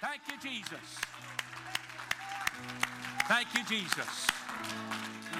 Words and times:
Thank 0.00 0.20
you, 0.28 0.50
Jesus. 0.50 0.98
Thank 3.28 3.48
you, 3.54 3.64
Jesus. 3.64 4.26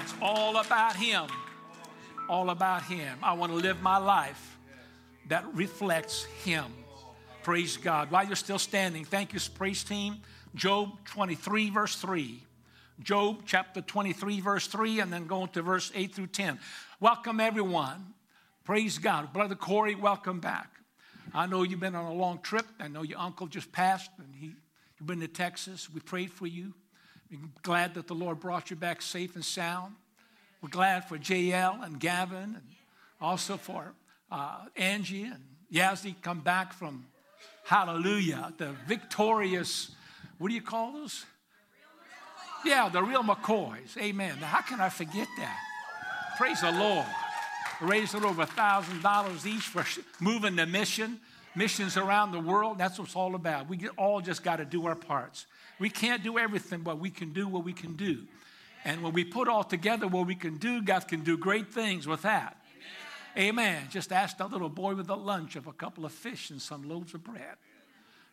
It's 0.03 0.15
all 0.23 0.57
about 0.57 0.97
Him. 0.97 1.27
All 2.29 2.51
about 2.51 2.83
Him. 2.83 3.19
I 3.23 3.35
want 3.35 3.53
to 3.53 3.59
live 3.59 3.83
my 3.83 3.99
life 3.99 4.57
that 5.29 5.45
reflects 5.55 6.25
Him. 6.45 6.65
Praise 7.43 7.77
God. 7.77 8.11
While 8.11 8.27
you're 8.27 8.35
still 8.35 8.59
standing, 8.59 9.05
thank 9.05 9.33
you, 9.33 9.41
praise 9.55 9.85
team. 9.85 10.23
Job 10.55 10.91
23, 11.05 11.71
verse 11.71 11.97
3. 11.97 12.43
Job 13.03 13.43
chapter 13.45 13.83
23, 13.83 14.41
verse 14.41 14.67
3, 14.67 15.01
and 15.01 15.13
then 15.13 15.27
going 15.27 15.49
to 15.49 15.61
verse 15.61 15.93
8 15.95 16.15
through 16.15 16.29
10. 16.29 16.59
Welcome, 16.99 17.41
everyone. 17.41 18.15
Praise 18.65 18.97
God. 18.97 19.33
Brother 19.35 19.55
Corey, 19.55 19.95
welcome 19.95 20.41
back. 20.41 20.71
I 21.37 21.47
know 21.47 21.63
you've 21.63 21.81
been 21.81 21.95
on 21.95 22.07
a 22.07 22.15
long 22.15 22.39
trip. 22.39 22.67
I 22.81 22.89
know 22.89 23.03
your 23.03 23.19
uncle 23.19 23.47
just 23.47 23.71
passed, 23.71 24.11
and 24.19 24.35
he, 24.35 24.53
you've 24.99 25.07
been 25.07 25.21
to 25.21 25.29
Texas. 25.29 25.89
We 25.93 26.01
prayed 26.01 26.33
for 26.33 26.47
you. 26.47 26.73
We're 27.31 27.39
glad 27.63 27.95
that 27.95 28.07
the 28.07 28.15
Lord 28.15 28.41
brought 28.41 28.71
you 28.71 28.77
back 28.77 29.03
safe 29.03 29.35
and 29.35 29.45
sound. 29.45 29.95
We're 30.63 30.71
glad 30.71 31.07
for 31.09 31.19
JL 31.19 31.85
and 31.85 32.01
Gavin, 32.01 32.57
and 32.57 32.63
also 33.21 33.57
for 33.57 33.93
uh, 34.31 34.65
Angie 34.77 35.25
and 35.25 35.45
Yazzie 35.73 36.15
come 36.23 36.41
back 36.41 36.73
from 36.73 37.05
Hallelujah, 37.65 38.53
the 38.59 38.75
victorious, 38.87 39.91
what 40.39 40.49
do 40.49 40.55
you 40.55 40.63
call 40.63 40.93
those? 40.93 41.27
Yeah, 42.65 42.89
the 42.89 43.03
real 43.03 43.25
McCoys. 43.25 43.97
Amen. 43.99 44.39
Now, 44.41 44.47
how 44.47 44.61
can 44.61 44.81
I 44.81 44.89
forget 44.89 45.27
that? 45.37 45.59
Praise 46.39 46.61
the 46.61 46.71
Lord. 46.71 47.07
Raised 47.81 48.15
it 48.15 48.23
over 48.23 48.43
a 48.43 48.47
thousand 48.47 49.03
dollars 49.03 49.47
each 49.47 49.63
for 49.63 49.85
moving 50.21 50.55
the 50.55 50.65
mission, 50.65 51.19
missions 51.57 51.97
around 51.97 52.33
the 52.33 52.41
world. 52.41 52.79
That's 52.79 52.99
what 52.99 53.09
it's 53.09 53.17
all 53.17 53.35
about. 53.35 53.69
We 53.69 53.89
all 53.97 54.21
just 54.21 54.43
got 54.45 54.57
to 54.57 54.65
do 54.65 54.87
our 54.87 54.95
parts. 54.95 55.47
We 55.79 55.91
can't 55.91 56.23
do 56.23 56.39
everything, 56.39 56.81
but 56.81 56.99
we 56.99 57.11
can 57.11 57.33
do 57.33 57.49
what 57.49 57.65
we 57.65 57.73
can 57.73 57.97
do. 57.97 58.27
And 58.85 59.03
when 59.03 59.13
we 59.13 59.25
put 59.25 59.49
all 59.49 59.65
together 59.65 60.07
what 60.07 60.27
we 60.27 60.35
can 60.35 60.59
do, 60.59 60.83
God 60.83 61.09
can 61.09 61.25
do 61.25 61.37
great 61.37 61.73
things 61.73 62.07
with 62.07 62.23
that. 62.23 62.57
Amen. 63.37 63.49
Amen. 63.49 63.83
Just 63.91 64.13
ask 64.13 64.39
that 64.39 64.53
little 64.53 64.69
boy 64.69 64.95
with 64.95 65.09
the 65.09 65.17
lunch 65.17 65.57
of 65.57 65.67
a 65.67 65.73
couple 65.73 66.05
of 66.05 66.13
fish 66.13 66.51
and 66.51 66.63
some 66.63 66.89
loaves 66.89 67.13
of 67.15 67.25
bread. 67.25 67.57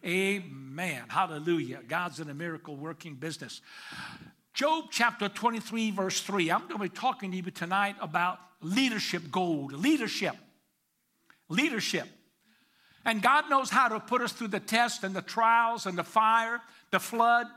Amen. 0.05 1.03
Hallelujah. 1.07 1.79
God's 1.87 2.19
in 2.19 2.29
a 2.29 2.33
miracle 2.33 2.75
working 2.75 3.15
business. 3.15 3.61
Job 4.53 4.85
chapter 4.91 5.29
23, 5.29 5.91
verse 5.91 6.21
3. 6.21 6.51
I'm 6.51 6.67
going 6.67 6.73
to 6.73 6.79
be 6.79 6.89
talking 6.89 7.31
to 7.31 7.37
you 7.37 7.43
tonight 7.43 7.95
about 7.99 8.37
leadership 8.61 9.31
gold. 9.31 9.73
Leadership. 9.73 10.35
Leadership. 11.49 12.07
And 13.05 13.21
God 13.21 13.49
knows 13.49 13.69
how 13.69 13.89
to 13.89 13.99
put 13.99 14.21
us 14.21 14.31
through 14.31 14.49
the 14.49 14.59
test 14.59 15.03
and 15.03 15.15
the 15.15 15.21
trials 15.21 15.85
and 15.85 15.97
the 15.97 16.03
fire, 16.03 16.61
the 16.91 16.99
flood, 16.99 17.47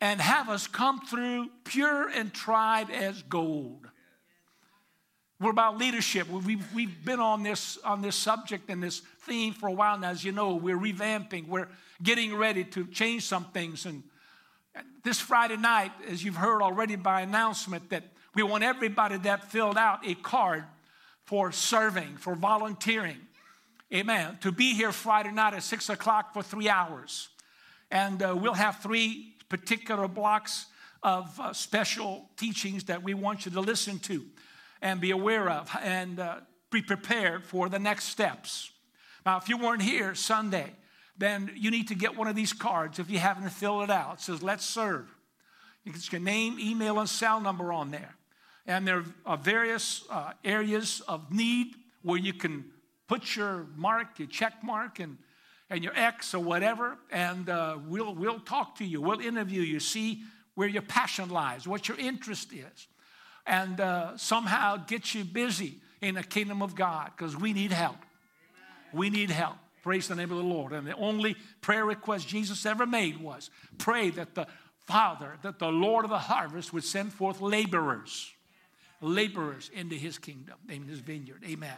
and 0.00 0.20
have 0.20 0.48
us 0.48 0.66
come 0.66 1.00
through 1.00 1.48
pure 1.64 2.08
and 2.08 2.32
tried 2.32 2.90
as 2.90 3.22
gold. 3.22 3.88
We're 5.40 5.50
about 5.50 5.78
leadership. 5.78 6.28
We've, 6.28 6.64
we've 6.72 7.04
been 7.04 7.20
on 7.20 7.42
this, 7.42 7.78
on 7.84 8.00
this 8.00 8.14
subject 8.14 8.70
and 8.70 8.82
this 8.82 9.00
theme 9.22 9.52
for 9.52 9.68
a 9.68 9.72
while 9.72 9.98
now. 9.98 10.10
As 10.10 10.24
you 10.24 10.32
know, 10.32 10.54
we're 10.54 10.78
revamping, 10.78 11.48
we're 11.48 11.68
getting 12.02 12.36
ready 12.36 12.64
to 12.64 12.86
change 12.86 13.24
some 13.26 13.44
things. 13.46 13.84
And 13.86 14.04
this 15.02 15.20
Friday 15.20 15.56
night, 15.56 15.92
as 16.08 16.22
you've 16.24 16.36
heard 16.36 16.62
already 16.62 16.96
by 16.96 17.22
announcement, 17.22 17.90
that 17.90 18.04
we 18.34 18.42
want 18.42 18.64
everybody 18.64 19.16
that 19.18 19.50
filled 19.50 19.76
out 19.76 20.06
a 20.06 20.14
card 20.14 20.64
for 21.24 21.50
serving, 21.52 22.16
for 22.16 22.34
volunteering. 22.34 23.18
Amen. 23.94 24.36
To 24.40 24.50
be 24.50 24.74
here 24.74 24.90
Friday 24.90 25.30
night 25.30 25.54
at 25.54 25.62
six 25.62 25.88
o'clock 25.88 26.32
for 26.32 26.42
three 26.42 26.68
hours. 26.68 27.28
And 27.92 28.20
uh, 28.24 28.34
we'll 28.36 28.54
have 28.54 28.80
three 28.80 29.36
particular 29.48 30.08
blocks 30.08 30.66
of 31.00 31.38
uh, 31.38 31.52
special 31.52 32.28
teachings 32.36 32.82
that 32.84 33.04
we 33.04 33.14
want 33.14 33.46
you 33.46 33.52
to 33.52 33.60
listen 33.60 34.00
to 34.00 34.24
and 34.82 35.00
be 35.00 35.12
aware 35.12 35.48
of 35.48 35.70
and 35.80 36.18
uh, 36.18 36.38
be 36.72 36.82
prepared 36.82 37.44
for 37.46 37.68
the 37.68 37.78
next 37.78 38.06
steps. 38.06 38.72
Now, 39.24 39.36
if 39.36 39.48
you 39.48 39.58
weren't 39.58 39.82
here 39.82 40.16
Sunday, 40.16 40.72
then 41.16 41.52
you 41.54 41.70
need 41.70 41.86
to 41.86 41.94
get 41.94 42.16
one 42.16 42.26
of 42.26 42.34
these 42.34 42.52
cards 42.52 42.98
if 42.98 43.08
you 43.08 43.20
haven't 43.20 43.48
filled 43.50 43.84
it 43.84 43.90
out. 43.90 44.14
It 44.14 44.20
says, 44.22 44.42
Let's 44.42 44.66
serve. 44.66 45.06
Can 45.84 45.94
your 46.10 46.20
name, 46.20 46.58
email, 46.58 46.98
and 46.98 47.08
cell 47.08 47.40
number 47.40 47.72
on 47.72 47.92
there. 47.92 48.16
And 48.66 48.88
there 48.88 49.04
are 49.24 49.36
various 49.36 50.02
uh, 50.10 50.32
areas 50.44 51.00
of 51.06 51.30
need 51.30 51.76
where 52.02 52.18
you 52.18 52.32
can 52.32 52.73
put 53.08 53.36
your 53.36 53.66
mark, 53.76 54.18
your 54.18 54.28
check 54.28 54.62
mark, 54.62 55.00
and, 55.00 55.18
and 55.70 55.84
your 55.84 55.94
X 55.96 56.34
or 56.34 56.42
whatever, 56.42 56.96
and 57.10 57.48
uh, 57.48 57.78
we'll, 57.86 58.14
we'll 58.14 58.40
talk 58.40 58.76
to 58.78 58.84
you. 58.84 59.00
We'll 59.00 59.20
interview 59.20 59.62
you, 59.62 59.80
see 59.80 60.22
where 60.54 60.68
your 60.68 60.82
passion 60.82 61.30
lies, 61.30 61.66
what 61.66 61.88
your 61.88 61.98
interest 61.98 62.52
is, 62.52 62.88
and 63.46 63.80
uh, 63.80 64.16
somehow 64.16 64.76
get 64.76 65.14
you 65.14 65.24
busy 65.24 65.80
in 66.00 66.14
the 66.14 66.22
kingdom 66.22 66.62
of 66.62 66.74
God 66.74 67.10
because 67.16 67.36
we 67.36 67.52
need 67.52 67.72
help. 67.72 67.96
Amen. 67.96 68.98
We 68.98 69.10
need 69.10 69.30
help. 69.30 69.56
Praise 69.82 70.08
the 70.08 70.14
name 70.14 70.30
of 70.30 70.38
the 70.38 70.44
Lord. 70.44 70.72
And 70.72 70.86
the 70.86 70.94
only 70.94 71.36
prayer 71.60 71.84
request 71.84 72.26
Jesus 72.26 72.64
ever 72.64 72.86
made 72.86 73.20
was 73.20 73.50
pray 73.76 74.10
that 74.10 74.34
the 74.34 74.46
Father, 74.86 75.38
that 75.42 75.58
the 75.58 75.70
Lord 75.70 76.04
of 76.04 76.10
the 76.10 76.18
harvest 76.18 76.72
would 76.72 76.84
send 76.84 77.12
forth 77.12 77.40
laborers 77.40 78.33
laborers 79.04 79.70
into 79.74 79.94
his 79.94 80.18
kingdom, 80.18 80.56
in 80.68 80.84
his 80.84 81.00
vineyard. 81.00 81.42
Amen. 81.46 81.76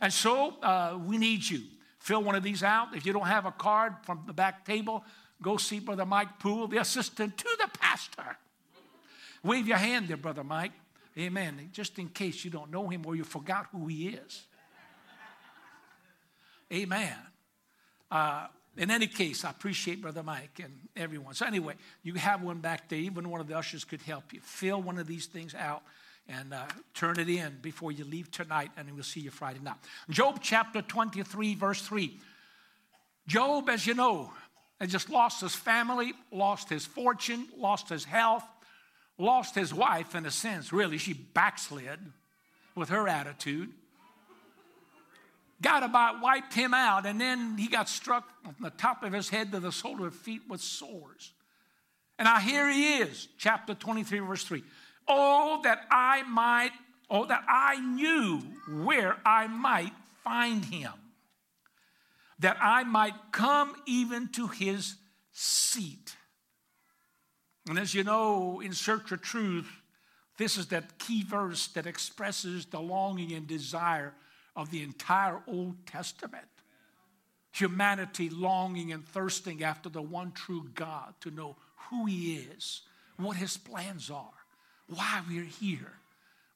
And 0.00 0.12
so 0.12 0.60
uh, 0.62 0.98
we 1.04 1.18
need 1.18 1.48
you. 1.48 1.60
Fill 1.98 2.22
one 2.22 2.34
of 2.34 2.42
these 2.42 2.62
out. 2.62 2.94
If 2.94 3.06
you 3.06 3.12
don't 3.12 3.26
have 3.26 3.46
a 3.46 3.52
card 3.52 3.94
from 4.02 4.22
the 4.26 4.32
back 4.32 4.64
table, 4.64 5.04
go 5.42 5.56
see 5.56 5.80
Brother 5.80 6.06
Mike 6.06 6.38
Poole, 6.38 6.68
the 6.68 6.78
assistant 6.78 7.36
to 7.38 7.48
the 7.58 7.68
pastor. 7.78 8.36
Wave 9.42 9.66
your 9.66 9.78
hand 9.78 10.08
there, 10.08 10.16
Brother 10.16 10.44
Mike. 10.44 10.72
Amen. 11.18 11.70
Just 11.72 11.98
in 11.98 12.08
case 12.08 12.44
you 12.44 12.50
don't 12.50 12.70
know 12.70 12.88
him 12.88 13.04
or 13.06 13.16
you 13.16 13.24
forgot 13.24 13.66
who 13.72 13.86
he 13.86 14.08
is. 14.08 14.46
Amen. 16.72 17.16
Uh, 18.10 18.48
in 18.76 18.90
any 18.90 19.06
case, 19.06 19.44
I 19.44 19.50
appreciate 19.50 20.02
Brother 20.02 20.22
Mike 20.22 20.60
and 20.62 20.74
everyone. 20.94 21.34
So, 21.34 21.46
anyway, 21.46 21.74
you 22.02 22.14
have 22.14 22.42
one 22.42 22.58
back 22.58 22.88
there. 22.90 22.98
Even 22.98 23.30
one 23.30 23.40
of 23.40 23.46
the 23.46 23.56
ushers 23.56 23.84
could 23.84 24.02
help 24.02 24.34
you. 24.34 24.40
Fill 24.40 24.82
one 24.82 24.98
of 24.98 25.06
these 25.06 25.26
things 25.26 25.54
out 25.54 25.82
and 26.28 26.52
uh, 26.52 26.64
turn 26.94 27.18
it 27.18 27.28
in 27.28 27.58
before 27.62 27.92
you 27.92 28.04
leave 28.04 28.30
tonight, 28.30 28.70
and 28.76 28.90
we'll 28.92 29.02
see 29.02 29.20
you 29.20 29.30
Friday 29.30 29.60
night. 29.60 29.76
Job 30.10 30.40
chapter 30.42 30.82
23, 30.82 31.54
verse 31.54 31.82
3. 31.82 32.18
Job, 33.26 33.68
as 33.68 33.86
you 33.86 33.94
know, 33.94 34.32
had 34.80 34.90
just 34.90 35.08
lost 35.08 35.40
his 35.40 35.54
family, 35.54 36.12
lost 36.30 36.68
his 36.68 36.84
fortune, 36.84 37.46
lost 37.56 37.88
his 37.88 38.04
health, 38.04 38.44
lost 39.18 39.54
his 39.54 39.72
wife 39.72 40.14
in 40.14 40.26
a 40.26 40.30
sense. 40.30 40.72
Really, 40.72 40.98
she 40.98 41.12
backslid 41.12 41.98
with 42.74 42.90
her 42.90 43.08
attitude. 43.08 43.70
God 45.62 45.82
about 45.82 46.20
wiped 46.20 46.52
him 46.52 46.74
out, 46.74 47.06
and 47.06 47.20
then 47.20 47.56
he 47.56 47.68
got 47.68 47.88
struck 47.88 48.28
from 48.42 48.56
the 48.60 48.70
top 48.70 49.02
of 49.02 49.12
his 49.12 49.30
head 49.30 49.52
to 49.52 49.60
the 49.60 49.72
sole 49.72 50.04
of 50.04 50.12
his 50.12 50.20
feet 50.20 50.42
with 50.48 50.60
sores. 50.60 51.32
And 52.18 52.26
now 52.26 52.38
here 52.38 52.70
he 52.70 52.98
is, 52.98 53.28
chapter 53.38 53.74
23, 53.74 54.18
verse 54.20 54.44
3. 54.44 54.62
Oh, 55.08 55.60
that 55.62 55.86
I 55.90 56.22
might, 56.22 56.72
oh, 57.10 57.26
that 57.26 57.44
I 57.48 57.78
knew 57.80 58.40
where 58.68 59.16
I 59.24 59.46
might 59.46 59.92
find 60.24 60.64
him, 60.64 60.92
that 62.38 62.56
I 62.60 62.84
might 62.84 63.14
come 63.32 63.74
even 63.86 64.28
to 64.28 64.48
his 64.48 64.96
seat. 65.32 66.16
And 67.68 67.78
as 67.78 67.94
you 67.94 68.04
know, 68.04 68.60
in 68.60 68.72
Search 68.72 69.12
of 69.12 69.22
Truth, 69.22 69.68
this 70.38 70.56
is 70.56 70.66
that 70.68 70.98
key 70.98 71.22
verse 71.22 71.68
that 71.68 71.86
expresses 71.86 72.66
the 72.66 72.80
longing 72.80 73.32
and 73.32 73.46
desire 73.46 74.14
of 74.54 74.70
the 74.70 74.82
entire 74.82 75.40
Old 75.46 75.86
Testament. 75.86 76.46
Humanity 77.52 78.28
longing 78.28 78.92
and 78.92 79.06
thirsting 79.06 79.62
after 79.62 79.88
the 79.88 80.02
one 80.02 80.32
true 80.32 80.68
God 80.74 81.14
to 81.20 81.30
know 81.30 81.56
who 81.88 82.04
He 82.06 82.36
is, 82.36 82.82
what 83.16 83.36
His 83.36 83.56
plans 83.56 84.10
are, 84.10 84.35
why 84.88 85.22
we're 85.28 85.44
here, 85.44 85.92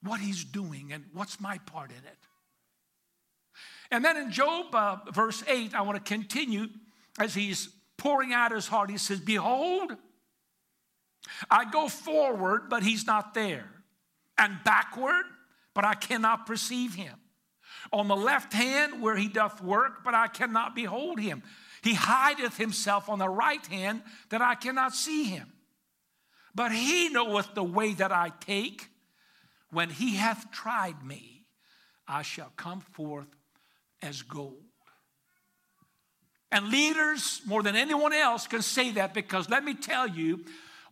what 0.03 0.21
he's 0.21 0.45
doing, 0.45 0.93
and 0.93 1.05
what's 1.13 1.41
my 1.41 1.59
part 1.59 1.91
in 1.91 1.97
it. 1.97 2.19
And 3.91 4.05
then 4.05 4.17
in 4.17 4.31
Job, 4.31 4.75
uh, 4.75 4.99
verse 5.13 5.43
8, 5.47 5.75
I 5.75 5.83
want 5.83 6.03
to 6.03 6.09
continue 6.09 6.69
as 7.19 7.35
he's 7.35 7.69
pouring 7.97 8.33
out 8.33 8.53
his 8.53 8.69
heart. 8.69 8.91
He 8.91 8.99
says, 8.99 9.21
Behold, 9.21 9.97
I 11.51 11.71
go 11.71 11.89
forward, 11.89 12.69
but 12.69 12.83
he's 12.83 13.07
not 13.07 13.35
there, 13.35 13.69
and 14.39 14.59
backward, 14.65 15.25
but 15.75 15.85
I 15.85 15.95
cannot 15.95 16.47
perceive 16.47 16.95
him. 16.95 17.15
On 17.93 18.09
the 18.09 18.17
left 18.17 18.53
hand, 18.53 19.03
where 19.03 19.17
he 19.17 19.29
doth 19.29 19.63
work, 19.63 20.05
but 20.05 20.15
I 20.15 20.29
cannot 20.29 20.75
behold 20.75 21.19
him. 21.19 21.43
He 21.83 21.95
hideth 21.95 22.57
himself 22.57 23.09
on 23.09 23.19
the 23.19 23.29
right 23.29 23.65
hand, 23.67 24.03
that 24.29 24.43
I 24.43 24.55
cannot 24.55 24.95
see 24.95 25.25
him. 25.25 25.53
But 26.55 26.73
he 26.73 27.09
knoweth 27.09 27.55
the 27.55 27.65
way 27.65 27.95
that 27.95 28.13
I 28.13 28.33
take. 28.41 28.89
When 29.71 29.91
he 29.91 30.17
hath 30.17 30.51
tried 30.51 31.05
me, 31.05 31.45
I 32.09 32.23
shall 32.23 32.53
come 32.57 32.81
forth 32.81 33.29
as 34.03 34.23
gold. 34.23 34.65
And 36.53 36.69
leaders, 36.69 37.41
more 37.47 37.63
than 37.63 37.77
anyone 37.77 38.13
else, 38.13 38.49
can 38.49 38.63
say 38.63 38.91
that 38.93 39.15
because 39.15 39.49
let 39.49 39.65
me 39.65 39.75
tell 39.75 40.09
you, 40.09 40.45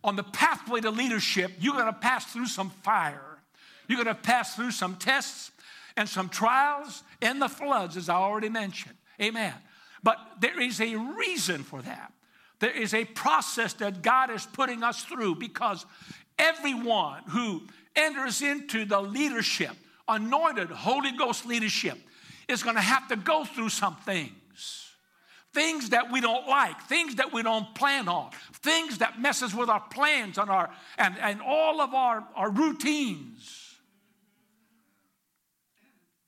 on 0.03 0.15
the 0.15 0.23
pathway 0.23 0.79
to 0.79 0.91
leadership, 0.91 1.51
you're 1.59 1.73
going 1.73 1.85
to 1.85 1.93
pass 1.93 2.25
through 2.31 2.45
some 2.45 2.69
fire. 2.69 3.39
You're 3.87 4.01
going 4.01 4.15
to 4.15 4.21
pass 4.21 4.55
through 4.55 4.71
some 4.71 4.95
tests 4.95 5.51
and 5.97 6.07
some 6.07 6.29
trials 6.29 7.03
and 7.21 7.41
the 7.41 7.49
floods, 7.49 7.97
as 7.97 8.07
I 8.07 8.15
already 8.15 8.47
mentioned. 8.47 8.95
Amen. 9.21 9.53
But 10.01 10.17
there 10.39 10.61
is 10.61 10.79
a 10.79 10.95
reason 10.95 11.63
for 11.63 11.81
that. 11.81 12.13
There 12.59 12.71
is 12.71 12.93
a 12.93 13.05
process 13.05 13.73
that 13.73 14.01
God 14.01 14.29
is 14.29 14.45
putting 14.45 14.83
us 14.83 15.03
through 15.03 15.35
because 15.35 15.85
everyone 16.37 17.23
who 17.29 17.63
enters 17.95 18.41
into 18.41 18.85
the 18.85 18.99
leadership, 19.01 19.75
anointed 20.07 20.69
Holy 20.69 21.11
Ghost 21.11 21.45
leadership, 21.45 21.97
is 22.47 22.63
going 22.63 22.75
to 22.75 22.81
have 22.81 23.07
to 23.09 23.15
go 23.15 23.45
through 23.45 23.69
some 23.69 23.95
things. 23.97 24.33
Things 25.53 25.89
that 25.89 26.11
we 26.11 26.21
don't 26.21 26.47
like, 26.47 26.79
things 26.83 27.15
that 27.15 27.33
we 27.33 27.41
don't 27.41 27.73
plan 27.73 28.07
on, 28.07 28.29
things 28.53 28.99
that 28.99 29.19
messes 29.19 29.55
with 29.55 29.69
our 29.69 29.79
plans 29.79 30.37
and, 30.37 30.49
our, 30.49 30.69
and, 30.97 31.15
and 31.19 31.41
all 31.41 31.81
of 31.81 31.93
our, 31.93 32.23
our 32.35 32.51
routines 32.51 33.75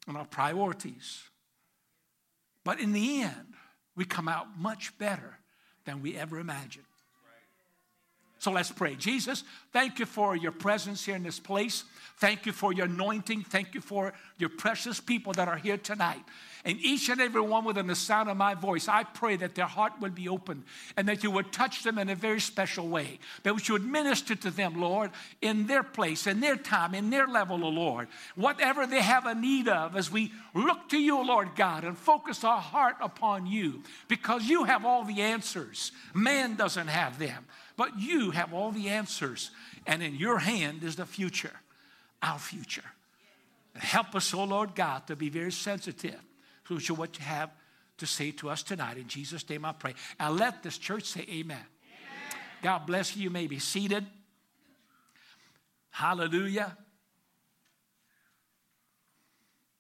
and 0.07 0.18
our 0.18 0.25
priorities. 0.25 1.24
But 2.63 2.80
in 2.80 2.94
the 2.94 3.22
end, 3.22 3.54
we 3.95 4.06
come 4.06 4.28
out 4.28 4.57
much 4.57 4.98
better 4.98 5.38
than 5.86 6.01
we 6.01 6.16
ever 6.16 6.39
imagined. 6.39 6.86
So 8.41 8.49
let's 8.49 8.71
pray. 8.71 8.95
Jesus, 8.95 9.43
thank 9.71 9.99
you 9.99 10.07
for 10.07 10.35
your 10.35 10.51
presence 10.51 11.05
here 11.05 11.15
in 11.15 11.21
this 11.21 11.39
place. 11.39 11.83
Thank 12.17 12.47
you 12.47 12.51
for 12.51 12.73
your 12.73 12.88
anointing. 12.88 13.43
Thank 13.43 13.75
you 13.75 13.81
for 13.81 14.13
your 14.39 14.49
precious 14.49 14.99
people 14.99 15.31
that 15.33 15.47
are 15.47 15.57
here 15.57 15.77
tonight. 15.77 16.23
And 16.65 16.79
each 16.79 17.09
and 17.09 17.21
every 17.21 17.41
one 17.41 17.65
within 17.65 17.85
the 17.85 17.95
sound 17.95 18.29
of 18.29 18.38
my 18.38 18.55
voice, 18.55 18.88
I 18.88 19.03
pray 19.03 19.35
that 19.38 19.53
their 19.53 19.67
heart 19.67 19.93
would 19.99 20.15
be 20.15 20.27
open 20.27 20.63
and 20.97 21.07
that 21.07 21.23
you 21.23 21.29
would 21.29 21.51
touch 21.51 21.83
them 21.83 21.99
in 21.99 22.09
a 22.09 22.15
very 22.15 22.39
special 22.39 22.88
way. 22.88 23.19
That 23.43 23.67
you 23.67 23.73
would 23.73 23.85
minister 23.85 24.35
to 24.35 24.49
them, 24.49 24.81
Lord, 24.81 25.11
in 25.41 25.67
their 25.67 25.83
place, 25.83 26.25
in 26.25 26.39
their 26.39 26.55
time, 26.55 26.95
in 26.95 27.11
their 27.11 27.27
level, 27.27 27.63
O 27.63 27.69
Lord. 27.69 28.07
Whatever 28.35 28.87
they 28.87 29.01
have 29.01 29.27
a 29.27 29.35
need 29.35 29.67
of, 29.67 29.95
as 29.95 30.11
we 30.11 30.31
look 30.55 30.89
to 30.89 30.97
you, 30.97 31.23
Lord 31.23 31.49
God, 31.55 31.83
and 31.83 31.95
focus 31.95 32.44
our 32.44 32.61
heart 32.61 32.95
upon 33.01 33.45
you, 33.45 33.83
because 34.07 34.47
you 34.47 34.63
have 34.63 34.83
all 34.83 35.03
the 35.03 35.21
answers. 35.21 35.91
Man 36.13 36.55
doesn't 36.55 36.87
have 36.87 37.17
them, 37.19 37.45
but 37.77 38.00
you 38.00 38.31
have 38.31 38.53
all 38.53 38.71
the 38.71 38.89
answers. 38.89 39.51
And 39.88 40.03
in 40.03 40.15
your 40.15 40.39
hand 40.39 40.83
is 40.83 40.95
the 40.95 41.06
future 41.06 41.53
our 42.21 42.39
future. 42.39 42.83
Help 43.75 44.15
us, 44.15 44.33
oh 44.33 44.44
Lord 44.44 44.75
God, 44.75 45.07
to 45.07 45.15
be 45.15 45.29
very 45.29 45.51
sensitive 45.51 46.19
to 46.68 46.94
what 46.94 47.18
you 47.18 47.25
have 47.25 47.50
to 47.97 48.06
say 48.06 48.31
to 48.31 48.50
us 48.50 48.63
tonight. 48.63 48.97
In 48.97 49.07
Jesus' 49.07 49.47
name 49.50 49.65
I 49.65 49.73
pray. 49.73 49.94
And 50.19 50.38
let 50.38 50.63
this 50.63 50.77
church 50.77 51.06
say 51.06 51.21
amen. 51.21 51.57
amen. 51.57 51.65
God 52.62 52.85
bless 52.85 53.15
you. 53.15 53.23
You 53.23 53.29
may 53.29 53.47
be 53.47 53.59
seated. 53.59 54.06
Hallelujah. 55.89 56.77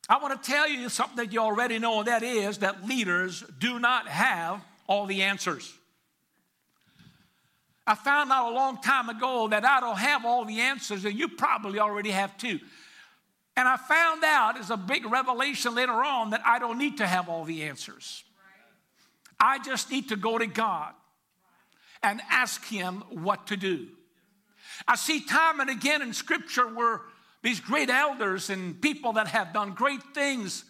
I 0.09 0.17
want 0.17 0.41
to 0.41 0.51
tell 0.51 0.67
you 0.67 0.89
something 0.89 1.17
that 1.17 1.31
you 1.31 1.39
already 1.39 1.79
know, 1.79 1.99
and 1.99 2.07
that 2.07 2.23
is 2.23 2.57
that 2.59 2.85
leaders 2.85 3.43
do 3.59 3.79
not 3.79 4.07
have 4.07 4.61
all 4.87 5.05
the 5.05 5.21
answers. 5.21 5.73
I 7.91 7.95
found 7.95 8.31
out 8.31 8.53
a 8.53 8.55
long 8.55 8.81
time 8.81 9.09
ago 9.09 9.49
that 9.49 9.65
I 9.65 9.81
don't 9.81 9.97
have 9.97 10.23
all 10.23 10.45
the 10.45 10.61
answers, 10.61 11.03
and 11.03 11.13
you 11.13 11.27
probably 11.27 11.77
already 11.77 12.11
have 12.11 12.37
too. 12.37 12.57
And 13.57 13.67
I 13.67 13.75
found 13.75 14.23
out 14.23 14.57
as 14.57 14.69
a 14.69 14.77
big 14.77 15.05
revelation 15.05 15.75
later 15.75 15.91
on 16.01 16.29
that 16.29 16.41
I 16.45 16.57
don't 16.57 16.77
need 16.77 16.99
to 16.99 17.05
have 17.05 17.27
all 17.27 17.43
the 17.43 17.63
answers. 17.63 18.23
I 19.41 19.59
just 19.59 19.91
need 19.91 20.07
to 20.07 20.15
go 20.15 20.37
to 20.37 20.47
God 20.47 20.93
and 22.01 22.21
ask 22.29 22.63
Him 22.63 23.03
what 23.09 23.47
to 23.47 23.57
do. 23.57 23.89
I 24.87 24.95
see 24.95 25.19
time 25.25 25.59
and 25.59 25.69
again 25.69 26.01
in 26.01 26.13
Scripture 26.13 26.73
where 26.73 27.01
these 27.43 27.59
great 27.59 27.89
elders 27.89 28.49
and 28.49 28.81
people 28.81 29.11
that 29.13 29.27
have 29.27 29.51
done 29.51 29.73
great 29.73 30.01
things 30.13 30.63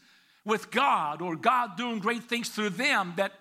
with 0.43 0.71
God 0.71 1.21
or 1.21 1.35
God 1.35 1.77
doing 1.77 1.99
great 1.99 2.23
things 2.23 2.49
through 2.49 2.71
them 2.71 3.13
that 3.17 3.33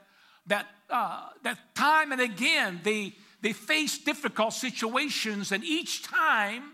that 0.48 0.66
uh, 0.90 1.30
that 1.44 1.74
time 1.74 2.12
and 2.12 2.20
again 2.20 2.80
they 2.82 3.14
they 3.42 3.52
face 3.52 3.98
difficult 3.98 4.52
situations, 4.52 5.52
and 5.52 5.64
each 5.64 6.02
time, 6.02 6.72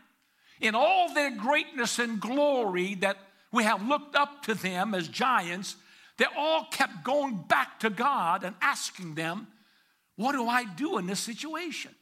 in 0.61 0.75
all 0.75 1.13
their 1.13 1.31
greatness 1.31 1.99
and 1.99 2.21
glory 2.21 2.95
that 2.97 3.19
we 3.53 3.65
have 3.65 3.87
looked 3.87 4.15
up 4.15 4.43
to 4.45 4.55
them 4.55 4.95
as 4.95 5.09
giants, 5.09 5.77
they 6.19 6.27
all 6.37 6.67
kept 6.71 7.05
going 7.05 7.45
back 7.49 7.81
to 7.81 7.91
God 7.91 8.45
and 8.45 8.55
asking 8.61 9.15
them, 9.15 9.49
What 10.17 10.33
do 10.33 10.47
I 10.47 10.65
do 10.65 10.99
in 10.99 11.07
this 11.07 11.21
situation? 11.21 11.95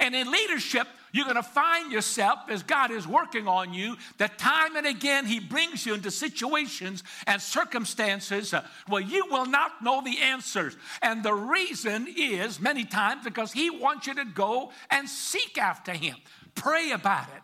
And 0.00 0.14
in 0.14 0.30
leadership, 0.30 0.86
you're 1.12 1.24
going 1.24 1.36
to 1.36 1.42
find 1.42 1.90
yourself 1.90 2.40
as 2.48 2.62
God 2.62 2.90
is 2.90 3.06
working 3.06 3.48
on 3.48 3.72
you 3.72 3.96
that 4.18 4.38
time 4.38 4.76
and 4.76 4.86
again 4.86 5.26
He 5.26 5.40
brings 5.40 5.86
you 5.86 5.94
into 5.94 6.10
situations 6.10 7.02
and 7.26 7.40
circumstances 7.40 8.52
uh, 8.52 8.64
where 8.88 9.02
you 9.02 9.26
will 9.30 9.46
not 9.46 9.82
know 9.82 10.02
the 10.02 10.18
answers. 10.18 10.76
And 11.02 11.22
the 11.22 11.34
reason 11.34 12.06
is 12.16 12.60
many 12.60 12.84
times 12.84 13.24
because 13.24 13.52
He 13.52 13.70
wants 13.70 14.06
you 14.06 14.14
to 14.14 14.24
go 14.24 14.72
and 14.90 15.08
seek 15.08 15.56
after 15.58 15.92
Him, 15.92 16.16
pray 16.54 16.90
about 16.90 17.28
it, 17.28 17.42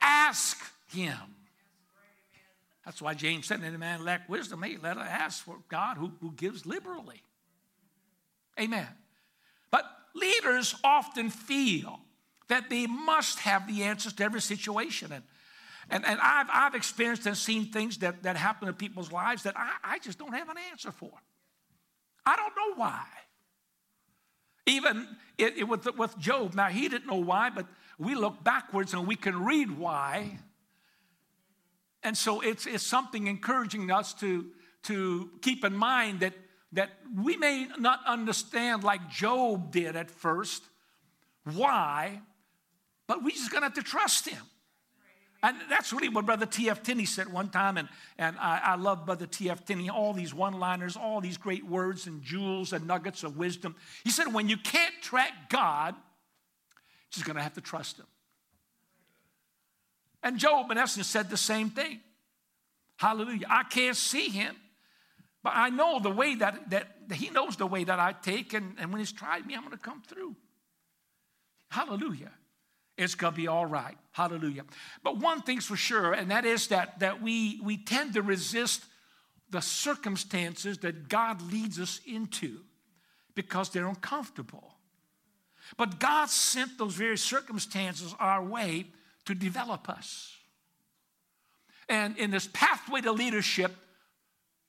ask 0.00 0.58
Him. 0.92 1.16
That's 2.84 3.00
why 3.00 3.14
James 3.14 3.46
said, 3.46 3.62
Any 3.62 3.76
man 3.76 4.04
lack 4.04 4.28
wisdom, 4.28 4.62
hey, 4.62 4.76
let 4.82 4.98
us 4.98 5.08
ask 5.08 5.44
for 5.44 5.56
God 5.68 5.96
who, 5.96 6.12
who 6.20 6.32
gives 6.32 6.66
liberally. 6.66 7.22
Amen. 8.60 8.88
Leaders 10.14 10.74
often 10.84 11.30
feel 11.30 12.00
that 12.48 12.70
they 12.70 12.86
must 12.86 13.40
have 13.40 13.66
the 13.66 13.82
answers 13.82 14.12
to 14.14 14.24
every 14.24 14.40
situation. 14.40 15.12
And, 15.12 15.24
and, 15.90 16.04
and 16.04 16.20
I've, 16.22 16.46
I've 16.52 16.74
experienced 16.74 17.26
and 17.26 17.36
seen 17.36 17.72
things 17.72 17.98
that, 17.98 18.22
that 18.22 18.36
happen 18.36 18.68
in 18.68 18.74
people's 18.74 19.10
lives 19.10 19.42
that 19.44 19.54
I, 19.56 19.72
I 19.82 19.98
just 19.98 20.18
don't 20.18 20.34
have 20.34 20.48
an 20.48 20.56
answer 20.70 20.92
for. 20.92 21.10
I 22.24 22.36
don't 22.36 22.54
know 22.56 22.76
why. 22.76 23.04
Even 24.66 25.08
it, 25.36 25.58
it, 25.58 25.64
with, 25.64 25.86
with 25.96 26.18
Job, 26.18 26.54
now 26.54 26.68
he 26.68 26.88
didn't 26.88 27.06
know 27.06 27.16
why, 27.16 27.50
but 27.50 27.66
we 27.98 28.14
look 28.14 28.42
backwards 28.42 28.94
and 28.94 29.06
we 29.06 29.16
can 29.16 29.44
read 29.44 29.70
why. 29.70 30.38
And 32.02 32.16
so 32.16 32.40
it's, 32.40 32.66
it's 32.66 32.86
something 32.86 33.26
encouraging 33.26 33.90
us 33.90 34.14
to, 34.14 34.46
to 34.84 35.30
keep 35.42 35.64
in 35.64 35.74
mind 35.74 36.20
that 36.20 36.34
that 36.74 36.90
we 37.22 37.36
may 37.36 37.66
not 37.78 38.00
understand 38.06 38.84
like 38.84 39.08
Job 39.08 39.70
did 39.70 39.96
at 39.96 40.10
first. 40.10 40.62
Why? 41.44 42.20
But 43.06 43.22
we're 43.22 43.30
just 43.30 43.50
gonna 43.50 43.66
have 43.66 43.74
to 43.74 43.82
trust 43.82 44.28
him. 44.28 44.42
And 45.42 45.56
that's 45.68 45.92
really 45.92 46.08
what 46.08 46.24
Brother 46.24 46.46
T.F. 46.46 46.82
Tenney 46.82 47.04
said 47.04 47.30
one 47.30 47.50
time, 47.50 47.76
and, 47.76 47.88
and 48.16 48.34
I, 48.38 48.60
I 48.64 48.74
love 48.76 49.04
Brother 49.04 49.26
T.F. 49.26 49.66
Tenney, 49.66 49.90
all 49.90 50.14
these 50.14 50.32
one 50.32 50.54
liners, 50.54 50.96
all 50.96 51.20
these 51.20 51.36
great 51.36 51.66
words 51.66 52.06
and 52.06 52.22
jewels 52.22 52.72
and 52.72 52.86
nuggets 52.86 53.24
of 53.24 53.36
wisdom. 53.36 53.76
He 54.04 54.10
said, 54.10 54.32
when 54.32 54.48
you 54.48 54.56
can't 54.56 54.94
track 55.02 55.50
God, 55.50 55.94
you're 55.94 57.10
just 57.10 57.26
gonna 57.26 57.42
have 57.42 57.54
to 57.54 57.60
trust 57.60 57.98
him. 57.98 58.06
And 60.22 60.38
Job, 60.38 60.70
in 60.70 60.78
essence, 60.78 61.06
said 61.06 61.28
the 61.28 61.36
same 61.36 61.68
thing. 61.68 62.00
Hallelujah. 62.96 63.46
I 63.50 63.64
can't 63.64 63.96
see 63.96 64.30
him. 64.30 64.56
But 65.44 65.52
I 65.54 65.68
know 65.68 66.00
the 66.00 66.10
way 66.10 66.34
that, 66.36 66.70
that, 66.70 66.88
He 67.12 67.28
knows 67.28 67.56
the 67.56 67.66
way 67.66 67.84
that 67.84 68.00
I 68.00 68.12
take, 68.12 68.54
and, 68.54 68.74
and 68.80 68.90
when 68.90 68.98
He's 68.98 69.12
tried 69.12 69.46
me, 69.46 69.54
I'm 69.54 69.60
going 69.60 69.72
to 69.72 69.76
come 69.76 70.02
through. 70.02 70.34
Hallelujah. 71.70 72.32
It's 72.96 73.14
going 73.14 73.34
to 73.34 73.36
be 73.36 73.46
all 73.46 73.66
right. 73.66 73.96
Hallelujah. 74.12 74.64
But 75.02 75.18
one 75.18 75.42
thing's 75.42 75.66
for 75.66 75.76
sure, 75.76 76.14
and 76.14 76.30
that 76.30 76.46
is 76.46 76.68
that, 76.68 76.98
that 77.00 77.20
we, 77.20 77.60
we 77.62 77.76
tend 77.76 78.14
to 78.14 78.22
resist 78.22 78.84
the 79.50 79.60
circumstances 79.60 80.78
that 80.78 81.08
God 81.08 81.42
leads 81.52 81.78
us 81.78 82.00
into 82.06 82.60
because 83.34 83.68
they're 83.68 83.86
uncomfortable. 83.86 84.76
But 85.76 85.98
God 85.98 86.30
sent 86.30 86.78
those 86.78 86.94
very 86.94 87.18
circumstances 87.18 88.14
our 88.18 88.42
way 88.42 88.86
to 89.26 89.34
develop 89.34 89.90
us. 89.90 90.32
And 91.88 92.16
in 92.16 92.30
this 92.30 92.48
pathway 92.52 93.02
to 93.02 93.12
leadership, 93.12 93.74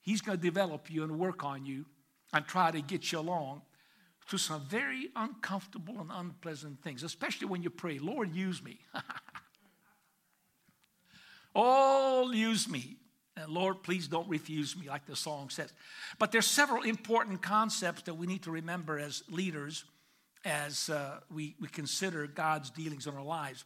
He's 0.05 0.21
going 0.21 0.37
to 0.37 0.43
develop 0.43 0.91
you 0.91 1.03
and 1.03 1.17
work 1.17 1.43
on 1.43 1.65
you 1.65 1.85
and 2.31 2.45
try 2.45 2.69
to 2.69 2.79
get 2.79 3.11
you 3.11 3.19
along 3.19 3.63
through 4.27 4.37
some 4.37 4.63
very 4.67 5.09
uncomfortable 5.15 5.99
and 5.99 6.11
unpleasant 6.13 6.83
things, 6.83 7.01
especially 7.01 7.47
when 7.47 7.63
you 7.63 7.71
pray, 7.71 7.97
Lord, 7.97 8.35
use 8.35 8.63
me. 8.63 8.77
oh, 11.55 12.31
use 12.31 12.69
me. 12.69 12.97
And 13.35 13.51
Lord, 13.51 13.81
please 13.81 14.07
don't 14.07 14.29
refuse 14.29 14.77
me, 14.77 14.87
like 14.87 15.07
the 15.07 15.15
song 15.15 15.49
says. 15.49 15.73
But 16.19 16.31
there's 16.31 16.47
several 16.47 16.83
important 16.83 17.41
concepts 17.41 18.03
that 18.03 18.13
we 18.13 18.27
need 18.27 18.43
to 18.43 18.51
remember 18.51 18.99
as 18.99 19.23
leaders 19.27 19.85
as 20.45 20.91
uh, 20.91 21.19
we, 21.33 21.55
we 21.59 21.67
consider 21.67 22.27
God's 22.27 22.69
dealings 22.69 23.07
in 23.07 23.15
our 23.15 23.23
lives. 23.23 23.65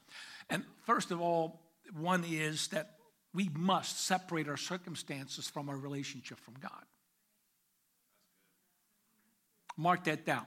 And 0.50 0.64
first 0.86 1.12
of 1.12 1.20
all, 1.20 1.60
one 1.94 2.24
is 2.26 2.70
that 2.70 2.99
we 3.34 3.50
must 3.54 4.06
separate 4.06 4.48
our 4.48 4.58
circumstances 4.58 5.48
from 5.48 5.70
our 5.70 5.78
relationship 5.78 6.40
from 6.40 6.56
God. 6.62 6.84
Mark 9.78 10.04
that 10.06 10.26
down. 10.26 10.46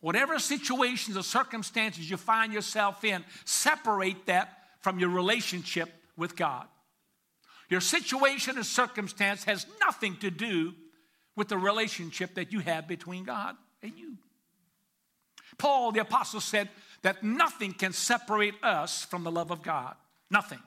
Whatever 0.00 0.38
situations 0.38 1.16
or 1.16 1.22
circumstances 1.22 2.10
you 2.10 2.16
find 2.16 2.52
yourself 2.52 3.04
in, 3.04 3.24
separate 3.44 4.26
that 4.26 4.58
from 4.80 4.98
your 4.98 5.08
relationship 5.08 5.88
with 6.16 6.36
God. 6.36 6.66
Your 7.68 7.80
situation 7.80 8.58
or 8.58 8.64
circumstance 8.64 9.44
has 9.44 9.66
nothing 9.80 10.16
to 10.18 10.30
do 10.30 10.74
with 11.36 11.48
the 11.48 11.56
relationship 11.56 12.34
that 12.34 12.52
you 12.52 12.60
have 12.60 12.86
between 12.86 13.24
God 13.24 13.56
and 13.82 13.92
you. 13.96 14.18
Paul 15.56 15.92
the 15.92 16.00
apostle 16.00 16.40
said 16.40 16.68
that 17.02 17.22
nothing 17.22 17.72
can 17.72 17.92
separate 17.92 18.54
us 18.62 19.04
from 19.04 19.24
the 19.24 19.30
love 19.30 19.50
of 19.50 19.62
God. 19.62 19.94
Nothing. 20.30 20.58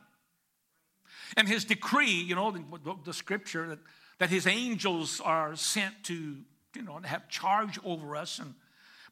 And 1.38 1.48
his 1.48 1.66
decree, 1.66 2.12
you 2.12 2.36
know, 2.36 2.52
the, 2.52 2.96
the 3.04 3.14
scripture 3.14 3.68
that, 3.68 3.80
that 4.20 4.30
his 4.30 4.48
angels 4.48 5.22
are 5.24 5.56
sent 5.56 6.04
to, 6.06 6.38
you 6.76 6.82
know, 6.82 7.00
have 7.04 7.28
charge 7.30 7.80
over 7.84 8.16
us. 8.16 8.40
And, 8.40 8.54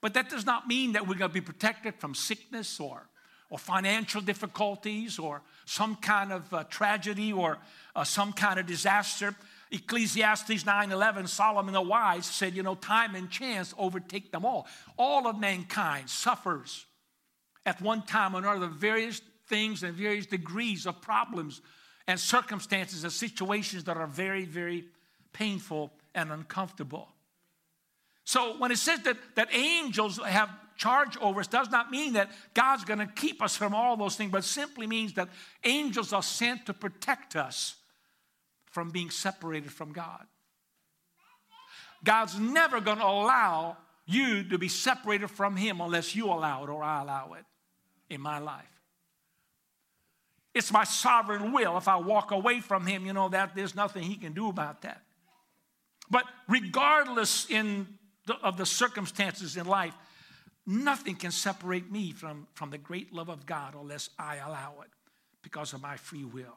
but 0.01 0.13
that 0.13 0.29
does 0.29 0.45
not 0.45 0.67
mean 0.67 0.93
that 0.93 1.07
we're 1.07 1.17
going 1.17 1.31
to 1.31 1.33
be 1.33 1.41
protected 1.41 1.95
from 1.95 2.15
sickness 2.15 2.79
or, 2.79 3.07
or 3.49 3.57
financial 3.57 4.21
difficulties 4.21 5.19
or 5.19 5.41
some 5.65 5.95
kind 5.95 6.31
of 6.31 6.53
uh, 6.53 6.63
tragedy 6.65 7.33
or 7.33 7.57
uh, 7.95 8.03
some 8.03 8.33
kind 8.33 8.59
of 8.59 8.65
disaster. 8.65 9.35
Ecclesiastes 9.71 10.63
9:11, 10.63 11.27
Solomon 11.27 11.73
the 11.73 11.81
wise 11.81 12.25
said, 12.25 12.53
you 12.53 12.63
know, 12.63 12.75
time 12.75 13.15
and 13.15 13.29
chance 13.29 13.73
overtake 13.77 14.31
them 14.31 14.45
all. 14.45 14.67
All 14.97 15.27
of 15.27 15.39
mankind 15.39 16.09
suffers 16.09 16.85
at 17.65 17.81
one 17.81 18.03
time 18.03 18.35
or 18.35 18.39
another 18.39 18.67
various 18.67 19.21
things 19.47 19.83
and 19.83 19.95
various 19.95 20.25
degrees 20.25 20.85
of 20.85 21.01
problems 21.01 21.61
and 22.07 22.19
circumstances 22.19 23.03
and 23.03 23.13
situations 23.13 23.85
that 23.85 23.97
are 23.97 24.07
very, 24.07 24.45
very 24.45 24.85
painful 25.31 25.91
and 26.13 26.31
uncomfortable. 26.31 27.09
So 28.25 28.57
when 28.57 28.71
it 28.71 28.77
says 28.77 29.01
that, 29.01 29.17
that 29.35 29.49
angels 29.53 30.17
have 30.17 30.49
charge 30.77 31.17
over 31.17 31.39
us, 31.39 31.47
does 31.47 31.69
not 31.69 31.91
mean 31.91 32.13
that 32.13 32.31
God's 32.53 32.83
going 32.83 32.99
to 32.99 33.07
keep 33.07 33.41
us 33.41 33.55
from 33.55 33.73
all 33.73 33.95
those 33.95 34.15
things, 34.15 34.31
but 34.31 34.43
simply 34.43 34.87
means 34.87 35.13
that 35.13 35.29
angels 35.63 36.13
are 36.13 36.23
sent 36.23 36.65
to 36.65 36.73
protect 36.73 37.35
us 37.35 37.75
from 38.65 38.89
being 38.89 39.09
separated 39.09 39.71
from 39.71 39.91
God. 39.91 40.25
God's 42.03 42.37
never 42.39 42.81
going 42.81 42.97
to 42.97 43.05
allow 43.05 43.77
you 44.05 44.43
to 44.49 44.57
be 44.57 44.67
separated 44.67 45.29
from 45.29 45.55
Him 45.55 45.79
unless 45.79 46.15
you 46.15 46.25
allow 46.25 46.63
it 46.63 46.69
or 46.69 46.83
I 46.83 47.01
allow 47.01 47.33
it 47.33 47.45
in 48.09 48.19
my 48.19 48.39
life. 48.39 48.72
It's 50.53 50.71
my 50.71 50.83
sovereign 50.83 51.51
will. 51.51 51.77
If 51.77 51.87
I 51.87 51.95
walk 51.95 52.31
away 52.31 52.59
from 52.59 52.85
Him, 52.85 53.05
you 53.05 53.13
know 53.13 53.29
that 53.29 53.55
there's 53.55 53.75
nothing 53.75 54.03
He 54.03 54.15
can 54.15 54.33
do 54.33 54.49
about 54.49 54.81
that. 54.83 55.01
But 56.09 56.25
regardless 56.47 57.49
in 57.49 57.87
the, 58.27 58.35
of 58.35 58.57
the 58.57 58.65
circumstances 58.65 59.57
in 59.57 59.65
life, 59.65 59.93
nothing 60.65 61.15
can 61.15 61.31
separate 61.31 61.91
me 61.91 62.11
from, 62.11 62.47
from 62.53 62.69
the 62.69 62.77
great 62.77 63.13
love 63.13 63.29
of 63.29 63.45
God 63.45 63.75
unless 63.75 64.09
I 64.19 64.37
allow 64.37 64.75
it 64.83 64.89
because 65.41 65.73
of 65.73 65.81
my 65.81 65.97
free 65.97 66.23
will. 66.23 66.55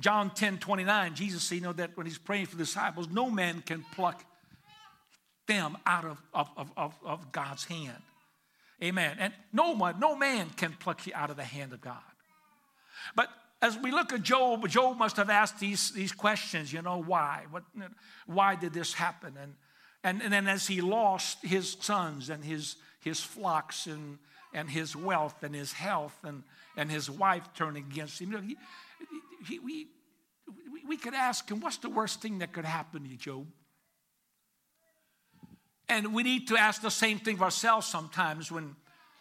John 0.00 0.30
10 0.30 0.58
29, 0.58 1.14
Jesus 1.14 1.42
said, 1.42 1.56
you 1.56 1.60
know, 1.60 1.72
that 1.74 1.96
when 1.96 2.06
he's 2.06 2.18
praying 2.18 2.46
for 2.46 2.56
the 2.56 2.64
disciples, 2.64 3.08
no 3.10 3.30
man 3.30 3.62
can 3.64 3.84
pluck 3.94 4.24
them 5.46 5.76
out 5.86 6.04
of, 6.04 6.22
of, 6.32 6.48
of, 6.76 6.94
of 7.04 7.30
God's 7.30 7.64
hand. 7.64 8.02
Amen. 8.82 9.16
And 9.18 9.32
no 9.52 9.74
one, 9.74 10.00
no 10.00 10.16
man 10.16 10.50
can 10.50 10.72
pluck 10.72 11.06
you 11.06 11.12
out 11.14 11.30
of 11.30 11.36
the 11.36 11.44
hand 11.44 11.72
of 11.72 11.80
God. 11.80 12.00
But 13.14 13.28
as 13.60 13.78
we 13.78 13.92
look 13.92 14.12
at 14.12 14.22
Job, 14.22 14.68
Job 14.68 14.98
must 14.98 15.16
have 15.16 15.30
asked 15.30 15.60
these, 15.60 15.92
these 15.92 16.12
questions, 16.12 16.72
you 16.72 16.82
know, 16.82 17.02
why? 17.02 17.44
What, 17.50 17.62
why 18.26 18.56
did 18.56 18.72
this 18.72 18.92
happen? 18.92 19.34
And, 19.40 19.54
and, 20.02 20.22
and 20.22 20.32
then 20.32 20.48
as 20.48 20.66
he 20.66 20.80
lost 20.80 21.38
his 21.44 21.76
sons 21.80 22.28
and 22.28 22.44
his, 22.44 22.76
his 23.00 23.20
flocks 23.20 23.86
and, 23.86 24.18
and 24.52 24.68
his 24.68 24.96
wealth 24.96 25.42
and 25.42 25.54
his 25.54 25.72
health 25.72 26.16
and, 26.24 26.42
and 26.76 26.90
his 26.90 27.08
wife 27.08 27.48
turned 27.54 27.76
against 27.76 28.20
him, 28.20 28.32
you 28.32 28.38
know, 28.38 28.42
he, 28.42 28.56
he, 29.48 29.58
we, 29.60 29.86
we 30.88 30.96
could 30.96 31.14
ask 31.14 31.48
him, 31.48 31.60
what's 31.60 31.76
the 31.76 31.88
worst 31.88 32.20
thing 32.20 32.40
that 32.40 32.52
could 32.52 32.64
happen 32.64 33.08
to 33.08 33.16
Job? 33.16 33.46
And 35.88 36.12
we 36.12 36.22
need 36.22 36.48
to 36.48 36.56
ask 36.56 36.82
the 36.82 36.90
same 36.90 37.18
thing 37.18 37.36
of 37.36 37.42
ourselves 37.42 37.86
sometimes 37.86 38.50
when, 38.50 38.74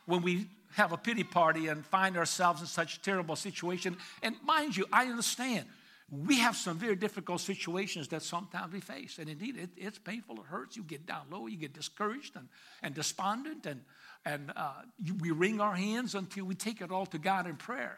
when 0.05 0.21
we 0.21 0.47
have 0.75 0.91
a 0.91 0.97
pity 0.97 1.23
party 1.23 1.67
and 1.67 1.85
find 1.85 2.17
ourselves 2.17 2.61
in 2.61 2.67
such 2.67 2.97
a 2.97 3.01
terrible 3.01 3.35
situation. 3.35 3.97
And 4.21 4.35
mind 4.43 4.75
you, 4.77 4.85
I 4.91 5.05
understand 5.05 5.65
we 6.11 6.39
have 6.39 6.57
some 6.57 6.77
very 6.77 6.97
difficult 6.97 7.39
situations 7.39 8.09
that 8.09 8.21
sometimes 8.21 8.73
we 8.73 8.81
face. 8.81 9.17
And 9.17 9.29
indeed, 9.29 9.57
it, 9.57 9.69
it's 9.77 9.97
painful, 9.97 10.35
it 10.41 10.45
hurts. 10.45 10.75
You 10.75 10.83
get 10.83 11.05
down 11.05 11.27
low, 11.31 11.47
you 11.47 11.55
get 11.55 11.73
discouraged 11.73 12.35
and, 12.35 12.49
and 12.83 12.93
despondent, 12.93 13.65
and, 13.65 13.81
and 14.25 14.51
uh, 14.55 14.73
you, 15.01 15.15
we 15.15 15.31
wring 15.31 15.61
our 15.61 15.73
hands 15.73 16.13
until 16.13 16.43
we 16.43 16.53
take 16.53 16.81
it 16.81 16.91
all 16.91 17.05
to 17.07 17.17
God 17.17 17.47
in 17.47 17.55
prayer. 17.55 17.97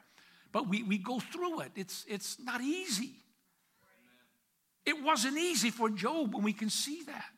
But 0.52 0.70
we, 0.70 0.84
we 0.84 1.00
go 1.00 1.20
through 1.20 1.62
it, 1.62 1.72
it's, 1.76 2.06
it's 2.08 2.38
not 2.40 2.62
easy. 2.62 3.16
It 4.86 5.02
wasn't 5.02 5.38
easy 5.38 5.72
for 5.72 5.90
Job, 5.90 6.36
and 6.36 6.44
we 6.44 6.54
can 6.54 6.70
see 6.70 7.02
that. 7.08 7.33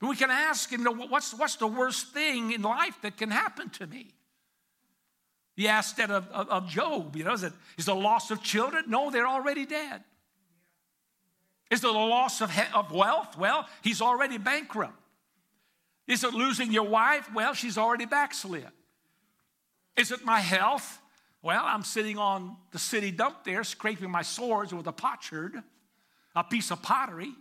But 0.00 0.08
we 0.08 0.16
can 0.16 0.30
ask 0.30 0.70
him, 0.70 0.84
what's, 0.84 1.32
what's 1.34 1.56
the 1.56 1.66
worst 1.66 2.08
thing 2.08 2.52
in 2.52 2.62
life 2.62 3.00
that 3.02 3.16
can 3.16 3.30
happen 3.30 3.70
to 3.70 3.86
me? 3.86 4.12
He 5.56 5.68
asked 5.68 5.98
that 5.98 6.10
of, 6.10 6.28
of, 6.28 6.48
of 6.48 6.68
Job, 6.68 7.14
you 7.14 7.24
know, 7.24 7.32
is 7.32 7.44
it 7.44 7.52
is 7.78 7.86
the 7.86 7.94
loss 7.94 8.30
of 8.30 8.42
children? 8.42 8.84
No, 8.88 9.10
they're 9.10 9.28
already 9.28 9.66
dead. 9.66 10.02
Is 11.70 11.78
it 11.78 11.82
the 11.82 11.92
loss 11.92 12.40
of, 12.40 12.50
of 12.74 12.92
wealth? 12.92 13.38
Well, 13.38 13.66
he's 13.82 14.02
already 14.02 14.36
bankrupt. 14.36 14.98
Is 16.06 16.24
it 16.24 16.34
losing 16.34 16.72
your 16.72 16.86
wife? 16.86 17.32
Well, 17.32 17.54
she's 17.54 17.78
already 17.78 18.04
backslid. 18.04 18.66
Is 19.96 20.10
it 20.10 20.24
my 20.24 20.40
health? 20.40 21.00
Well, 21.40 21.62
I'm 21.64 21.84
sitting 21.84 22.18
on 22.18 22.56
the 22.72 22.78
city 22.78 23.10
dump 23.10 23.44
there, 23.44 23.64
scraping 23.64 24.10
my 24.10 24.22
swords 24.22 24.74
with 24.74 24.86
a 24.86 24.92
potsherd, 24.92 25.62
a 26.34 26.44
piece 26.44 26.70
of 26.70 26.82
pottery. 26.82 27.32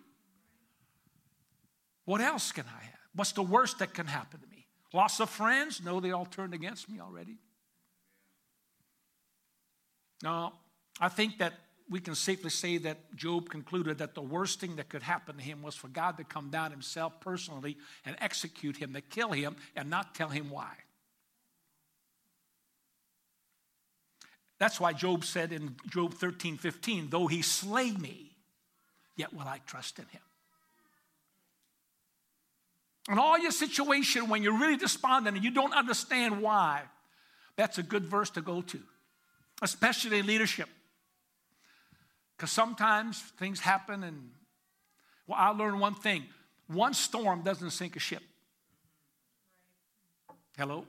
What 2.05 2.21
else 2.21 2.51
can 2.51 2.65
I 2.65 2.83
have? 2.83 2.99
What's 3.15 3.31
the 3.31 3.43
worst 3.43 3.79
that 3.79 3.93
can 3.93 4.07
happen 4.07 4.39
to 4.39 4.47
me? 4.47 4.67
Loss 4.93 5.19
of 5.19 5.29
friends? 5.29 5.81
No, 5.83 5.99
they 5.99 6.11
all 6.11 6.25
turned 6.25 6.53
against 6.53 6.89
me 6.89 6.99
already. 6.99 7.37
Now, 10.21 10.53
I 10.99 11.09
think 11.09 11.39
that 11.39 11.53
we 11.89 11.99
can 11.99 12.15
safely 12.15 12.49
say 12.49 12.77
that 12.79 13.15
Job 13.15 13.49
concluded 13.49 13.97
that 13.97 14.15
the 14.15 14.21
worst 14.21 14.59
thing 14.59 14.77
that 14.77 14.89
could 14.89 15.03
happen 15.03 15.37
to 15.37 15.43
him 15.43 15.61
was 15.61 15.75
for 15.75 15.89
God 15.89 16.17
to 16.17 16.23
come 16.23 16.49
down 16.49 16.71
himself 16.71 17.19
personally 17.19 17.77
and 18.05 18.15
execute 18.19 18.77
him, 18.77 18.93
to 18.93 19.01
kill 19.01 19.31
him, 19.31 19.55
and 19.75 19.89
not 19.89 20.15
tell 20.15 20.29
him 20.29 20.49
why. 20.49 20.71
That's 24.59 24.79
why 24.79 24.93
Job 24.93 25.25
said 25.25 25.51
in 25.51 25.75
Job 25.89 26.13
13 26.13 26.57
15, 26.57 27.09
though 27.09 27.27
he 27.27 27.41
slay 27.41 27.91
me, 27.91 28.31
yet 29.15 29.33
will 29.33 29.47
I 29.47 29.59
trust 29.65 29.99
in 29.99 30.05
him. 30.05 30.21
In 33.09 33.19
all 33.19 33.37
your 33.37 33.51
situation, 33.51 34.29
when 34.29 34.43
you're 34.43 34.57
really 34.57 34.77
despondent 34.77 35.35
and 35.35 35.43
you 35.43 35.51
don't 35.51 35.73
understand 35.73 36.41
why, 36.41 36.83
that's 37.55 37.77
a 37.77 37.83
good 37.83 38.05
verse 38.05 38.29
to 38.31 38.41
go 38.41 38.61
to, 38.61 38.79
especially 39.61 40.19
in 40.19 40.25
leadership. 40.25 40.69
Because 42.37 42.51
sometimes 42.51 43.19
things 43.37 43.59
happen, 43.59 44.03
and 44.03 44.31
well, 45.27 45.37
I 45.39 45.49
learned 45.49 45.79
one 45.79 45.95
thing 45.95 46.25
one 46.67 46.93
storm 46.93 47.41
doesn't 47.41 47.71
sink 47.71 47.95
a 47.95 47.99
ship. 47.99 48.23
Hello? 50.57 50.85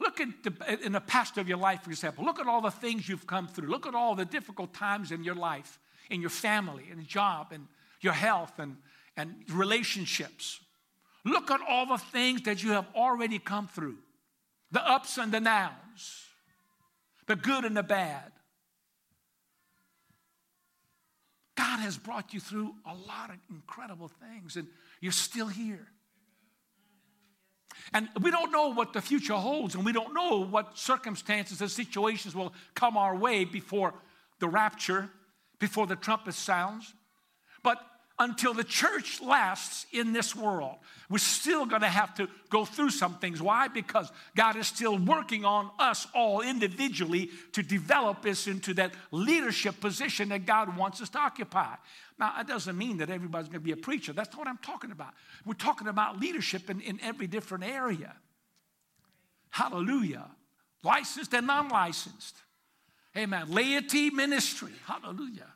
Look 0.00 0.20
at 0.20 0.28
the, 0.42 0.84
in 0.84 0.92
the 0.92 1.00
past 1.00 1.38
of 1.38 1.48
your 1.48 1.58
life, 1.58 1.82
for 1.82 1.90
example. 1.90 2.24
Look 2.24 2.40
at 2.40 2.46
all 2.46 2.60
the 2.60 2.70
things 2.70 3.08
you've 3.08 3.26
come 3.26 3.46
through. 3.48 3.68
Look 3.68 3.86
at 3.86 3.94
all 3.94 4.14
the 4.14 4.24
difficult 4.24 4.74
times 4.74 5.12
in 5.12 5.24
your 5.24 5.34
life, 5.34 5.78
in 6.10 6.20
your 6.20 6.30
family, 6.30 6.86
in 6.90 7.04
job, 7.06 7.52
and 7.52 7.66
your 8.00 8.12
health, 8.12 8.58
and, 8.58 8.76
and 9.18 9.34
relationships. 9.50 10.60
Look 11.24 11.50
at 11.50 11.60
all 11.68 11.84
the 11.84 11.98
things 11.98 12.42
that 12.42 12.62
you 12.62 12.70
have 12.70 12.86
already 12.94 13.38
come 13.38 13.68
through 13.68 13.98
the 14.70 14.86
ups 14.86 15.18
and 15.18 15.32
the 15.32 15.40
downs, 15.40 16.26
the 17.26 17.36
good 17.36 17.64
and 17.64 17.76
the 17.76 17.82
bad. 17.82 18.32
God 21.56 21.80
has 21.80 21.98
brought 21.98 22.32
you 22.32 22.40
through 22.40 22.74
a 22.86 22.94
lot 22.94 23.30
of 23.30 23.36
incredible 23.50 24.08
things, 24.08 24.56
and 24.56 24.68
you're 25.00 25.10
still 25.10 25.48
here. 25.48 25.88
And 27.92 28.08
we 28.20 28.30
don't 28.30 28.52
know 28.52 28.68
what 28.68 28.92
the 28.92 29.00
future 29.00 29.34
holds, 29.34 29.74
and 29.74 29.84
we 29.84 29.92
don't 29.92 30.14
know 30.14 30.44
what 30.44 30.78
circumstances 30.78 31.60
and 31.60 31.70
situations 31.70 32.34
will 32.34 32.52
come 32.74 32.96
our 32.96 33.16
way 33.16 33.44
before 33.44 33.94
the 34.38 34.48
rapture, 34.48 35.08
before 35.58 35.86
the 35.86 35.96
trumpet 35.96 36.34
sounds. 36.34 36.92
But 37.62 37.78
until 38.18 38.52
the 38.52 38.64
church 38.64 39.20
lasts 39.20 39.86
in 39.92 40.12
this 40.12 40.34
world. 40.34 40.76
We're 41.08 41.18
still 41.18 41.64
going 41.66 41.82
to 41.82 41.88
have 41.88 42.14
to 42.16 42.28
go 42.50 42.64
through 42.64 42.90
some 42.90 43.14
things. 43.18 43.40
Why? 43.40 43.68
Because 43.68 44.10
God 44.36 44.56
is 44.56 44.66
still 44.66 44.98
working 44.98 45.44
on 45.44 45.70
us 45.78 46.06
all 46.14 46.40
individually 46.40 47.30
to 47.52 47.62
develop 47.62 48.26
us 48.26 48.46
into 48.46 48.74
that 48.74 48.92
leadership 49.12 49.80
position 49.80 50.30
that 50.30 50.46
God 50.46 50.76
wants 50.76 51.00
us 51.00 51.08
to 51.10 51.18
occupy. 51.18 51.76
Now, 52.18 52.34
that 52.36 52.48
doesn't 52.48 52.76
mean 52.76 52.98
that 52.98 53.08
everybody's 53.08 53.48
going 53.48 53.60
to 53.60 53.64
be 53.64 53.72
a 53.72 53.76
preacher. 53.76 54.12
That's 54.12 54.30
not 54.30 54.38
what 54.38 54.48
I'm 54.48 54.58
talking 54.58 54.90
about. 54.90 55.14
We're 55.46 55.54
talking 55.54 55.86
about 55.88 56.20
leadership 56.20 56.68
in, 56.68 56.80
in 56.80 57.00
every 57.00 57.28
different 57.28 57.64
area. 57.64 58.14
Hallelujah. 59.50 60.26
Licensed 60.82 61.32
and 61.34 61.46
non 61.46 61.68
licensed. 61.68 62.36
Amen. 63.16 63.50
Laity 63.50 64.10
ministry. 64.10 64.72
Hallelujah. 64.86 65.46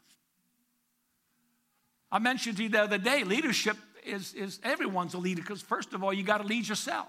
I 2.13 2.19
mentioned 2.19 2.59
to 2.59 2.63
you 2.63 2.69
the 2.69 2.83
other 2.83 2.99
day, 2.99 3.25
leadership 3.25 3.77
is, 4.05 4.35
is 4.35 4.61
everyone's 4.63 5.15
a 5.15 5.19
leader 5.19 5.41
because, 5.41 5.63
first 5.63 5.95
of 5.95 6.05
all, 6.05 6.13
you 6.13 6.23
got 6.23 6.39
to 6.39 6.47
lead 6.47 6.69
yourself. 6.69 7.09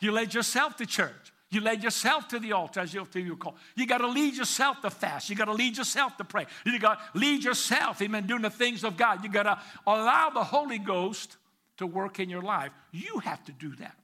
You 0.00 0.10
led 0.10 0.32
yourself 0.32 0.76
to 0.76 0.86
church. 0.86 1.32
You 1.50 1.60
led 1.60 1.84
yourself 1.84 2.28
to 2.28 2.38
the 2.38 2.52
altar 2.52 2.80
as 2.80 2.94
you 2.94 3.04
feel 3.04 3.36
call. 3.36 3.56
You 3.76 3.86
got 3.86 3.98
to 3.98 4.08
lead 4.08 4.34
yourself 4.34 4.80
to 4.80 4.90
fast. 4.90 5.28
You 5.28 5.36
got 5.36 5.44
to 5.44 5.52
lead 5.52 5.76
yourself 5.76 6.16
to 6.16 6.24
pray. 6.24 6.46
You 6.64 6.78
got 6.78 7.12
to 7.12 7.18
lead 7.18 7.44
yourself, 7.44 8.00
amen, 8.02 8.26
doing 8.26 8.42
the 8.42 8.50
things 8.50 8.82
of 8.82 8.96
God. 8.96 9.22
You 9.22 9.30
got 9.30 9.44
to 9.44 9.60
allow 9.86 10.30
the 10.30 10.42
Holy 10.42 10.78
Ghost 10.78 11.36
to 11.76 11.86
work 11.86 12.18
in 12.18 12.30
your 12.30 12.42
life. 12.42 12.72
You 12.90 13.18
have 13.18 13.44
to 13.44 13.52
do 13.52 13.76
that. 13.76 13.94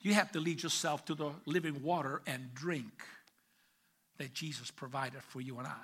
You 0.00 0.14
have 0.14 0.30
to 0.32 0.40
lead 0.40 0.62
yourself 0.62 1.04
to 1.06 1.14
the 1.14 1.30
living 1.46 1.82
water 1.82 2.20
and 2.26 2.54
drink 2.54 3.02
that 4.18 4.34
Jesus 4.34 4.70
provided 4.70 5.22
for 5.22 5.40
you 5.40 5.58
and 5.58 5.66
I. 5.66 5.80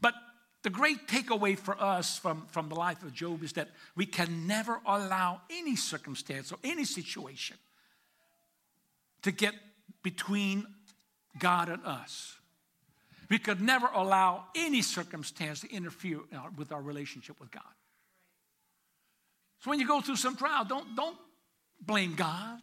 But 0.00 0.14
the 0.62 0.70
great 0.70 1.08
takeaway 1.08 1.58
for 1.58 1.80
us 1.80 2.18
from, 2.18 2.46
from 2.48 2.68
the 2.68 2.74
life 2.74 3.02
of 3.02 3.14
Job 3.14 3.42
is 3.42 3.54
that 3.54 3.68
we 3.96 4.04
can 4.04 4.46
never 4.46 4.80
allow 4.86 5.40
any 5.50 5.74
circumstance 5.74 6.52
or 6.52 6.58
any 6.62 6.84
situation 6.84 7.56
to 9.22 9.30
get 9.30 9.54
between 10.02 10.66
God 11.38 11.68
and 11.68 11.84
us. 11.84 12.36
We 13.30 13.38
could 13.38 13.60
never 13.60 13.88
allow 13.94 14.44
any 14.54 14.82
circumstance 14.82 15.60
to 15.60 15.72
interfere 15.72 16.18
with 16.56 16.72
our 16.72 16.82
relationship 16.82 17.40
with 17.40 17.50
God. 17.50 17.62
So 19.60 19.70
when 19.70 19.78
you 19.78 19.86
go 19.86 20.00
through 20.00 20.16
some 20.16 20.36
trial, 20.36 20.64
don't, 20.64 20.96
don't 20.96 21.16
blame 21.80 22.14
God. 22.14 22.60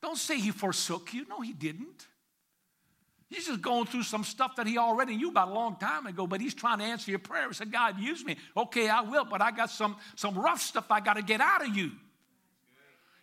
Don't 0.00 0.18
say 0.18 0.38
he 0.38 0.50
forsook 0.50 1.12
you. 1.12 1.26
No, 1.28 1.40
he 1.40 1.52
didn't. 1.52 2.06
He's 3.28 3.46
just 3.46 3.60
going 3.60 3.86
through 3.86 4.04
some 4.04 4.22
stuff 4.22 4.54
that 4.56 4.66
he 4.66 4.78
already 4.78 5.16
knew 5.16 5.30
about 5.30 5.48
a 5.48 5.52
long 5.52 5.76
time 5.76 6.06
ago, 6.06 6.26
but 6.26 6.40
he's 6.40 6.54
trying 6.54 6.78
to 6.78 6.84
answer 6.84 7.10
your 7.10 7.18
prayer. 7.18 7.48
He 7.48 7.54
said, 7.54 7.72
God, 7.72 7.98
use 7.98 8.24
me. 8.24 8.36
Okay, 8.56 8.88
I 8.88 9.00
will, 9.00 9.24
but 9.24 9.42
I 9.42 9.50
got 9.50 9.70
some, 9.70 9.96
some 10.14 10.38
rough 10.38 10.60
stuff 10.60 10.86
I 10.90 11.00
got 11.00 11.14
to 11.14 11.22
get 11.22 11.40
out 11.40 11.66
of 11.66 11.76
you. 11.76 11.90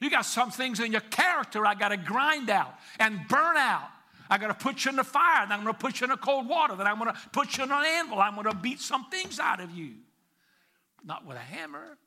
You 0.01 0.09
got 0.09 0.25
some 0.25 0.51
things 0.51 0.81
in 0.81 0.91
your 0.91 1.01
character 1.01 1.65
I 1.65 1.75
got 1.75 1.89
to 1.89 1.97
grind 1.97 2.49
out 2.49 2.73
and 2.99 3.25
burn 3.29 3.55
out. 3.55 3.87
I 4.29 4.37
got 4.37 4.47
to 4.47 4.53
put 4.53 4.83
you 4.83 4.89
in 4.89 4.97
the 4.97 5.03
fire, 5.03 5.45
then 5.47 5.59
I'm 5.59 5.63
going 5.63 5.75
to 5.75 5.79
put 5.79 6.01
you 6.01 6.05
in 6.05 6.09
the 6.09 6.17
cold 6.17 6.49
water, 6.49 6.75
then 6.75 6.87
I'm 6.87 6.97
going 6.97 7.13
to 7.13 7.19
put 7.31 7.57
you 7.57 7.63
in 7.63 7.71
an 7.71 7.85
anvil. 7.85 8.19
I'm 8.19 8.35
going 8.35 8.49
to 8.49 8.55
beat 8.55 8.81
some 8.81 9.05
things 9.09 9.39
out 9.39 9.61
of 9.61 9.71
you. 9.71 9.93
Not 11.05 11.25
with 11.25 11.37
a 11.37 11.41
hammer, 11.41 11.97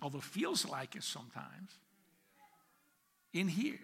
although 0.00 0.18
it 0.18 0.24
feels 0.24 0.66
like 0.66 0.96
it 0.96 1.02
sometimes. 1.02 1.72
In 3.32 3.48
here. 3.48 3.80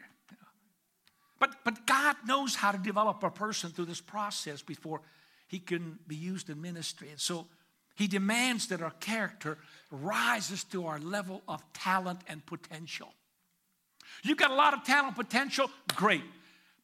But, 1.42 1.56
but 1.64 1.88
God 1.88 2.14
knows 2.24 2.54
how 2.54 2.70
to 2.70 2.78
develop 2.78 3.24
a 3.24 3.30
person 3.30 3.70
through 3.70 3.86
this 3.86 4.00
process 4.00 4.62
before 4.62 5.00
he 5.48 5.58
can 5.58 5.98
be 6.06 6.14
used 6.14 6.48
in 6.48 6.62
ministry. 6.62 7.08
And 7.10 7.18
so 7.18 7.48
he 7.96 8.06
demands 8.06 8.68
that 8.68 8.80
our 8.80 8.92
character 9.00 9.58
rises 9.90 10.62
to 10.62 10.86
our 10.86 11.00
level 11.00 11.42
of 11.48 11.60
talent 11.72 12.20
and 12.28 12.46
potential. 12.46 13.12
You've 14.22 14.38
got 14.38 14.52
a 14.52 14.54
lot 14.54 14.72
of 14.72 14.84
talent 14.84 15.16
potential, 15.16 15.68
great. 15.96 16.22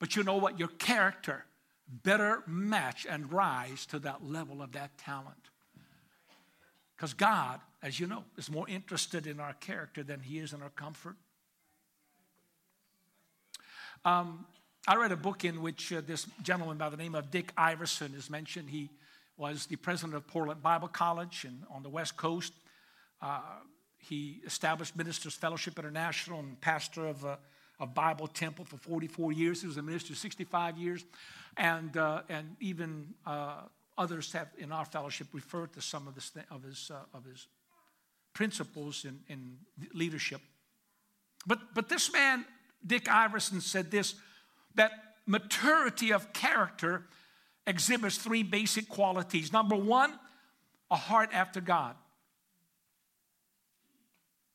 But 0.00 0.16
you 0.16 0.24
know 0.24 0.38
what? 0.38 0.58
Your 0.58 0.66
character 0.66 1.44
better 2.02 2.42
match 2.48 3.06
and 3.08 3.32
rise 3.32 3.86
to 3.86 4.00
that 4.00 4.26
level 4.26 4.60
of 4.60 4.72
that 4.72 4.98
talent. 4.98 5.50
Because 6.96 7.14
God, 7.14 7.60
as 7.80 8.00
you 8.00 8.08
know, 8.08 8.24
is 8.36 8.50
more 8.50 8.68
interested 8.68 9.28
in 9.28 9.38
our 9.38 9.52
character 9.52 10.02
than 10.02 10.18
he 10.18 10.40
is 10.40 10.52
in 10.52 10.62
our 10.62 10.70
comfort. 10.70 11.14
Um, 14.04 14.46
I 14.88 14.96
read 14.96 15.12
a 15.12 15.16
book 15.16 15.44
in 15.44 15.60
which 15.60 15.92
uh, 15.92 16.00
this 16.00 16.26
gentleman 16.42 16.78
by 16.78 16.88
the 16.88 16.96
name 16.96 17.14
of 17.14 17.30
Dick 17.30 17.52
Iverson 17.58 18.14
is 18.16 18.30
mentioned. 18.30 18.70
He 18.70 18.88
was 19.36 19.66
the 19.66 19.76
president 19.76 20.14
of 20.14 20.26
Portland 20.26 20.62
Bible 20.62 20.88
College 20.88 21.44
and 21.44 21.62
on 21.70 21.82
the 21.82 21.90
West 21.90 22.16
Coast. 22.16 22.54
Uh, 23.20 23.40
he 23.98 24.40
established 24.46 24.96
Ministers 24.96 25.34
Fellowship 25.34 25.78
International 25.78 26.38
and 26.38 26.58
pastor 26.62 27.06
of 27.06 27.22
a, 27.24 27.38
a, 27.78 27.86
Bible 27.86 28.28
Temple 28.28 28.64
for 28.64 28.78
44 28.78 29.30
years. 29.32 29.60
He 29.60 29.66
was 29.66 29.76
a 29.76 29.82
minister 29.82 30.14
65 30.14 30.78
years. 30.78 31.04
And, 31.58 31.94
uh, 31.94 32.22
and 32.30 32.56
even 32.58 33.12
uh, 33.26 33.56
others 33.98 34.32
have 34.32 34.48
in 34.56 34.72
our 34.72 34.86
fellowship 34.86 35.26
referred 35.34 35.74
to 35.74 35.82
some 35.82 36.08
of, 36.08 36.14
this, 36.14 36.32
of, 36.50 36.62
his, 36.62 36.90
uh, 36.90 37.00
of 37.12 37.26
his 37.26 37.46
principles 38.32 39.04
in, 39.04 39.20
in 39.28 39.58
leadership. 39.92 40.40
But, 41.46 41.74
but 41.74 41.90
this 41.90 42.10
man 42.10 42.46
Dick 42.86 43.08
Iverson 43.08 43.60
said 43.60 43.90
this 43.90 44.14
that 44.74 44.92
maturity 45.26 46.12
of 46.12 46.32
character 46.32 47.06
exhibits 47.66 48.16
three 48.16 48.42
basic 48.42 48.88
qualities. 48.88 49.52
Number 49.52 49.76
one, 49.76 50.12
a 50.90 50.96
heart 50.96 51.30
after 51.32 51.60
God. 51.60 51.94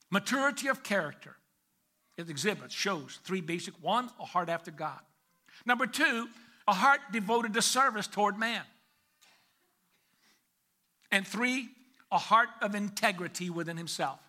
Maturity 0.10 0.68
of 0.68 0.84
character, 0.84 1.36
it 2.18 2.30
exhibits, 2.30 2.74
shows 2.74 3.20
three 3.24 3.42
basic 3.42 3.74
one, 3.82 4.10
a 4.20 4.26
heart 4.26 4.50
after 4.50 4.72
God. 4.72 5.00
Number 5.66 5.88
two, 5.88 6.28
a 6.68 6.74
heart 6.74 7.00
devoted 7.12 7.54
to 7.54 7.62
service 7.62 8.08
toward 8.08 8.38
man. 8.38 8.62
And 11.12 11.28
three, 11.28 11.70
a 12.12 12.18
heart 12.18 12.50
of 12.62 12.76
integrity 12.76 13.50
within 13.50 13.78
himself. 13.78 14.20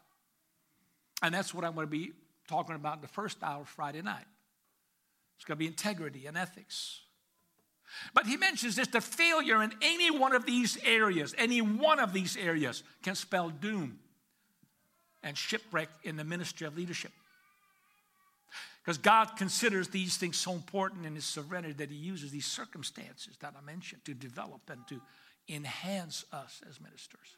And 1.22 1.34
that's 1.34 1.54
what 1.54 1.64
I'm 1.64 1.74
going 1.74 1.86
to 1.86 1.90
be 1.90 2.12
talking 2.48 2.74
about 2.74 2.96
in 2.96 3.02
the 3.02 3.08
first 3.08 3.38
hour 3.42 3.64
Friday 3.64 4.02
night. 4.02 4.26
It's 5.36 5.44
going 5.44 5.56
to 5.56 5.58
be 5.58 5.66
integrity 5.66 6.26
and 6.26 6.36
ethics. 6.36 7.00
But 8.12 8.26
he 8.26 8.36
mentions 8.36 8.76
this 8.76 8.88
the 8.88 9.00
failure 9.00 9.62
in 9.62 9.72
any 9.82 10.10
one 10.10 10.34
of 10.34 10.46
these 10.46 10.78
areas, 10.84 11.34
any 11.38 11.60
one 11.60 12.00
of 12.00 12.12
these 12.12 12.36
areas 12.36 12.82
can 13.02 13.14
spell 13.14 13.50
doom 13.50 13.98
and 15.22 15.36
shipwreck 15.36 15.88
in 16.02 16.16
the 16.16 16.24
ministry 16.24 16.66
of 16.66 16.76
leadership. 16.76 17.12
Because 18.82 18.98
God 18.98 19.36
considers 19.36 19.88
these 19.88 20.18
things 20.18 20.36
so 20.36 20.52
important 20.52 21.06
in 21.06 21.14
His 21.14 21.24
serenity 21.24 21.72
that 21.74 21.90
He 21.90 21.96
uses 21.96 22.30
these 22.30 22.46
circumstances 22.46 23.36
that 23.40 23.54
I 23.56 23.64
mentioned 23.64 24.04
to 24.04 24.14
develop 24.14 24.60
and 24.68 24.86
to 24.88 25.00
enhance 25.48 26.24
us 26.32 26.60
as 26.68 26.80
ministers. 26.80 27.36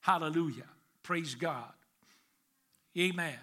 Hallelujah. 0.00 0.66
Praise 1.02 1.34
God. 1.34 1.72
Amen. 2.98 3.38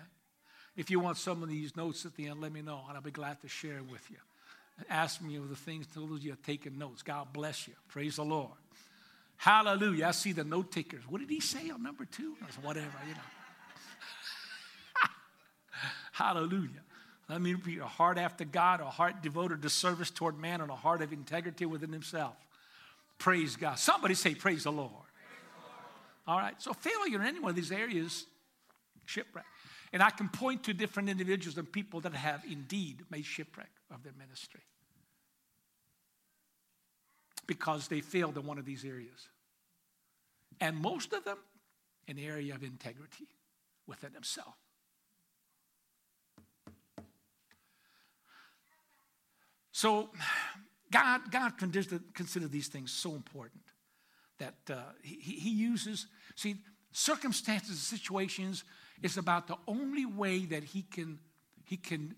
If 0.75 0.89
you 0.89 0.99
want 0.99 1.17
some 1.17 1.43
of 1.43 1.49
these 1.49 1.75
notes 1.75 2.05
at 2.05 2.15
the 2.15 2.27
end, 2.27 2.41
let 2.41 2.51
me 2.51 2.61
know, 2.61 2.81
and 2.87 2.97
I'll 2.97 3.03
be 3.03 3.11
glad 3.11 3.39
to 3.41 3.47
share 3.47 3.81
with 3.91 4.09
you. 4.09 4.17
Ask 4.89 5.21
me 5.21 5.35
of 5.35 5.49
the 5.49 5.55
things, 5.55 5.85
to 5.87 5.99
those 5.99 6.23
you 6.23 6.31
have 6.31 6.41
taken 6.41 6.79
notes. 6.79 7.03
God 7.03 7.27
bless 7.31 7.67
you. 7.67 7.75
Praise 7.89 8.15
the 8.15 8.25
Lord. 8.25 8.49
Hallelujah. 9.37 10.07
I 10.07 10.11
see 10.11 10.31
the 10.31 10.43
note 10.43 10.71
takers. 10.71 11.03
What 11.07 11.19
did 11.19 11.29
he 11.29 11.39
say 11.39 11.69
on 11.69 11.83
number 11.83 12.05
two? 12.05 12.35
Whatever, 12.61 12.87
you 13.07 13.13
know. 13.13 13.19
Hallelujah. 16.11 16.81
Let 17.29 17.41
me 17.41 17.53
be 17.53 17.77
a 17.77 17.85
heart 17.85 18.17
after 18.17 18.45
God, 18.45 18.81
a 18.81 18.85
heart 18.85 19.21
devoted 19.21 19.61
to 19.61 19.69
service 19.69 20.09
toward 20.09 20.39
man, 20.39 20.61
and 20.61 20.71
a 20.71 20.75
heart 20.75 21.01
of 21.01 21.13
integrity 21.13 21.65
within 21.65 21.91
himself. 21.91 22.35
Praise 23.17 23.55
God. 23.55 23.79
Somebody 23.79 24.15
say, 24.15 24.35
Praise 24.35 24.63
the 24.63 24.71
Lord. 24.71 24.91
Praise 24.91 25.03
the 25.55 25.61
Lord. 25.61 26.39
All 26.39 26.39
right. 26.39 26.61
So, 26.61 26.73
failure 26.73 27.21
in 27.21 27.27
any 27.27 27.39
one 27.39 27.51
of 27.51 27.55
these 27.55 27.71
areas, 27.71 28.25
shipwreck. 29.05 29.45
And 29.93 30.01
I 30.01 30.09
can 30.09 30.27
point 30.27 30.63
to 30.63 30.73
different 30.73 31.07
individuals 31.07 31.57
and 31.57 31.71
people 31.71 32.01
that 32.01 32.13
have 32.13 32.43
indeed 32.49 33.03
made 33.11 33.25
shipwreck 33.25 33.69
of 33.91 34.03
their 34.03 34.13
ministry 34.17 34.63
because 37.45 37.87
they 37.87 38.01
failed 38.01 38.37
in 38.37 38.47
one 38.47 38.57
of 38.57 38.65
these 38.65 38.83
areas. 38.83 39.29
And 40.59 40.75
most 40.75 41.13
of 41.13 41.23
them 41.23 41.37
the 42.07 42.25
area 42.25 42.55
of 42.55 42.63
integrity 42.63 43.27
within 43.87 44.13
themselves. 44.13 44.57
So 49.71 50.09
God, 50.91 51.31
God 51.31 51.57
considered 51.57 52.51
these 52.51 52.67
things 52.67 52.91
so 52.91 53.15
important 53.15 53.63
that 54.37 54.55
uh, 54.69 54.75
he, 55.01 55.15
he 55.15 55.49
uses, 55.49 56.07
see, 56.35 56.55
circumstances, 56.91 57.81
situations 57.81 58.63
is 59.01 59.17
about 59.17 59.47
the 59.47 59.57
only 59.67 60.05
way 60.05 60.45
that 60.45 60.63
he 60.63 60.83
can, 60.83 61.19
he 61.65 61.77
can 61.77 62.15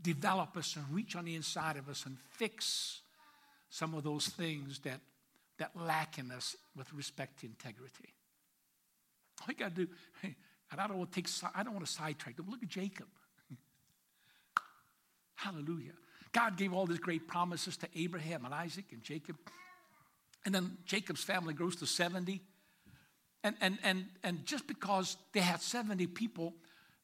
develop 0.00 0.56
us 0.56 0.76
and 0.76 0.84
reach 0.90 1.16
on 1.16 1.24
the 1.24 1.34
inside 1.34 1.76
of 1.76 1.88
us 1.88 2.04
and 2.06 2.18
fix 2.20 3.00
some 3.70 3.94
of 3.94 4.04
those 4.04 4.28
things 4.28 4.80
that 4.80 5.00
that 5.58 5.72
lack 5.76 6.18
in 6.18 6.30
us 6.30 6.56
with 6.76 6.92
respect 6.94 7.40
to 7.40 7.46
integrity. 7.46 8.14
All 9.40 9.46
you 9.48 9.54
got 9.54 9.74
to 9.74 9.86
do, 9.86 9.92
and 10.22 10.80
I 10.80 10.86
don't 10.86 10.98
want 10.98 11.12
to 11.12 11.20
take, 11.20 11.30
I 11.54 11.62
don't 11.62 11.74
want 11.74 11.86
to 11.86 11.92
sidetrack 11.92 12.36
them. 12.36 12.46
Look 12.48 12.62
at 12.62 12.68
Jacob. 12.68 13.06
Hallelujah. 15.34 15.92
God 16.32 16.56
gave 16.56 16.72
all 16.72 16.86
these 16.86 16.98
great 16.98 17.26
promises 17.26 17.76
to 17.78 17.88
Abraham 17.96 18.44
and 18.44 18.54
Isaac 18.54 18.86
and 18.92 19.02
Jacob. 19.02 19.36
And 20.44 20.54
then 20.54 20.78
Jacob's 20.84 21.24
family 21.24 21.54
grows 21.54 21.76
to 21.76 21.86
70. 21.86 22.40
And, 23.44 23.56
and, 23.60 23.78
and, 23.82 24.06
and 24.24 24.44
just 24.44 24.66
because 24.66 25.16
they 25.32 25.40
had 25.40 25.60
70 25.60 26.06
people, 26.08 26.54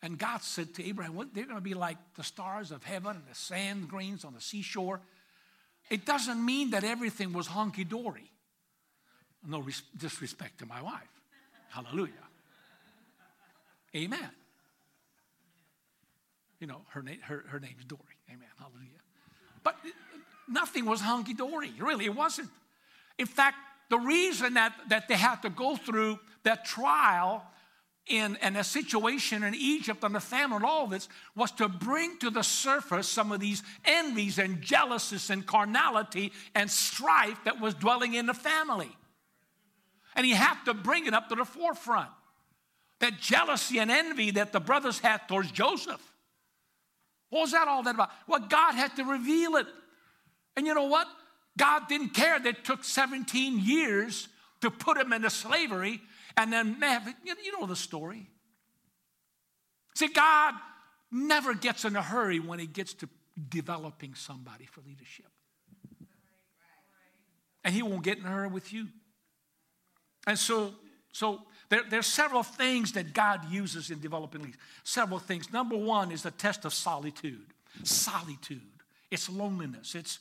and 0.02 0.18
God 0.18 0.42
said 0.42 0.74
to 0.74 0.84
Abraham, 0.86 1.14
well, 1.14 1.28
they're 1.32 1.44
going 1.44 1.56
to 1.56 1.62
be 1.62 1.74
like 1.74 1.96
the 2.16 2.24
stars 2.24 2.70
of 2.70 2.82
heaven 2.82 3.16
and 3.16 3.24
the 3.30 3.34
sand 3.34 3.88
grains 3.88 4.24
on 4.24 4.34
the 4.34 4.40
seashore. 4.40 5.00
It 5.90 6.04
doesn't 6.04 6.44
mean 6.44 6.70
that 6.70 6.84
everything 6.84 7.32
was 7.32 7.48
honky 7.48 7.88
dory. 7.88 8.30
No 9.46 9.60
res- 9.60 9.82
disrespect 9.96 10.58
to 10.58 10.66
my 10.66 10.82
wife. 10.82 11.02
Hallelujah. 11.70 12.12
Amen. 13.94 14.30
You 16.60 16.66
know, 16.66 16.80
her, 16.90 17.02
na- 17.02 17.12
her, 17.22 17.44
her 17.48 17.60
name's 17.60 17.84
Dory. 17.84 18.00
Amen. 18.28 18.48
Hallelujah. 18.58 18.88
But 19.62 19.76
uh, 19.84 19.88
nothing 20.48 20.86
was 20.86 21.00
hunky 21.00 21.34
dory. 21.34 21.72
Really, 21.78 22.06
it 22.06 22.14
wasn't. 22.14 22.48
In 23.18 23.26
fact, 23.26 23.56
the 23.94 24.00
reason 24.00 24.54
that, 24.54 24.74
that 24.88 25.06
they 25.06 25.14
had 25.14 25.36
to 25.36 25.48
go 25.48 25.76
through 25.76 26.18
that 26.42 26.64
trial 26.64 27.44
in, 28.08 28.36
in 28.42 28.56
a 28.56 28.64
situation 28.64 29.44
in 29.44 29.54
Egypt 29.54 30.02
and 30.02 30.16
the 30.16 30.20
famine 30.20 30.56
and 30.56 30.64
all 30.64 30.88
this 30.88 31.08
was 31.36 31.52
to 31.52 31.68
bring 31.68 32.18
to 32.18 32.28
the 32.28 32.42
surface 32.42 33.08
some 33.08 33.30
of 33.30 33.38
these 33.38 33.62
envies 33.84 34.40
and 34.40 34.60
jealousies 34.60 35.30
and 35.30 35.46
carnality 35.46 36.32
and 36.56 36.68
strife 36.68 37.38
that 37.44 37.60
was 37.60 37.72
dwelling 37.74 38.14
in 38.14 38.26
the 38.26 38.34
family. 38.34 38.90
And 40.16 40.26
he 40.26 40.32
had 40.32 40.56
to 40.64 40.74
bring 40.74 41.06
it 41.06 41.14
up 41.14 41.28
to 41.28 41.36
the 41.36 41.44
forefront. 41.44 42.10
That 42.98 43.20
jealousy 43.20 43.78
and 43.78 43.92
envy 43.92 44.32
that 44.32 44.52
the 44.52 44.58
brothers 44.58 44.98
had 44.98 45.18
towards 45.28 45.52
Joseph. 45.52 46.02
What 47.30 47.42
was 47.42 47.52
that 47.52 47.68
all 47.68 47.84
that 47.84 47.94
about? 47.94 48.10
Well, 48.26 48.40
God 48.40 48.74
had 48.74 48.96
to 48.96 49.04
reveal 49.04 49.54
it. 49.54 49.68
And 50.56 50.66
you 50.66 50.74
know 50.74 50.86
what? 50.86 51.06
God 51.56 51.88
didn't 51.88 52.10
care 52.10 52.38
that 52.38 52.48
it 52.48 52.64
took 52.64 52.84
17 52.84 53.60
years 53.60 54.28
to 54.60 54.70
put 54.70 54.96
him 54.96 55.12
into 55.12 55.30
slavery 55.30 56.00
and 56.36 56.52
then, 56.52 56.76
you 57.24 57.60
know 57.60 57.66
the 57.66 57.76
story. 57.76 58.28
See, 59.94 60.08
God 60.08 60.54
never 61.10 61.54
gets 61.54 61.84
in 61.84 61.94
a 61.94 62.02
hurry 62.02 62.40
when 62.40 62.58
he 62.58 62.66
gets 62.66 62.94
to 62.94 63.08
developing 63.48 64.14
somebody 64.14 64.64
for 64.66 64.80
leadership. 64.80 65.26
And 67.62 67.74
he 67.74 67.82
won't 67.82 68.02
get 68.02 68.18
in 68.18 68.24
a 68.24 68.28
hurry 68.28 68.48
with 68.48 68.72
you. 68.72 68.88
And 70.26 70.38
so, 70.38 70.72
so 71.12 71.42
there, 71.68 71.82
there's 71.88 72.06
several 72.06 72.42
things 72.42 72.92
that 72.92 73.14
God 73.14 73.50
uses 73.50 73.90
in 73.90 74.00
developing 74.00 74.42
leaders. 74.42 74.60
Several 74.82 75.18
things. 75.18 75.52
Number 75.52 75.76
one 75.76 76.10
is 76.10 76.22
the 76.22 76.30
test 76.32 76.64
of 76.64 76.74
solitude. 76.74 77.46
Solitude. 77.84 78.60
It's 79.10 79.30
loneliness. 79.30 79.94
It's, 79.94 80.18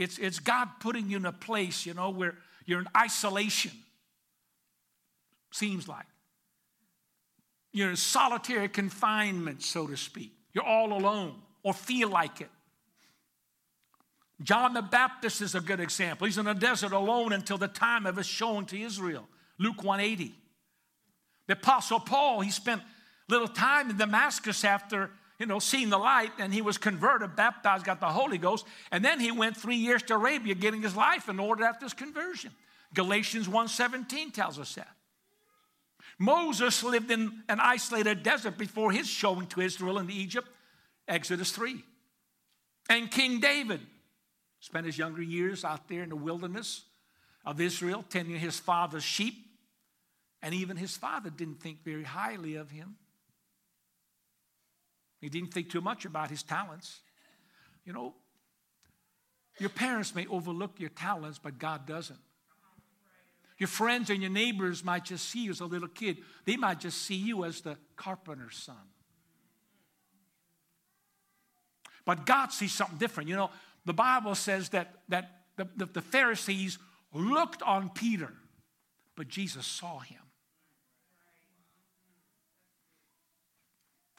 it's, 0.00 0.16
it's 0.16 0.38
God 0.38 0.66
putting 0.80 1.10
you 1.10 1.18
in 1.18 1.26
a 1.26 1.32
place, 1.32 1.84
you 1.84 1.92
know, 1.92 2.08
where 2.08 2.34
you're 2.64 2.80
in 2.80 2.88
isolation. 2.96 3.72
Seems 5.52 5.86
like. 5.86 6.06
You're 7.72 7.90
in 7.90 7.96
solitary 7.96 8.68
confinement, 8.70 9.62
so 9.62 9.86
to 9.86 9.98
speak. 9.98 10.32
You're 10.54 10.64
all 10.64 10.94
alone 10.94 11.34
or 11.62 11.74
feel 11.74 12.08
like 12.08 12.40
it. 12.40 12.48
John 14.42 14.72
the 14.72 14.80
Baptist 14.80 15.42
is 15.42 15.54
a 15.54 15.60
good 15.60 15.80
example. 15.80 16.24
He's 16.24 16.38
in 16.38 16.46
the 16.46 16.54
desert 16.54 16.92
alone 16.92 17.34
until 17.34 17.58
the 17.58 17.68
time 17.68 18.06
of 18.06 18.16
his 18.16 18.26
showing 18.26 18.64
to 18.66 18.80
Israel. 18.80 19.28
Luke 19.58 19.84
180. 19.84 20.34
The 21.46 21.52
Apostle 21.52 22.00
Paul, 22.00 22.40
he 22.40 22.50
spent 22.50 22.80
little 23.28 23.48
time 23.48 23.90
in 23.90 23.98
Damascus 23.98 24.64
after 24.64 25.10
you 25.40 25.46
know, 25.46 25.58
seen 25.58 25.88
the 25.88 25.98
light, 25.98 26.32
and 26.38 26.52
he 26.52 26.60
was 26.60 26.76
converted, 26.76 27.34
baptized, 27.34 27.86
got 27.86 27.98
the 27.98 28.06
Holy 28.06 28.36
Ghost, 28.36 28.66
and 28.92 29.02
then 29.02 29.18
he 29.18 29.32
went 29.32 29.56
three 29.56 29.76
years 29.76 30.02
to 30.02 30.14
Arabia 30.14 30.54
getting 30.54 30.82
his 30.82 30.94
life 30.94 31.30
in 31.30 31.40
order 31.40 31.64
after 31.64 31.86
his 31.86 31.94
conversion. 31.94 32.52
Galatians 32.92 33.48
1.17 33.48 34.34
tells 34.34 34.58
us 34.58 34.74
that. 34.74 34.94
Moses 36.18 36.84
lived 36.84 37.10
in 37.10 37.42
an 37.48 37.58
isolated 37.58 38.22
desert 38.22 38.58
before 38.58 38.92
his 38.92 39.08
showing 39.08 39.46
to 39.46 39.62
Israel 39.62 39.98
in 39.98 40.10
Egypt, 40.10 40.46
Exodus 41.08 41.50
3. 41.52 41.82
And 42.90 43.10
King 43.10 43.40
David 43.40 43.80
spent 44.60 44.84
his 44.84 44.98
younger 44.98 45.22
years 45.22 45.64
out 45.64 45.88
there 45.88 46.02
in 46.02 46.10
the 46.10 46.16
wilderness 46.16 46.84
of 47.46 47.62
Israel, 47.62 48.04
tending 48.10 48.36
his 48.36 48.60
father's 48.60 49.04
sheep. 49.04 49.46
And 50.42 50.54
even 50.54 50.76
his 50.76 50.98
father 50.98 51.30
didn't 51.30 51.62
think 51.62 51.82
very 51.82 52.04
highly 52.04 52.56
of 52.56 52.70
him. 52.70 52.96
He 55.20 55.28
didn't 55.28 55.52
think 55.52 55.70
too 55.70 55.80
much 55.80 56.04
about 56.04 56.30
his 56.30 56.42
talents. 56.42 57.00
You 57.84 57.92
know, 57.92 58.14
your 59.58 59.68
parents 59.68 60.14
may 60.14 60.26
overlook 60.26 60.80
your 60.80 60.88
talents, 60.90 61.38
but 61.38 61.58
God 61.58 61.86
doesn't. 61.86 62.18
Your 63.58 63.68
friends 63.68 64.08
and 64.08 64.22
your 64.22 64.30
neighbors 64.30 64.82
might 64.82 65.04
just 65.04 65.28
see 65.28 65.44
you 65.44 65.50
as 65.50 65.60
a 65.60 65.66
little 65.66 65.88
kid, 65.88 66.18
they 66.46 66.56
might 66.56 66.80
just 66.80 67.02
see 67.02 67.16
you 67.16 67.44
as 67.44 67.60
the 67.60 67.76
carpenter's 67.96 68.56
son. 68.56 68.76
But 72.06 72.24
God 72.24 72.52
sees 72.52 72.72
something 72.72 72.96
different. 72.96 73.28
You 73.28 73.36
know, 73.36 73.50
the 73.84 73.92
Bible 73.92 74.34
says 74.34 74.70
that, 74.70 74.94
that 75.10 75.42
the, 75.56 75.68
the, 75.76 75.86
the 75.86 76.00
Pharisees 76.00 76.78
looked 77.12 77.62
on 77.62 77.90
Peter, 77.90 78.32
but 79.16 79.28
Jesus 79.28 79.66
saw 79.66 79.98
him. 79.98 80.22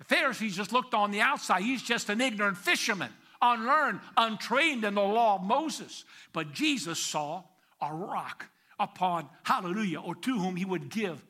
The 0.02 0.16
Pharisees 0.16 0.56
just 0.56 0.74
looked 0.74 0.96
on 0.96 1.12
the 1.12 1.22
outside. 1.22 1.62
He's 1.62 1.84
just 1.84 2.10
an 2.10 2.22
ignorant 2.22 2.58
fisherman, 2.58 3.12
unlearned, 3.40 4.00
untrained 4.18 4.84
in 4.84 4.96
the 4.96 5.02
law 5.02 5.36
of 5.36 5.44
Moses. 5.44 6.06
But 6.34 6.54
Jesus 6.54 6.98
saw 6.98 7.44
a 7.80 7.94
rock 7.94 8.48
upon, 8.80 9.30
hallelujah, 9.44 10.00
or 10.00 10.16
to 10.16 10.40
whom 10.40 10.56
he 10.56 10.66
would 10.66 10.90
give 10.90 11.24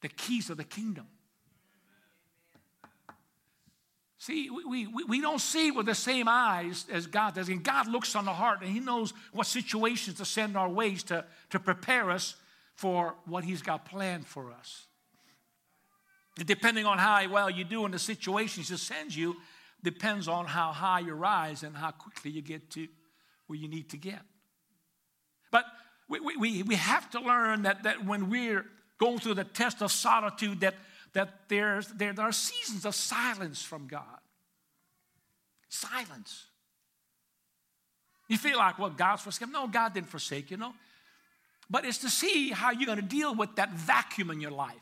the 0.00 0.08
keys 0.08 0.48
of 0.48 0.56
the 0.56 0.64
kingdom. 0.64 1.06
See, 4.16 4.48
we, 4.48 4.86
we, 4.86 5.04
we 5.04 5.20
don't 5.20 5.38
see 5.38 5.70
with 5.70 5.84
the 5.84 5.94
same 5.94 6.26
eyes 6.26 6.86
as 6.90 7.06
God 7.06 7.34
does. 7.34 7.50
And 7.50 7.62
God 7.62 7.86
looks 7.86 8.16
on 8.16 8.24
the 8.24 8.32
heart 8.32 8.62
and 8.62 8.70
He 8.70 8.80
knows 8.80 9.12
what 9.32 9.46
situations 9.46 10.16
to 10.16 10.24
send 10.24 10.56
our 10.56 10.70
ways 10.70 11.02
to, 11.04 11.26
to 11.50 11.60
prepare 11.60 12.10
us 12.10 12.34
for 12.76 13.14
what 13.26 13.44
He's 13.44 13.60
got 13.60 13.84
planned 13.84 14.26
for 14.26 14.52
us. 14.52 14.86
Depending 16.44 16.84
on 16.84 16.98
how 16.98 17.26
well 17.28 17.48
you 17.48 17.64
do 17.64 17.86
in 17.86 17.92
the 17.92 17.98
situations 17.98 18.68
He 18.68 18.76
sends 18.76 19.16
you, 19.16 19.36
depends 19.82 20.28
on 20.28 20.46
how 20.46 20.72
high 20.72 21.00
you 21.00 21.14
rise 21.14 21.62
and 21.62 21.76
how 21.76 21.92
quickly 21.92 22.30
you 22.30 22.42
get 22.42 22.70
to 22.72 22.88
where 23.46 23.58
you 23.58 23.68
need 23.68 23.90
to 23.90 23.96
get. 23.96 24.20
But 25.50 25.64
we, 26.08 26.20
we, 26.36 26.62
we 26.62 26.74
have 26.74 27.08
to 27.10 27.20
learn 27.20 27.62
that, 27.62 27.84
that 27.84 28.04
when 28.04 28.28
we're 28.28 28.66
going 28.98 29.18
through 29.18 29.34
the 29.34 29.44
test 29.44 29.82
of 29.82 29.90
solitude, 29.92 30.60
that, 30.60 30.74
that 31.12 31.48
there's, 31.48 31.88
there, 31.88 32.12
there 32.12 32.26
are 32.26 32.32
seasons 32.32 32.84
of 32.84 32.94
silence 32.94 33.62
from 33.62 33.86
God. 33.86 34.02
Silence. 35.68 36.46
You 38.28 38.36
feel 38.38 38.58
like, 38.58 38.78
well, 38.78 38.90
God's 38.90 39.22
forsaken. 39.22 39.52
No, 39.52 39.68
God 39.68 39.94
didn't 39.94 40.08
forsake 40.08 40.50
you, 40.50 40.56
no. 40.56 40.74
But 41.68 41.84
it's 41.84 41.98
to 41.98 42.10
see 42.10 42.50
how 42.50 42.70
you're 42.70 42.86
going 42.86 43.00
to 43.00 43.04
deal 43.04 43.34
with 43.34 43.56
that 43.56 43.72
vacuum 43.72 44.30
in 44.30 44.40
your 44.40 44.50
life. 44.50 44.74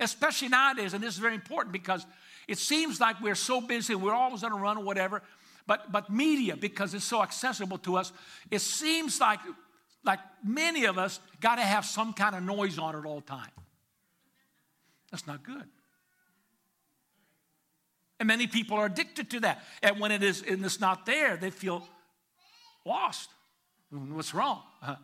Especially 0.00 0.48
nowadays, 0.48 0.94
and 0.94 1.02
this 1.02 1.14
is 1.14 1.18
very 1.18 1.34
important 1.34 1.72
because 1.72 2.04
it 2.48 2.58
seems 2.58 3.00
like 3.00 3.20
we're 3.20 3.34
so 3.34 3.60
busy, 3.60 3.94
we're 3.94 4.14
always 4.14 4.44
on 4.44 4.52
a 4.52 4.56
run 4.56 4.78
or 4.78 4.84
whatever. 4.84 5.22
But, 5.66 5.90
but 5.90 6.10
media, 6.10 6.56
because 6.56 6.94
it's 6.94 7.04
so 7.04 7.22
accessible 7.22 7.78
to 7.78 7.96
us, 7.96 8.12
it 8.50 8.60
seems 8.60 9.20
like, 9.20 9.40
like 10.04 10.20
many 10.44 10.84
of 10.84 10.96
us 10.96 11.18
got 11.40 11.56
to 11.56 11.62
have 11.62 11.84
some 11.84 12.12
kind 12.12 12.36
of 12.36 12.42
noise 12.42 12.78
on 12.78 12.94
at 12.94 13.04
all 13.04 13.20
time. 13.20 13.50
That's 15.10 15.26
not 15.26 15.42
good. 15.42 15.64
And 18.18 18.26
many 18.26 18.46
people 18.46 18.78
are 18.78 18.86
addicted 18.86 19.30
to 19.30 19.40
that. 19.40 19.62
And 19.82 20.00
when 20.00 20.10
it 20.10 20.22
is 20.22 20.42
and 20.42 20.64
it's 20.64 20.80
not 20.80 21.04
there, 21.04 21.36
they 21.36 21.50
feel 21.50 21.86
lost. 22.84 23.28
What's 23.90 24.34
wrong? 24.34 24.62
Uh-huh. 24.82 24.96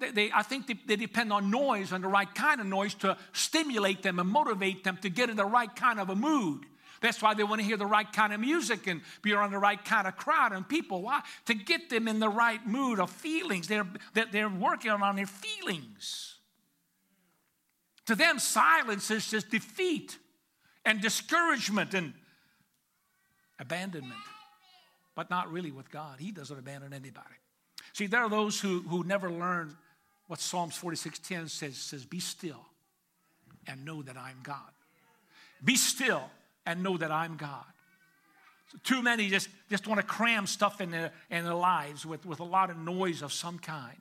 They, 0.00 0.10
they, 0.10 0.30
I 0.32 0.42
think 0.42 0.66
they, 0.66 0.78
they 0.86 0.96
depend 0.96 1.32
on 1.32 1.50
noise 1.50 1.92
and 1.92 2.02
the 2.02 2.08
right 2.08 2.32
kind 2.34 2.60
of 2.60 2.66
noise 2.66 2.94
to 2.94 3.16
stimulate 3.32 4.02
them 4.02 4.18
and 4.18 4.28
motivate 4.28 4.84
them 4.84 4.98
to 4.98 5.08
get 5.08 5.30
in 5.30 5.36
the 5.36 5.44
right 5.44 5.74
kind 5.74 6.00
of 6.00 6.10
a 6.10 6.16
mood. 6.16 6.66
That's 7.00 7.20
why 7.20 7.34
they 7.34 7.44
want 7.44 7.60
to 7.60 7.66
hear 7.66 7.76
the 7.76 7.86
right 7.86 8.10
kind 8.10 8.32
of 8.32 8.40
music 8.40 8.86
and 8.86 9.02
be 9.20 9.32
around 9.32 9.50
the 9.50 9.58
right 9.58 9.82
kind 9.84 10.06
of 10.06 10.16
crowd 10.16 10.52
and 10.52 10.66
people. 10.66 11.02
Why? 11.02 11.20
To 11.46 11.54
get 11.54 11.90
them 11.90 12.08
in 12.08 12.18
the 12.18 12.30
right 12.30 12.66
mood 12.66 12.98
of 12.98 13.10
feelings. 13.10 13.68
They're, 13.68 13.86
they're 14.32 14.48
working 14.48 14.90
on 14.90 15.16
their 15.16 15.26
feelings. 15.26 16.36
To 18.06 18.14
them, 18.14 18.38
silence 18.38 19.10
is 19.10 19.28
just 19.28 19.50
defeat 19.50 20.18
and 20.84 21.00
discouragement 21.00 21.94
and 21.94 22.14
abandonment. 23.58 24.20
But 25.14 25.30
not 25.30 25.52
really 25.52 25.70
with 25.70 25.90
God. 25.90 26.20
He 26.20 26.32
doesn't 26.32 26.58
abandon 26.58 26.92
anybody. 26.92 27.36
See, 27.94 28.08
there 28.08 28.22
are 28.22 28.28
those 28.28 28.60
who, 28.60 28.80
who 28.80 29.04
never 29.04 29.30
learn 29.30 29.76
what 30.26 30.40
Psalms 30.40 30.76
46:10 30.76 31.48
says, 31.48 31.76
says, 31.76 32.04
be 32.04 32.18
still 32.18 32.66
and 33.68 33.84
know 33.84 34.02
that 34.02 34.16
I'm 34.16 34.38
God. 34.42 34.58
Be 35.64 35.76
still 35.76 36.28
and 36.66 36.82
know 36.82 36.96
that 36.96 37.12
I'm 37.12 37.36
God. 37.36 37.64
So 38.72 38.78
too 38.82 39.00
many 39.00 39.28
just, 39.28 39.48
just 39.70 39.86
want 39.86 40.00
to 40.00 40.06
cram 40.06 40.48
stuff 40.48 40.80
in 40.80 40.90
their, 40.90 41.12
in 41.30 41.44
their 41.44 41.54
lives 41.54 42.04
with, 42.04 42.26
with 42.26 42.40
a 42.40 42.44
lot 42.44 42.68
of 42.68 42.76
noise 42.76 43.22
of 43.22 43.32
some 43.32 43.60
kind. 43.60 43.96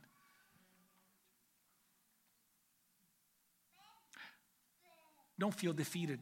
Don't 5.38 5.53
feel 5.53 5.73
defeated 5.73 6.19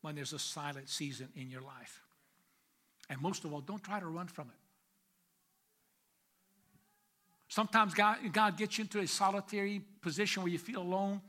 when 0.00 0.16
there's 0.16 0.32
a 0.32 0.38
silent 0.40 0.88
season 0.88 1.28
in 1.36 1.50
your 1.50 1.62
life. 1.62 2.02
And 3.08 3.20
most 3.20 3.44
of 3.44 3.52
all, 3.52 3.60
don't 3.60 3.82
try 3.84 4.00
to 4.00 4.06
run 4.06 4.26
from 4.26 4.48
it. 4.48 4.65
Sometimes 7.48 7.94
God, 7.94 8.18
God 8.32 8.56
gets 8.56 8.78
you 8.78 8.82
into 8.82 9.00
a 9.00 9.06
solitary 9.06 9.80
position 10.02 10.42
where 10.42 10.50
you 10.50 10.58
feel 10.58 10.82
alone. 10.82 11.20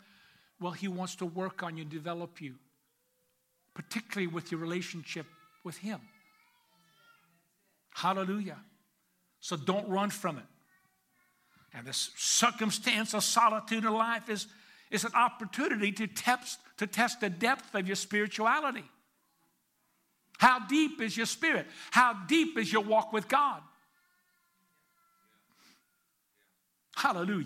Well, 0.59 0.71
He 0.71 0.87
wants 0.87 1.15
to 1.17 1.25
work 1.25 1.63
on 1.63 1.77
you, 1.77 1.85
develop 1.85 2.41
you, 2.41 2.55
particularly 3.73 4.27
with 4.27 4.51
your 4.51 4.59
relationship 4.59 5.25
with 5.63 5.77
Him. 5.77 5.99
Hallelujah. 7.93 8.57
So 9.39 9.55
don't 9.55 9.87
run 9.87 10.09
from 10.09 10.37
it. 10.37 10.43
And 11.73 11.85
this 11.85 12.11
circumstance 12.17 13.13
of 13.13 13.23
solitude 13.23 13.83
in 13.83 13.93
life 13.93 14.29
is, 14.29 14.47
is 14.89 15.03
an 15.03 15.13
opportunity 15.13 15.91
to 15.91 16.07
test, 16.07 16.59
to 16.77 16.87
test 16.87 17.21
the 17.21 17.29
depth 17.29 17.75
of 17.75 17.85
your 17.85 17.95
spirituality. 17.95 18.85
How 20.37 20.65
deep 20.67 21.01
is 21.01 21.17
your 21.17 21.25
spirit? 21.25 21.67
How 21.91 22.13
deep 22.27 22.57
is 22.57 22.71
your 22.71 22.83
walk 22.83 23.13
with 23.13 23.27
God? 23.27 23.61
Hallelujah. 26.97 27.45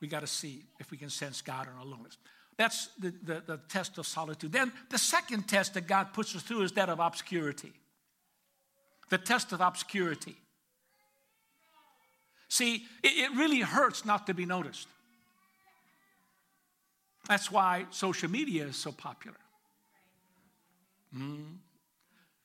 We 0.00 0.08
got 0.08 0.20
to 0.20 0.26
see 0.26 0.64
if 0.80 0.90
we 0.90 0.96
can 0.96 1.08
sense 1.08 1.40
God 1.40 1.68
in 1.68 1.72
our 1.74 1.84
loneliness. 1.84 2.18
That's 2.56 2.88
the, 2.98 3.14
the, 3.22 3.42
the, 3.46 3.60
test 3.68 3.96
of 3.98 4.06
solitude. 4.08 4.50
Then 4.50 4.72
the 4.90 4.98
second 4.98 5.46
test 5.46 5.74
that 5.74 5.86
God 5.86 6.12
puts 6.12 6.34
us 6.34 6.42
through 6.42 6.62
is 6.62 6.72
that 6.72 6.88
of 6.88 6.98
obscurity. 6.98 7.72
The 9.08 9.18
test 9.18 9.52
of 9.52 9.60
obscurity. 9.60 10.34
See, 12.48 12.86
it, 13.04 13.30
it 13.30 13.30
really 13.36 13.60
hurts 13.60 14.04
not 14.04 14.26
to 14.26 14.34
be 14.34 14.46
noticed. 14.46 14.88
That's 17.28 17.52
why 17.52 17.86
social 17.90 18.30
media 18.30 18.64
is 18.64 18.76
so 18.76 18.90
popular. 18.90 19.36
Mm. 21.16 21.58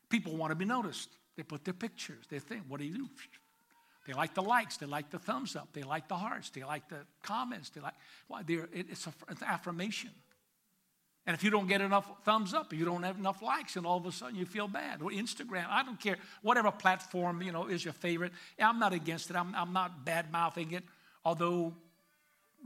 People 0.08 0.38
want 0.38 0.52
to 0.52 0.56
be 0.56 0.66
noticed. 0.66 1.10
They 1.36 1.42
put 1.42 1.66
their 1.66 1.74
pictures. 1.74 2.26
They 2.30 2.38
think, 2.38 2.64
what 2.68 2.80
do 2.80 2.86
you 2.86 2.96
do? 2.96 3.08
They 4.06 4.14
like 4.14 4.34
the 4.34 4.42
likes. 4.42 4.78
They 4.78 4.88
like 4.88 5.12
the 5.12 5.20
thumbs 5.20 5.56
up. 5.56 5.70
They 5.74 5.84
like 5.84 6.08
the 6.08 6.16
hearts. 6.16 6.50
They 6.50 6.64
like 6.64 6.90
the 6.90 7.00
comments. 7.22 7.70
They 7.70 7.82
like, 7.82 7.94
well, 8.28 8.42
it's, 8.48 9.06
an 9.06 9.38
affirmation. 9.46 10.10
And 11.28 11.36
if 11.36 11.44
you 11.44 11.52
don't 11.52 11.68
get 11.68 11.82
enough 11.82 12.10
thumbs 12.24 12.54
up, 12.54 12.74
you 12.74 12.84
don't 12.84 13.04
have 13.04 13.20
enough 13.20 13.44
likes, 13.44 13.76
and 13.76 13.86
all 13.86 13.98
of 13.98 14.06
a 14.08 14.12
sudden 14.12 14.36
you 14.36 14.46
feel 14.46 14.68
bad. 14.68 15.04
Or 15.04 15.12
Instagram, 15.12 15.68
I 15.70 15.84
don't 15.84 16.00
care. 16.00 16.18
Whatever 16.42 16.72
platform, 16.72 17.44
you 17.44 17.52
know, 17.52 17.68
is 17.68 17.86
your 17.86 17.94
favorite. 17.94 18.32
I'm 18.60 18.80
not 18.80 18.94
against 18.94 19.30
it. 19.30 19.36
I'm, 19.36 19.54
I'm 19.54 19.72
not 19.72 20.04
bad 20.04 20.32
mouthing 20.32 20.72
it, 20.72 20.84
although 21.24 21.76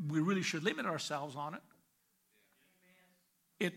we 0.08 0.22
really 0.22 0.42
should 0.42 0.64
limit 0.64 0.86
ourselves 0.86 1.36
on 1.36 1.56
it. 1.56 1.62
It, 3.60 3.74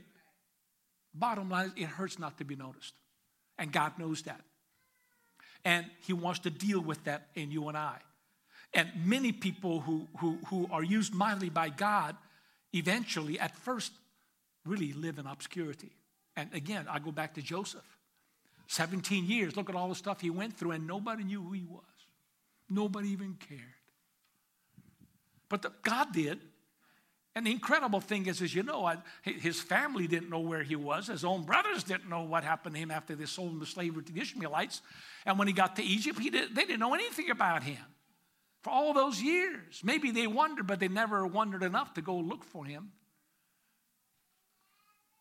bottom 1.12 1.50
line, 1.50 1.72
it 1.76 1.86
hurts 1.86 2.18
not 2.20 2.38
to 2.38 2.44
be 2.44 2.54
noticed. 2.54 2.94
And 3.58 3.72
God 3.72 3.98
knows 3.98 4.22
that. 4.22 4.40
And 5.64 5.86
He 6.06 6.12
wants 6.12 6.40
to 6.40 6.50
deal 6.50 6.80
with 6.80 7.04
that 7.04 7.28
in 7.34 7.50
you 7.50 7.68
and 7.68 7.76
I. 7.76 7.98
And 8.74 8.88
many 9.04 9.32
people 9.32 9.80
who, 9.80 10.06
who, 10.18 10.38
who 10.48 10.68
are 10.70 10.82
used 10.82 11.14
mightily 11.14 11.48
by 11.48 11.70
God 11.70 12.16
eventually, 12.72 13.40
at 13.40 13.56
first, 13.56 13.92
really 14.66 14.92
live 14.92 15.18
in 15.18 15.26
obscurity. 15.26 15.90
And 16.36 16.52
again, 16.52 16.86
I 16.88 16.98
go 16.98 17.10
back 17.10 17.34
to 17.34 17.42
Joseph. 17.42 17.84
17 18.68 19.24
years, 19.24 19.56
look 19.56 19.70
at 19.70 19.74
all 19.74 19.88
the 19.88 19.94
stuff 19.94 20.20
he 20.20 20.28
went 20.28 20.56
through, 20.56 20.72
and 20.72 20.86
nobody 20.86 21.24
knew 21.24 21.42
who 21.42 21.52
he 21.52 21.64
was. 21.64 21.82
Nobody 22.68 23.08
even 23.08 23.34
cared. 23.48 23.62
But 25.48 25.62
the, 25.62 25.72
God 25.82 26.12
did. 26.12 26.38
And 27.38 27.46
the 27.46 27.52
incredible 27.52 28.00
thing 28.00 28.26
is, 28.26 28.42
as 28.42 28.52
you 28.52 28.64
know, 28.64 28.84
I, 28.84 28.96
his 29.22 29.60
family 29.60 30.08
didn't 30.08 30.28
know 30.28 30.40
where 30.40 30.64
he 30.64 30.74
was. 30.74 31.06
His 31.06 31.24
own 31.24 31.44
brothers 31.44 31.84
didn't 31.84 32.10
know 32.10 32.22
what 32.22 32.42
happened 32.42 32.74
to 32.74 32.80
him 32.80 32.90
after 32.90 33.14
they 33.14 33.26
sold 33.26 33.52
him 33.52 33.60
to 33.60 33.66
slavery 33.66 34.02
to 34.02 34.12
the 34.12 34.20
Ishmaelites. 34.20 34.82
And 35.24 35.38
when 35.38 35.46
he 35.46 35.54
got 35.54 35.76
to 35.76 35.84
Egypt, 35.84 36.18
did, 36.20 36.56
they 36.56 36.64
didn't 36.64 36.80
know 36.80 36.94
anything 36.94 37.30
about 37.30 37.62
him 37.62 37.78
for 38.62 38.70
all 38.70 38.92
those 38.92 39.22
years. 39.22 39.82
Maybe 39.84 40.10
they 40.10 40.26
wondered, 40.26 40.66
but 40.66 40.80
they 40.80 40.88
never 40.88 41.24
wondered 41.28 41.62
enough 41.62 41.94
to 41.94 42.02
go 42.02 42.16
look 42.16 42.42
for 42.42 42.64
him. 42.64 42.90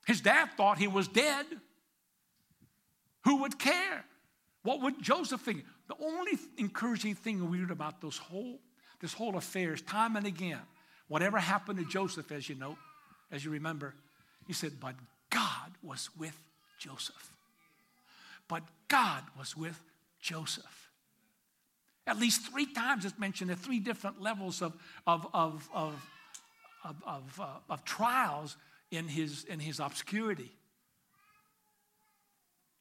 His 0.07 0.19
dad 0.19 0.49
thought 0.57 0.79
he 0.79 0.87
was 0.87 1.07
dead. 1.07 1.45
Who 3.25 3.41
would 3.43 3.59
care? 3.59 4.03
What 4.63 4.81
would 4.81 5.03
Joseph 5.03 5.41
think? 5.41 5.65
The 5.87 6.03
only 6.03 6.31
encouraging 6.57 7.13
thing 7.13 7.47
we 7.47 7.59
read 7.59 7.69
about 7.69 8.01
those 8.01 8.17
whole, 8.17 8.59
this 9.01 9.13
whole 9.13 9.37
affair 9.37 9.75
is 9.75 9.83
time 9.83 10.15
and 10.15 10.25
again, 10.25 10.61
whatever 11.07 11.37
happened 11.37 11.79
to 11.79 11.85
Joseph, 11.85 12.31
as 12.31 12.49
you 12.49 12.55
know, 12.55 12.77
as 13.31 13.43
you 13.43 13.51
remember, 13.51 13.93
he 14.45 14.53
said, 14.53 14.73
but 14.79 14.95
God 15.29 15.71
was 15.83 16.09
with 16.17 16.37
Joseph. 16.79 17.31
But 18.47 18.63
God 18.87 19.23
was 19.37 19.57
with 19.57 19.79
Joseph. 20.21 20.89
At 22.05 22.17
least 22.17 22.49
three 22.49 22.65
times 22.65 23.03
it's 23.03 23.19
mentioned 23.19 23.51
at 23.51 23.59
three 23.59 23.79
different 23.79 24.21
levels 24.21 24.61
of, 24.61 24.73
of, 25.05 25.27
of, 25.33 25.67
of, 25.73 26.09
of, 26.85 26.95
of, 27.05 27.39
uh, 27.39 27.45
of 27.69 27.83
trials 27.83 28.55
in 28.91 29.07
his, 29.07 29.43
in 29.43 29.59
his 29.59 29.81
obscurity. 29.81 30.51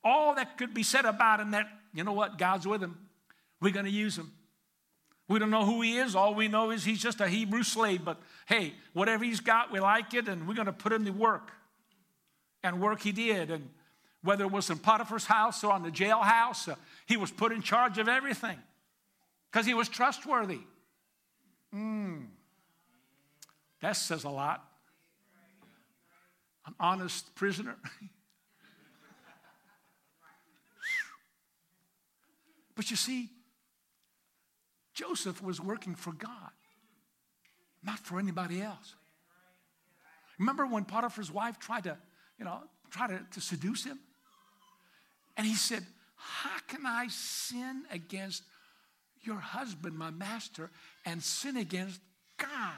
All 0.04 0.36
that 0.36 0.56
could 0.56 0.72
be 0.72 0.84
said 0.84 1.04
about 1.04 1.40
him 1.40 1.50
that, 1.50 1.66
you 1.92 2.04
know 2.04 2.12
what, 2.12 2.38
God's 2.38 2.68
with 2.68 2.80
him. 2.80 2.96
We're 3.60 3.72
going 3.72 3.86
to 3.86 3.90
use 3.90 4.16
him. 4.16 4.30
We 5.28 5.38
don't 5.38 5.50
know 5.50 5.64
who 5.64 5.82
he 5.82 5.98
is. 5.98 6.14
All 6.14 6.34
we 6.34 6.48
know 6.48 6.70
is 6.70 6.84
he's 6.84 7.02
just 7.02 7.20
a 7.20 7.28
Hebrew 7.28 7.62
slave. 7.62 8.04
But 8.04 8.20
hey, 8.46 8.74
whatever 8.92 9.24
he's 9.24 9.40
got, 9.40 9.72
we 9.72 9.80
like 9.80 10.14
it, 10.14 10.28
and 10.28 10.46
we're 10.46 10.54
going 10.54 10.66
to 10.66 10.72
put 10.72 10.92
him 10.92 11.04
to 11.04 11.10
work. 11.10 11.50
And 12.62 12.80
work 12.80 13.02
he 13.02 13.12
did. 13.12 13.50
And 13.50 13.68
whether 14.22 14.44
it 14.44 14.50
was 14.50 14.70
in 14.70 14.78
Potiphar's 14.78 15.26
house 15.26 15.64
or 15.64 15.72
on 15.72 15.82
the 15.82 15.90
jailhouse, 15.90 16.68
uh, 16.68 16.76
he 17.06 17.16
was 17.16 17.30
put 17.30 17.52
in 17.52 17.62
charge 17.62 17.98
of 17.98 18.08
everything 18.08 18.58
because 19.50 19.66
he 19.66 19.74
was 19.74 19.88
trustworthy. 19.88 20.60
Mm. 21.74 22.26
That 23.80 23.92
says 23.92 24.24
a 24.24 24.30
lot 24.30 24.66
an 26.66 26.74
honest 26.80 27.34
prisoner. 27.34 27.76
but 32.74 32.90
you 32.90 32.96
see, 32.96 33.30
Joseph 34.96 35.42
was 35.42 35.60
working 35.60 35.94
for 35.94 36.12
God, 36.12 36.50
not 37.84 37.98
for 37.98 38.18
anybody 38.18 38.62
else. 38.62 38.94
Remember 40.38 40.66
when 40.66 40.86
Potiphar's 40.86 41.30
wife 41.30 41.58
tried 41.58 41.84
to, 41.84 41.98
you 42.38 42.46
know, 42.46 42.62
try 42.90 43.06
to, 43.06 43.20
to 43.32 43.40
seduce 43.40 43.84
him? 43.84 43.98
And 45.36 45.46
he 45.46 45.54
said, 45.54 45.84
How 46.16 46.58
can 46.66 46.86
I 46.86 47.08
sin 47.08 47.84
against 47.92 48.42
your 49.20 49.36
husband, 49.36 49.98
my 49.98 50.10
master, 50.10 50.70
and 51.04 51.22
sin 51.22 51.58
against 51.58 52.00
God? 52.38 52.72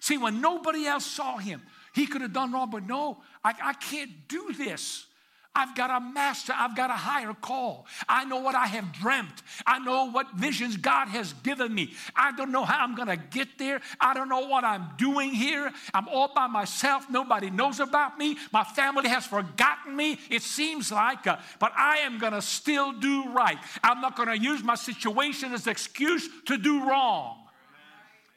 See, 0.00 0.16
when 0.16 0.40
nobody 0.40 0.86
else 0.86 1.04
saw 1.04 1.36
him, 1.36 1.62
he 1.94 2.06
could 2.06 2.22
have 2.22 2.32
done 2.32 2.50
wrong, 2.50 2.70
but 2.70 2.86
no, 2.86 3.22
I, 3.44 3.54
I 3.62 3.72
can't 3.74 4.10
do 4.26 4.54
this. 4.56 5.06
I've 5.54 5.74
got 5.76 5.90
a 5.90 6.00
master. 6.00 6.54
I've 6.56 6.74
got 6.74 6.90
a 6.90 6.94
higher 6.94 7.34
call. 7.34 7.86
I 8.08 8.24
know 8.24 8.38
what 8.38 8.54
I 8.54 8.66
have 8.66 8.92
dreamt. 8.92 9.42
I 9.66 9.78
know 9.78 10.10
what 10.10 10.32
visions 10.34 10.76
God 10.78 11.08
has 11.08 11.34
given 11.42 11.74
me. 11.74 11.92
I 12.16 12.32
don't 12.32 12.50
know 12.50 12.64
how 12.64 12.82
I'm 12.82 12.94
going 12.94 13.08
to 13.08 13.16
get 13.16 13.58
there. 13.58 13.80
I 14.00 14.14
don't 14.14 14.28
know 14.30 14.46
what 14.46 14.64
I'm 14.64 14.88
doing 14.96 15.32
here. 15.32 15.70
I'm 15.92 16.08
all 16.08 16.32
by 16.34 16.46
myself. 16.46 17.10
Nobody 17.10 17.50
knows 17.50 17.80
about 17.80 18.18
me. 18.18 18.38
My 18.52 18.64
family 18.64 19.08
has 19.10 19.26
forgotten 19.26 19.94
me, 19.94 20.18
it 20.30 20.42
seems 20.42 20.90
like. 20.90 21.26
Uh, 21.26 21.36
but 21.58 21.72
I 21.76 21.98
am 21.98 22.18
going 22.18 22.32
to 22.32 22.42
still 22.42 22.92
do 22.92 23.28
right. 23.32 23.58
I'm 23.84 24.00
not 24.00 24.16
going 24.16 24.28
to 24.28 24.38
use 24.38 24.62
my 24.62 24.74
situation 24.74 25.52
as 25.52 25.66
excuse 25.66 26.28
to 26.46 26.56
do 26.56 26.88
wrong 26.88 27.38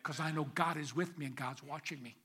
because 0.03 0.19
I 0.19 0.31
know 0.31 0.47
God 0.53 0.77
is 0.77 0.95
with 0.95 1.17
me 1.17 1.25
and 1.25 1.35
God's 1.35 1.63
watching 1.63 2.01
me. 2.03 2.15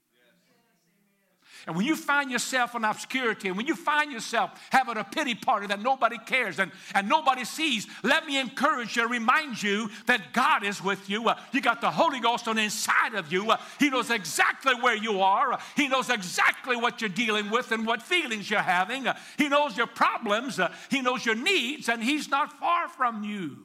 And 1.66 1.76
when 1.76 1.86
you 1.86 1.96
find 1.96 2.30
yourself 2.30 2.74
in 2.74 2.84
obscurity, 2.84 3.48
and 3.48 3.56
when 3.56 3.66
you 3.66 3.76
find 3.76 4.12
yourself 4.12 4.50
having 4.70 4.96
a 4.96 5.04
pity 5.04 5.34
party 5.34 5.66
that 5.68 5.80
nobody 5.80 6.18
cares 6.18 6.58
and, 6.58 6.72
and 6.94 7.08
nobody 7.08 7.44
sees, 7.44 7.86
let 8.02 8.26
me 8.26 8.38
encourage 8.38 8.96
you, 8.96 9.08
remind 9.08 9.62
you 9.62 9.90
that 10.06 10.32
God 10.32 10.64
is 10.64 10.82
with 10.82 11.08
you. 11.08 11.28
Uh, 11.28 11.38
you 11.52 11.60
got 11.60 11.80
the 11.80 11.90
Holy 11.90 12.20
Ghost 12.20 12.48
on 12.48 12.56
the 12.56 12.62
inside 12.62 13.14
of 13.14 13.32
you. 13.32 13.50
Uh, 13.50 13.56
he 13.78 13.90
knows 13.90 14.10
exactly 14.10 14.74
where 14.74 14.96
you 14.96 15.20
are. 15.20 15.54
Uh, 15.54 15.60
he 15.76 15.88
knows 15.88 16.10
exactly 16.10 16.76
what 16.76 17.00
you're 17.00 17.10
dealing 17.10 17.50
with 17.50 17.72
and 17.72 17.86
what 17.86 18.02
feelings 18.02 18.50
you're 18.50 18.60
having. 18.60 19.06
Uh, 19.06 19.16
he 19.36 19.48
knows 19.48 19.76
your 19.76 19.86
problems. 19.86 20.58
Uh, 20.58 20.72
he 20.90 21.02
knows 21.02 21.24
your 21.24 21.34
needs, 21.34 21.88
and 21.88 22.02
He's 22.02 22.28
not 22.28 22.52
far 22.58 22.88
from 22.88 23.22
you. 23.24 23.64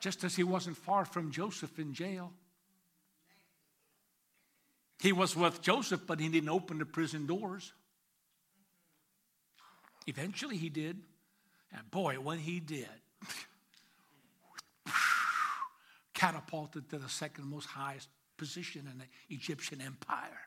Just 0.00 0.24
as 0.24 0.34
He 0.34 0.42
wasn't 0.42 0.76
far 0.76 1.04
from 1.04 1.30
Joseph 1.30 1.78
in 1.78 1.92
jail. 1.92 2.32
He 5.02 5.12
was 5.12 5.34
with 5.34 5.60
Joseph, 5.62 6.02
but 6.06 6.20
he 6.20 6.28
didn't 6.28 6.48
open 6.48 6.78
the 6.78 6.86
prison 6.86 7.26
doors. 7.26 7.72
Eventually 10.06 10.56
he 10.56 10.68
did. 10.68 10.96
And 11.72 11.90
boy, 11.90 12.20
when 12.20 12.38
he 12.38 12.60
did, 12.60 12.86
catapulted 16.14 16.88
to 16.90 16.98
the 16.98 17.08
second 17.08 17.46
most 17.46 17.66
highest 17.66 18.10
position 18.36 18.88
in 18.88 18.98
the 18.98 19.34
Egyptian 19.34 19.80
empire, 19.80 20.46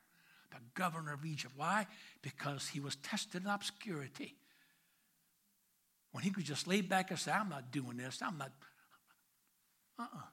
the 0.51 0.57
governor 0.73 1.11
of 1.11 1.25
Egypt. 1.25 1.53
Why? 1.57 1.85
Because 2.21 2.65
he 2.65 2.79
was 2.79 2.95
tested 2.95 3.43
in 3.43 3.49
obscurity. 3.49 4.37
When 6.13 6.23
he 6.23 6.29
could 6.29 6.45
just 6.45 6.65
lay 6.65 6.79
back 6.79 7.09
and 7.09 7.19
say, 7.19 7.33
I'm 7.33 7.49
not 7.49 7.71
doing 7.71 7.97
this, 7.97 8.21
I'm 8.21 8.37
not, 8.37 8.53
uh-uh. 9.99 10.27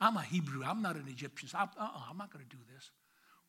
I'm 0.00 0.16
a 0.16 0.22
Hebrew, 0.22 0.64
I'm 0.64 0.82
not 0.82 0.96
an 0.96 1.06
Egyptian, 1.06 1.48
so 1.48 1.58
uh-uh, 1.58 1.88
I'm 2.10 2.18
not 2.18 2.32
going 2.32 2.44
to 2.44 2.56
do 2.56 2.60
this. 2.74 2.90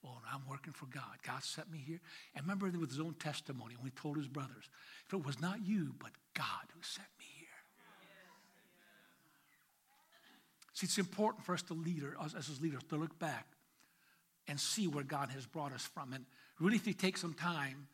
Oh, 0.06 0.18
I'm 0.34 0.42
working 0.50 0.74
for 0.74 0.88
God. 0.88 1.18
God 1.26 1.44
sent 1.44 1.72
me 1.72 1.78
here. 1.86 2.00
And 2.36 2.44
remember 2.44 2.66
with 2.78 2.90
his 2.90 3.00
own 3.00 3.14
testimony 3.16 3.76
when 3.76 3.92
he 3.92 4.02
told 4.02 4.18
his 4.18 4.28
brothers, 4.28 4.70
if 5.06 5.14
it 5.14 5.26
was 5.26 5.40
not 5.40 5.66
you, 5.66 5.94
but 6.00 6.10
God 6.34 6.66
who 6.74 6.82
sent 6.82 7.08
me 7.20 7.26
here. 7.38 7.48
See, 10.74 10.86
it's 10.86 10.98
important 10.98 11.46
for 11.46 11.54
us 11.54 11.62
to 11.64 11.74
leader, 11.74 12.16
us 12.20 12.34
as 12.34 12.48
his 12.48 12.62
leaders, 12.62 12.82
to 12.90 12.96
look 12.96 13.18
back 13.20 13.46
and 14.48 14.60
see 14.60 14.88
where 14.88 15.04
God 15.04 15.30
has 15.30 15.46
brought 15.46 15.74
us 15.74 15.84
from. 15.84 16.14
And 16.14 16.26
really, 16.60 16.78
if 16.78 16.88
you 16.88 16.94
take 16.94 17.18
some 17.18 17.34
time, 17.34 17.88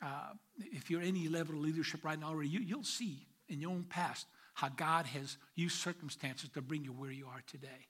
uh, 0.00 0.32
if 0.58 0.90
you're 0.90 1.02
any 1.02 1.28
level 1.28 1.54
of 1.54 1.60
leadership 1.60 2.04
right 2.04 2.18
now 2.18 2.28
already, 2.28 2.48
you, 2.48 2.60
you'll 2.60 2.84
see 2.84 3.26
in 3.48 3.60
your 3.60 3.70
own 3.70 3.84
past 3.88 4.26
how 4.54 4.68
God 4.68 5.06
has 5.06 5.36
used 5.54 5.76
circumstances 5.76 6.48
to 6.54 6.62
bring 6.62 6.84
you 6.84 6.92
where 6.92 7.10
you 7.10 7.26
are 7.26 7.42
today. 7.46 7.86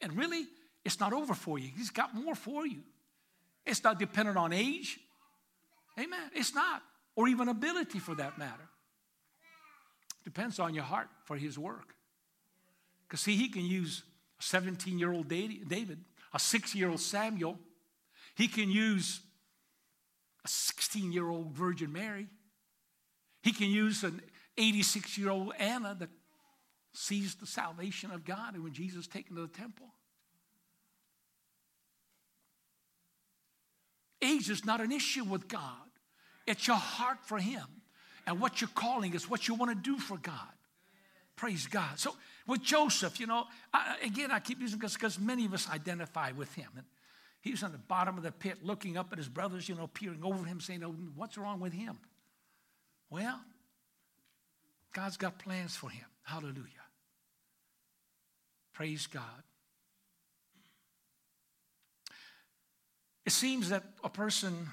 And 0.00 0.16
really, 0.16 0.46
it's 0.86 1.00
not 1.00 1.12
over 1.12 1.34
for 1.34 1.58
you. 1.58 1.68
He's 1.76 1.90
got 1.90 2.14
more 2.14 2.36
for 2.36 2.64
you. 2.64 2.78
It's 3.66 3.82
not 3.82 3.98
dependent 3.98 4.38
on 4.38 4.52
age. 4.52 5.00
Amen. 5.98 6.30
It's 6.32 6.54
not. 6.54 6.80
Or 7.16 7.26
even 7.26 7.48
ability 7.48 7.98
for 7.98 8.14
that 8.14 8.38
matter. 8.38 8.68
Depends 10.22 10.60
on 10.60 10.74
your 10.74 10.84
heart 10.84 11.08
for 11.24 11.36
his 11.36 11.58
work. 11.58 11.96
Because, 13.02 13.20
see, 13.20 13.34
he 13.34 13.48
can 13.48 13.64
use 13.64 14.04
a 14.38 14.44
17 14.44 14.96
year 14.96 15.12
old 15.12 15.26
David, 15.26 15.98
a 16.32 16.38
six 16.38 16.72
year 16.72 16.88
old 16.88 17.00
Samuel. 17.00 17.58
He 18.36 18.46
can 18.46 18.70
use 18.70 19.20
a 20.44 20.48
16 20.48 21.12
year 21.12 21.28
old 21.28 21.50
Virgin 21.50 21.92
Mary. 21.92 22.28
He 23.42 23.52
can 23.52 23.70
use 23.70 24.04
an 24.04 24.20
86 24.56 25.18
year 25.18 25.30
old 25.30 25.52
Anna 25.58 25.96
that 25.98 26.10
sees 26.92 27.34
the 27.34 27.46
salvation 27.46 28.12
of 28.12 28.24
God 28.24 28.54
and 28.54 28.62
when 28.62 28.72
Jesus 28.72 29.00
is 29.00 29.08
taken 29.08 29.34
to 29.34 29.42
the 29.42 29.48
temple. 29.48 29.88
Age 34.22 34.50
is 34.50 34.64
not 34.64 34.80
an 34.80 34.92
issue 34.92 35.24
with 35.24 35.48
God. 35.48 35.76
It's 36.46 36.66
your 36.66 36.76
heart 36.76 37.18
for 37.22 37.38
Him. 37.38 37.64
And 38.26 38.40
what 38.40 38.60
you're 38.60 38.70
calling 38.74 39.14
is 39.14 39.30
what 39.30 39.46
you 39.46 39.54
want 39.54 39.70
to 39.70 39.90
do 39.90 39.98
for 39.98 40.16
God. 40.18 40.34
Praise 41.36 41.66
God. 41.66 41.98
So 41.98 42.16
with 42.46 42.62
Joseph, 42.62 43.20
you 43.20 43.26
know, 43.26 43.44
I, 43.72 43.96
again, 44.02 44.30
I 44.30 44.40
keep 44.40 44.60
using 44.60 44.78
this 44.78 44.94
because 44.94 45.18
many 45.18 45.44
of 45.44 45.54
us 45.54 45.68
identify 45.70 46.32
with 46.32 46.52
him. 46.54 46.68
And 46.76 46.86
he 47.40 47.50
was 47.50 47.62
on 47.62 47.72
the 47.72 47.78
bottom 47.78 48.16
of 48.16 48.24
the 48.24 48.32
pit 48.32 48.58
looking 48.64 48.96
up 48.96 49.12
at 49.12 49.18
his 49.18 49.28
brothers, 49.28 49.68
you 49.68 49.74
know, 49.74 49.86
peering 49.86 50.24
over 50.24 50.44
him, 50.44 50.60
saying, 50.60 50.82
oh, 50.82 50.94
What's 51.14 51.36
wrong 51.36 51.60
with 51.60 51.72
him? 51.72 51.98
Well, 53.10 53.40
God's 54.92 55.18
got 55.18 55.38
plans 55.38 55.76
for 55.76 55.90
him. 55.90 56.06
Hallelujah. 56.22 56.64
Praise 58.72 59.06
God. 59.06 59.22
It 63.26 63.32
seems 63.32 63.70
that 63.70 63.82
a 64.04 64.08
person 64.08 64.68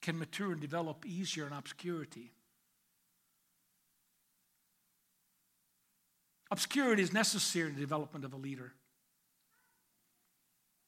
can 0.00 0.18
mature 0.18 0.52
and 0.52 0.60
develop 0.60 1.04
easier 1.04 1.48
in 1.48 1.52
obscurity. 1.52 2.30
Obscurity 6.52 7.02
is 7.02 7.12
necessary 7.12 7.68
in 7.68 7.74
the 7.74 7.80
development 7.80 8.24
of 8.24 8.32
a 8.32 8.36
leader. 8.36 8.72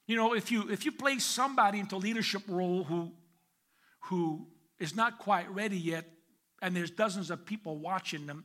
You 0.07 0.17
know, 0.17 0.35
if 0.35 0.51
you 0.53 0.71
if 0.71 0.85
you 0.85 0.93
place 0.93 1.25
somebody 1.25 1.81
into 1.81 1.97
a 1.97 1.99
leadership 1.99 2.43
role 2.49 2.85
who 2.85 3.13
who 4.05 4.47
is 4.79 4.95
not 4.95 5.19
quite 5.19 5.51
ready 5.51 5.77
yet, 5.77 6.09
and 6.63 6.75
there's 6.75 6.91
dozens 6.91 7.31
of 7.31 7.45
people 7.45 7.77
watching 7.77 8.27
them, 8.27 8.45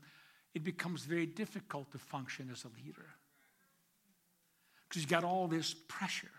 it 0.55 0.63
becomes 0.63 1.05
very 1.05 1.25
difficult 1.27 1.91
to 1.91 1.99
function 1.99 2.49
as 2.51 2.65
a 2.65 2.83
leader. 2.83 3.05
Because 4.87 5.03
you've 5.03 5.09
got 5.09 5.23
all 5.23 5.47
this 5.47 5.75
pressure, 5.87 6.31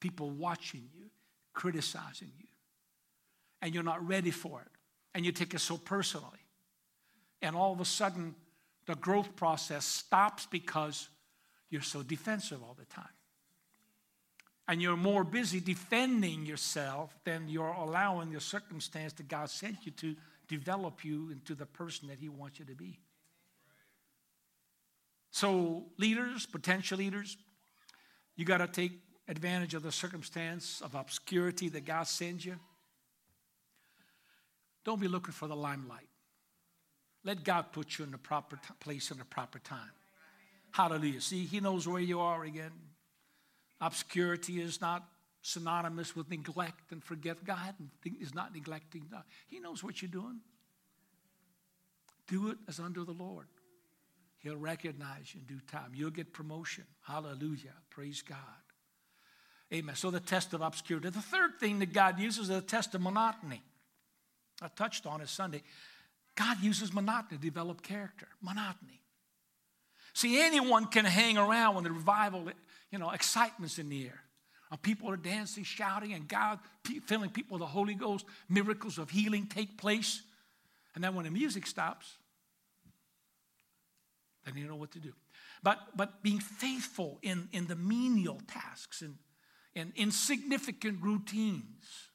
people 0.00 0.30
watching 0.30 0.88
you, 0.94 1.10
criticizing 1.58 2.30
you. 2.38 2.46
And 3.60 3.74
you're 3.74 3.82
not 3.82 4.06
ready 4.06 4.30
for 4.30 4.60
it. 4.60 4.68
And 5.12 5.26
you 5.26 5.32
take 5.32 5.54
it 5.54 5.58
so 5.58 5.76
personally. 5.76 6.46
And 7.42 7.56
all 7.56 7.72
of 7.72 7.80
a 7.80 7.84
sudden, 7.84 8.36
the 8.86 8.94
growth 8.94 9.34
process 9.34 9.84
stops 9.84 10.46
because 10.46 11.08
you're 11.68 11.82
so 11.82 12.04
defensive 12.04 12.62
all 12.62 12.76
the 12.78 12.84
time. 12.84 13.16
And 14.68 14.80
you're 14.80 14.96
more 14.96 15.24
busy 15.24 15.58
defending 15.58 16.46
yourself 16.46 17.12
than 17.24 17.48
you're 17.48 17.66
allowing 17.66 18.30
the 18.30 18.40
circumstance 18.40 19.14
that 19.14 19.26
God 19.26 19.50
sent 19.50 19.84
you 19.84 19.90
to 19.90 20.14
develop 20.46 21.04
you 21.04 21.30
into 21.32 21.56
the 21.56 21.66
person 21.66 22.06
that 22.06 22.20
He 22.20 22.28
wants 22.28 22.60
you 22.60 22.66
to 22.66 22.74
be. 22.76 23.00
So, 25.32 25.86
leaders, 25.96 26.46
potential 26.46 26.98
leaders, 26.98 27.36
you 28.36 28.44
got 28.44 28.58
to 28.58 28.68
take 28.68 28.92
advantage 29.28 29.74
of 29.74 29.82
the 29.82 29.92
circumstance 29.92 30.80
of 30.80 30.94
obscurity 30.94 31.68
that 31.68 31.84
God 31.84 32.08
sends 32.08 32.44
you. 32.44 32.56
Don't 34.84 35.00
be 35.00 35.08
looking 35.08 35.32
for 35.32 35.46
the 35.46 35.56
limelight. 35.56 36.08
Let 37.24 37.44
God 37.44 37.72
put 37.72 37.98
you 37.98 38.04
in 38.04 38.10
the 38.10 38.18
proper 38.18 38.56
t- 38.56 38.62
place 38.80 39.10
in 39.10 39.18
the 39.18 39.24
proper 39.24 39.58
time. 39.58 39.90
Hallelujah. 40.70 41.20
See, 41.20 41.44
He 41.44 41.60
knows 41.60 41.86
where 41.86 42.00
you 42.00 42.20
are 42.20 42.44
again. 42.44 42.72
Obscurity 43.80 44.60
is 44.60 44.80
not 44.80 45.06
synonymous 45.42 46.16
with 46.16 46.30
neglect 46.30 46.90
and 46.92 47.02
forget. 47.02 47.44
God 47.44 47.74
is 48.04 48.34
not 48.34 48.54
neglecting. 48.54 49.04
God. 49.10 49.24
He 49.46 49.60
knows 49.60 49.84
what 49.84 50.00
you're 50.00 50.10
doing. 50.10 50.40
Do 52.26 52.50
it 52.50 52.58
as 52.68 52.80
under 52.80 53.04
the 53.04 53.12
Lord. 53.12 53.46
He'll 54.38 54.56
recognize 54.56 55.34
you 55.34 55.40
in 55.40 55.46
due 55.46 55.62
time. 55.66 55.92
You'll 55.94 56.10
get 56.10 56.32
promotion. 56.32 56.84
Hallelujah. 57.02 57.74
Praise 57.90 58.22
God. 58.22 58.38
Amen. 59.72 59.94
So 59.94 60.10
the 60.10 60.20
test 60.20 60.54
of 60.54 60.62
obscurity. 60.62 61.10
The 61.10 61.20
third 61.20 61.58
thing 61.60 61.78
that 61.80 61.92
God 61.92 62.18
uses 62.18 62.44
is 62.44 62.48
the 62.48 62.60
test 62.62 62.94
of 62.94 63.02
monotony. 63.02 63.62
I 64.62 64.68
touched 64.68 65.06
on 65.06 65.20
it 65.20 65.28
Sunday. 65.28 65.62
God 66.34 66.58
uses 66.62 66.92
monotony 66.92 67.38
to 67.38 67.42
develop 67.42 67.82
character. 67.82 68.28
Monotony. 68.40 69.02
See, 70.14 70.40
anyone 70.40 70.86
can 70.86 71.04
hang 71.04 71.36
around 71.36 71.74
when 71.74 71.84
the 71.84 71.92
revival, 71.92 72.48
you 72.90 72.98
know, 72.98 73.10
excitement's 73.10 73.78
in 73.78 73.88
the 73.88 74.06
air. 74.06 74.20
And 74.70 74.80
people 74.80 75.10
are 75.10 75.16
dancing, 75.16 75.64
shouting, 75.64 76.12
and 76.12 76.28
God 76.28 76.58
filling 77.06 77.30
people 77.30 77.54
with 77.54 77.60
the 77.60 77.66
Holy 77.66 77.94
Ghost. 77.94 78.24
Miracles 78.48 78.98
of 78.98 79.10
healing 79.10 79.46
take 79.46 79.78
place. 79.78 80.22
And 80.94 81.04
then 81.04 81.14
when 81.14 81.24
the 81.24 81.30
music 81.30 81.66
stops, 81.66 82.16
then 84.44 84.56
you 84.56 84.66
know 84.66 84.76
what 84.76 84.92
to 84.92 84.98
do. 84.98 85.12
But, 85.62 85.78
but 85.94 86.22
being 86.22 86.40
faithful 86.40 87.18
in, 87.22 87.48
in 87.52 87.66
the 87.66 87.76
menial 87.76 88.40
tasks 88.46 89.02
and 89.02 89.16
in 89.78 89.92
insignificant 89.96 90.98
routines. 91.00 92.10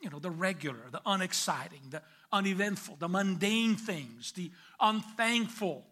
You 0.00 0.10
know, 0.10 0.18
the 0.18 0.30
regular, 0.30 0.90
the 0.90 1.00
unexciting, 1.06 1.80
the 1.90 2.02
uneventful, 2.32 2.96
the 2.98 3.08
mundane 3.08 3.76
things, 3.76 4.32
the 4.32 4.50
unthankful 4.80 5.86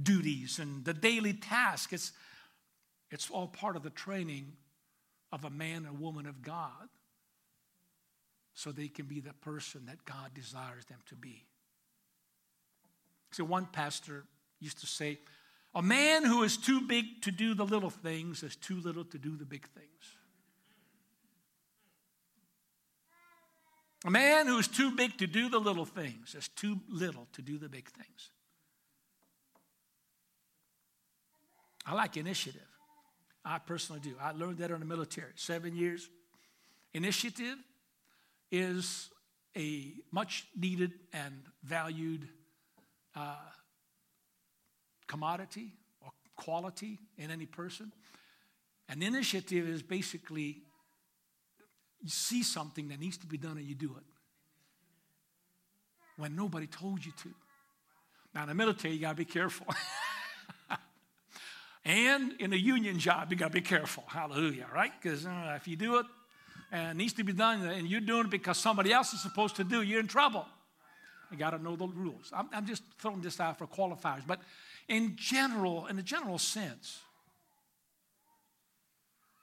duties, 0.00 0.58
and 0.58 0.84
the 0.84 0.94
daily 0.94 1.32
tasks. 1.34 1.92
It's, 1.92 2.12
it's 3.10 3.30
all 3.30 3.48
part 3.48 3.76
of 3.76 3.82
the 3.82 3.90
training 3.90 4.52
of 5.32 5.44
a 5.44 5.50
man 5.50 5.86
or 5.86 5.92
woman 5.92 6.26
of 6.26 6.42
God 6.42 6.88
so 8.54 8.70
they 8.70 8.88
can 8.88 9.06
be 9.06 9.20
the 9.20 9.32
person 9.32 9.86
that 9.86 10.04
God 10.04 10.32
desires 10.34 10.84
them 10.86 10.98
to 11.08 11.16
be. 11.16 11.44
So, 13.32 13.44
one 13.44 13.66
pastor 13.66 14.24
used 14.60 14.80
to 14.80 14.86
say, 14.86 15.18
A 15.74 15.82
man 15.82 16.24
who 16.24 16.42
is 16.42 16.56
too 16.56 16.82
big 16.82 17.22
to 17.22 17.30
do 17.30 17.54
the 17.54 17.64
little 17.64 17.90
things 17.90 18.42
is 18.42 18.56
too 18.56 18.80
little 18.80 19.04
to 19.06 19.18
do 19.18 19.36
the 19.36 19.46
big 19.46 19.66
things. 19.70 20.16
A 24.04 24.10
man 24.10 24.46
who 24.48 24.58
is 24.58 24.66
too 24.66 24.90
big 24.90 25.16
to 25.18 25.26
do 25.26 25.48
the 25.48 25.60
little 25.60 25.84
things 25.84 26.34
is 26.34 26.48
too 26.48 26.80
little 26.88 27.28
to 27.34 27.42
do 27.42 27.56
the 27.58 27.68
big 27.68 27.88
things. 27.88 28.30
I 31.86 31.94
like 31.94 32.16
initiative. 32.16 32.66
I 33.44 33.58
personally 33.58 34.00
do. 34.00 34.14
I 34.20 34.32
learned 34.32 34.58
that 34.58 34.70
in 34.70 34.80
the 34.80 34.86
military. 34.86 35.32
Seven 35.36 35.76
years. 35.76 36.08
Initiative 36.94 37.56
is 38.50 39.10
a 39.56 39.92
much 40.10 40.46
needed 40.56 40.92
and 41.12 41.42
valued 41.62 42.28
uh, 43.16 43.36
commodity 45.06 45.72
or 46.00 46.10
quality 46.36 46.98
in 47.18 47.30
any 47.30 47.46
person. 47.46 47.92
An 48.88 49.02
initiative 49.02 49.68
is 49.68 49.82
basically 49.82 50.62
you 52.02 52.08
see 52.08 52.42
something 52.42 52.88
that 52.88 53.00
needs 53.00 53.16
to 53.18 53.26
be 53.26 53.38
done 53.38 53.56
and 53.56 53.66
you 53.66 53.74
do 53.74 53.94
it 53.96 54.04
when 56.16 56.36
nobody 56.36 56.66
told 56.66 57.04
you 57.04 57.12
to. 57.22 57.30
Now, 58.34 58.42
in 58.42 58.48
the 58.48 58.54
military, 58.54 58.94
you 58.94 59.00
got 59.00 59.10
to 59.10 59.16
be 59.16 59.24
careful. 59.24 59.66
and 61.84 62.32
in 62.38 62.52
a 62.52 62.56
union 62.56 62.98
job, 62.98 63.30
you 63.30 63.36
got 63.36 63.48
to 63.48 63.52
be 63.52 63.60
careful. 63.60 64.04
Hallelujah, 64.06 64.66
right? 64.74 64.92
Because 65.00 65.26
uh, 65.26 65.54
if 65.56 65.68
you 65.68 65.76
do 65.76 65.98
it 65.98 66.06
and 66.70 66.92
it 66.92 66.96
needs 66.96 67.12
to 67.14 67.24
be 67.24 67.32
done 67.32 67.66
and 67.66 67.88
you're 67.88 68.00
doing 68.00 68.26
it 68.26 68.30
because 68.30 68.56
somebody 68.58 68.92
else 68.92 69.12
is 69.12 69.20
supposed 69.20 69.56
to 69.56 69.64
do, 69.64 69.82
you're 69.82 70.00
in 70.00 70.08
trouble. 70.08 70.46
You 71.30 71.38
got 71.38 71.50
to 71.50 71.58
know 71.58 71.76
the 71.76 71.86
rules. 71.88 72.30
I'm, 72.34 72.48
I'm 72.52 72.66
just 72.66 72.82
throwing 72.98 73.20
this 73.20 73.40
out 73.40 73.58
for 73.58 73.66
qualifiers. 73.66 74.26
But 74.26 74.40
in 74.88 75.16
general, 75.16 75.86
in 75.86 75.98
a 75.98 76.02
general 76.02 76.38
sense, 76.38 77.00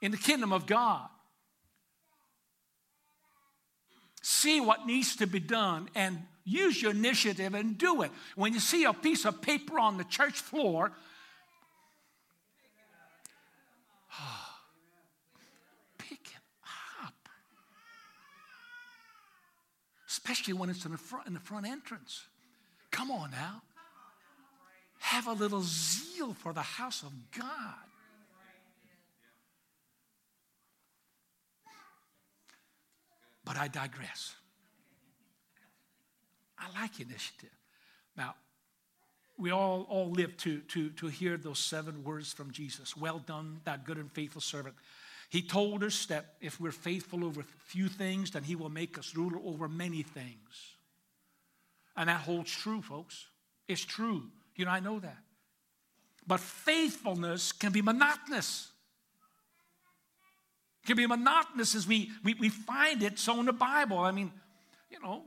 in 0.00 0.12
the 0.12 0.16
kingdom 0.16 0.52
of 0.52 0.66
God, 0.66 1.08
see 4.20 4.60
what 4.60 4.86
needs 4.86 5.16
to 5.16 5.26
be 5.26 5.40
done 5.40 5.88
and 5.94 6.18
use 6.44 6.80
your 6.82 6.92
initiative 6.92 7.54
and 7.54 7.78
do 7.78 8.02
it. 8.02 8.10
When 8.34 8.52
you 8.52 8.60
see 8.60 8.84
a 8.84 8.92
piece 8.92 9.24
of 9.24 9.40
paper 9.40 9.78
on 9.78 9.96
the 9.96 10.04
church 10.04 10.40
floor, 10.40 10.92
pick 15.98 16.20
it 16.20 16.42
up. 17.04 17.14
Especially 20.08 20.54
when 20.54 20.70
it's 20.70 20.84
in 20.84 20.92
the 20.92 20.98
front, 20.98 21.26
in 21.26 21.34
the 21.34 21.40
front 21.40 21.66
entrance. 21.66 22.24
Come 22.90 23.10
on 23.10 23.30
now. 23.30 23.62
Have 24.98 25.26
a 25.26 25.32
little 25.32 25.62
zeal 25.62 26.34
for 26.34 26.52
the 26.52 26.60
house 26.60 27.02
of 27.02 27.12
God. 27.36 27.89
But 33.50 33.58
I 33.58 33.66
digress. 33.66 34.36
I 36.56 36.80
like 36.80 37.00
initiative. 37.00 37.50
Now, 38.16 38.36
we 39.36 39.50
all, 39.50 39.88
all 39.88 40.12
live 40.12 40.36
to, 40.36 40.60
to, 40.60 40.90
to 40.90 41.08
hear 41.08 41.36
those 41.36 41.58
seven 41.58 42.04
words 42.04 42.32
from 42.32 42.52
Jesus. 42.52 42.96
Well 42.96 43.18
done, 43.18 43.60
that 43.64 43.84
good 43.84 43.96
and 43.96 44.08
faithful 44.12 44.40
servant. 44.40 44.76
He 45.30 45.42
told 45.42 45.82
us 45.82 46.06
that 46.06 46.34
if 46.40 46.60
we're 46.60 46.70
faithful 46.70 47.24
over 47.24 47.42
few 47.66 47.88
things, 47.88 48.30
then 48.30 48.44
he 48.44 48.54
will 48.54 48.68
make 48.68 48.96
us 48.96 49.16
ruler 49.16 49.40
over 49.44 49.68
many 49.68 50.02
things. 50.02 50.76
And 51.96 52.08
that 52.08 52.20
holds 52.20 52.52
true, 52.52 52.82
folks. 52.82 53.26
It's 53.66 53.84
true. 53.84 54.30
You 54.54 54.66
know, 54.66 54.70
I 54.70 54.78
know 54.78 55.00
that. 55.00 55.18
But 56.24 56.38
faithfulness 56.38 57.50
can 57.50 57.72
be 57.72 57.82
monotonous 57.82 58.70
can 60.90 60.96
be 60.96 61.06
monotonous 61.06 61.76
as 61.76 61.86
we, 61.86 62.10
we, 62.24 62.34
we 62.34 62.48
find 62.48 63.04
it 63.04 63.16
so 63.16 63.38
in 63.38 63.46
the 63.46 63.52
Bible. 63.52 63.98
I 63.98 64.10
mean, 64.10 64.32
you 64.90 64.98
know, 65.00 65.22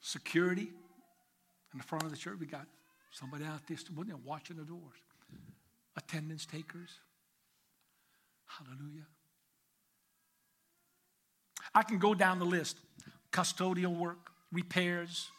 security 0.00 0.68
in 1.72 1.78
the 1.78 1.84
front 1.84 2.04
of 2.04 2.10
the 2.10 2.16
church, 2.16 2.36
we 2.38 2.46
got 2.46 2.66
somebody 3.10 3.44
out 3.44 3.60
there 3.66 4.16
watching 4.22 4.56
the 4.56 4.64
doors, 4.64 4.98
attendance 5.96 6.44
takers. 6.44 6.90
Hallelujah. 8.44 9.06
I 11.74 11.82
can 11.84 11.98
go 11.98 12.14
down 12.14 12.38
the 12.38 12.44
list 12.44 12.76
custodial 13.32 13.96
work, 13.96 14.30
repairs, 14.52 15.30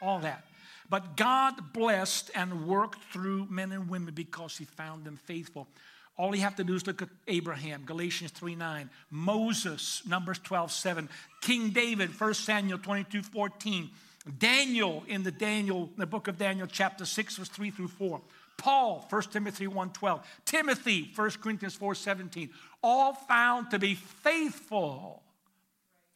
all 0.00 0.20
that. 0.20 0.44
But 0.88 1.16
God 1.18 1.72
blessed 1.74 2.30
and 2.34 2.66
worked 2.66 3.02
through 3.12 3.46
men 3.50 3.72
and 3.72 3.90
women 3.90 4.14
because 4.14 4.56
He 4.56 4.64
found 4.64 5.04
them 5.04 5.16
faithful. 5.16 5.68
All 6.16 6.34
you 6.34 6.42
have 6.42 6.56
to 6.56 6.64
do 6.64 6.74
is 6.74 6.86
look 6.86 7.02
at 7.02 7.08
Abraham, 7.26 7.84
Galatians 7.84 8.30
3 8.30 8.54
9, 8.54 8.90
Moses, 9.10 10.02
Numbers 10.06 10.38
12 10.38 10.70
7, 10.70 11.08
King 11.40 11.70
David, 11.70 12.18
1 12.18 12.34
Samuel 12.34 12.78
22 12.78 13.22
14, 13.22 13.90
Daniel 14.38 15.02
in 15.08 15.22
the 15.22 15.32
Daniel, 15.32 15.90
the 15.96 16.06
book 16.06 16.28
of 16.28 16.38
Daniel, 16.38 16.68
chapter 16.70 17.04
6, 17.04 17.36
verse 17.36 17.48
3 17.48 17.70
through 17.70 17.88
4. 17.88 18.20
Paul, 18.56 19.04
1 19.10 19.22
Timothy 19.22 19.66
1 19.66 19.90
12, 19.90 20.26
Timothy, 20.44 21.10
1 21.14 21.30
Corinthians 21.42 21.74
4 21.74 21.94
17, 21.94 22.50
all 22.82 23.12
found 23.12 23.70
to 23.72 23.78
be 23.78 23.94
faithful 23.94 25.22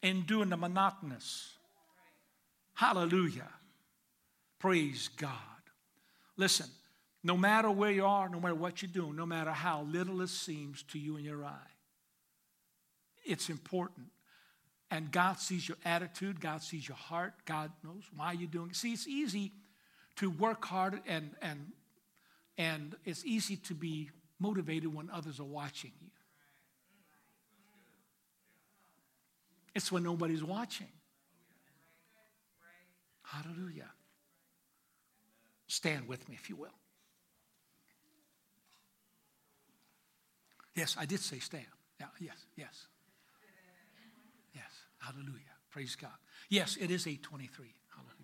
in 0.03 0.23
doing 0.23 0.49
the 0.49 0.57
monotonous. 0.57 1.53
Hallelujah. 2.75 3.49
Praise 4.61 5.09
God. 5.17 5.33
Listen, 6.37 6.67
no 7.23 7.37
matter 7.37 7.71
where 7.71 7.91
you 7.91 8.07
are, 8.07 8.29
no 8.29 8.41
matter 8.41 8.55
what 8.55 8.81
you're 8.81 8.91
doing, 8.91 9.17
no 9.17 9.27
matter 9.27 9.51
how 9.51 9.83
little 9.83 10.21
it 10.21 10.29
seems 10.29 10.83
to 10.85 10.99
you 10.99 11.17
in 11.17 11.25
your 11.25 11.45
eye, 11.45 11.73
it's 13.25 13.51
important. 13.51 14.07
And 14.91 15.11
God 15.11 15.39
sees 15.39 15.69
your 15.69 15.77
attitude, 15.85 16.41
God 16.41 16.63
sees 16.63 16.89
your 16.89 16.97
heart, 16.97 17.35
God 17.45 17.71
knows 17.85 18.05
why 18.17 18.33
you're 18.33 18.49
doing 18.49 18.71
it. 18.71 18.77
See, 18.77 18.93
it's 18.93 19.07
easy 19.07 19.53
to 20.17 20.31
work 20.31 20.65
hard 20.65 21.01
and, 21.07 21.33
and, 21.43 21.73
and 22.57 22.97
it's 23.05 23.25
easy 23.25 23.57
to 23.57 23.75
be 23.75 24.11
motivated 24.41 24.95
when 24.95 25.11
others 25.11 25.41
are 25.41 25.45
watching 25.45 25.93
you. 26.01 26.09
It's 29.75 29.93
when 29.93 30.03
nobody's 30.03 30.43
watching. 30.43 30.89
Hallelujah. 33.23 33.91
Stand 35.67 36.09
with 36.09 36.27
me, 36.29 36.37
if 36.41 36.49
you 36.49 36.57
will. 36.57 36.75
Yes, 40.79 40.97
I 40.97 41.07
did 41.07 41.19
say 41.19 41.41
stand. 41.41 41.67
Yeah, 41.99 42.07
yes, 42.21 42.37
yes. 42.55 42.87
Yes. 44.55 44.71
Hallelujah. 44.99 45.57
Praise 45.73 45.97
God. 45.97 46.13
Yes, 46.49 46.77
it 46.81 46.93
is 46.93 47.05
823. 47.05 47.67
Hallelujah. 47.91 48.15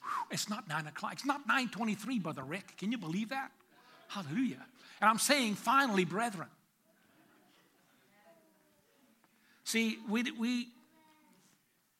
Whew, 0.00 0.26
it's 0.30 0.48
not 0.48 0.66
9 0.68 0.86
o'clock. 0.86 1.12
It's 1.12 1.26
not 1.26 1.40
923, 1.46 2.18
Brother 2.18 2.42
Rick. 2.42 2.78
Can 2.78 2.90
you 2.90 2.96
believe 2.96 3.28
that? 3.28 3.50
Hallelujah. 4.08 4.64
And 5.02 5.10
I'm 5.10 5.18
saying, 5.18 5.56
finally, 5.56 6.06
brethren. 6.06 6.48
See, 9.64 9.98
we, 10.08 10.22
we, 10.40 10.68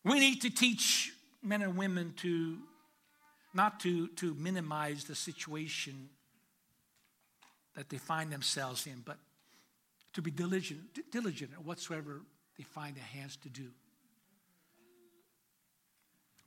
we 0.04 0.20
need 0.20 0.40
to 0.40 0.48
teach 0.48 1.12
men 1.42 1.60
and 1.60 1.76
women 1.76 2.14
to 2.22 2.56
not 3.52 3.78
to, 3.80 4.08
to 4.08 4.32
minimize 4.36 5.04
the 5.04 5.14
situation 5.14 6.08
that 7.74 7.88
they 7.88 7.98
find 7.98 8.32
themselves 8.32 8.86
in, 8.86 9.02
but 9.04 9.18
to 10.12 10.22
be 10.22 10.30
diligent, 10.30 10.80
diligent 11.10 11.52
in 11.58 11.64
whatsoever 11.64 12.22
they 12.58 12.64
find 12.64 12.96
their 12.96 13.04
hands 13.04 13.36
to 13.36 13.48
do. 13.48 13.68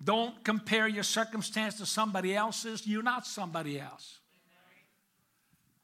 Don't 0.03 0.43
compare 0.43 0.87
your 0.87 1.03
circumstance 1.03 1.77
to 1.77 1.85
somebody 1.85 2.35
else's. 2.35 2.85
You're 2.85 3.01
not 3.01 3.25
somebody 3.25 3.79
else. 3.79 4.19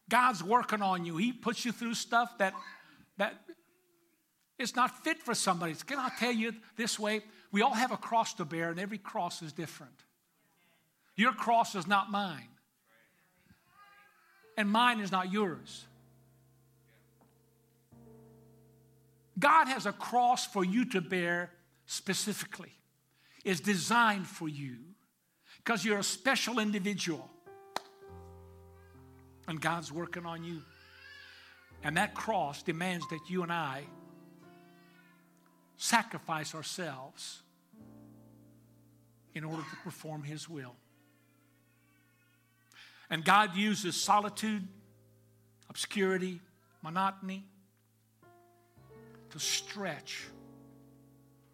God's 0.10 0.44
working 0.44 0.82
on 0.82 1.06
you. 1.06 1.18
He 1.18 1.32
puts 1.32 1.64
you 1.64 1.72
through 1.72 1.94
stuff 1.94 2.38
that 2.38 2.54
that 3.18 3.34
is 4.60 4.76
not 4.76 5.04
fit 5.04 5.22
for 5.24 5.34
somebody. 5.34 5.74
Can 5.86 5.98
I 5.98 6.10
tell 6.20 6.32
you 6.32 6.54
this 6.76 7.00
way? 7.00 7.22
We 7.52 7.62
all 7.62 7.74
have 7.74 7.92
a 7.92 7.98
cross 7.98 8.34
to 8.36 8.46
bear, 8.46 8.70
and 8.70 8.80
every 8.80 8.98
cross 8.98 9.42
is 9.42 9.54
different. 9.54 10.04
Your 11.16 11.34
cross 11.34 11.76
is 11.76 11.88
not 11.88 12.12
mine 12.12 12.48
and 14.58 14.70
mine 14.70 14.99
is 14.99 15.12
not 15.12 15.32
yours. 15.32 15.86
God 19.39 19.68
has 19.68 19.86
a 19.86 19.91
cross 19.91 20.45
for 20.45 20.64
you 20.64 20.86
to 20.89 21.02
bear 21.02 21.52
specifically. 21.86 22.72
It's 23.43 23.60
designed 23.60 24.28
for 24.28 24.47
you 24.47 24.78
because 25.58 25.84
you're 25.84 25.97
a 25.97 26.04
special 26.04 26.60
individual. 26.60 27.30
And 29.47 29.60
God's 29.60 29.91
working 29.91 30.26
on 30.26 30.43
you. 30.43 30.62
And 31.84 31.97
that 31.97 32.14
cross 32.14 32.62
demands 32.62 33.08
that 33.10 33.20
you 33.28 33.41
and 33.43 33.52
I 33.52 33.84
sacrifice 35.78 36.54
ourselves 36.54 37.41
in 39.34 39.43
order 39.43 39.64
to 39.64 39.76
perform 39.84 40.24
His 40.24 40.47
will. 40.47 40.76
And 43.12 43.24
God 43.24 43.55
uses 43.55 43.95
solitude, 43.95 44.68
obscurity, 45.70 46.41
monotony 46.82 47.45
to 49.30 49.39
stretch 49.39 50.26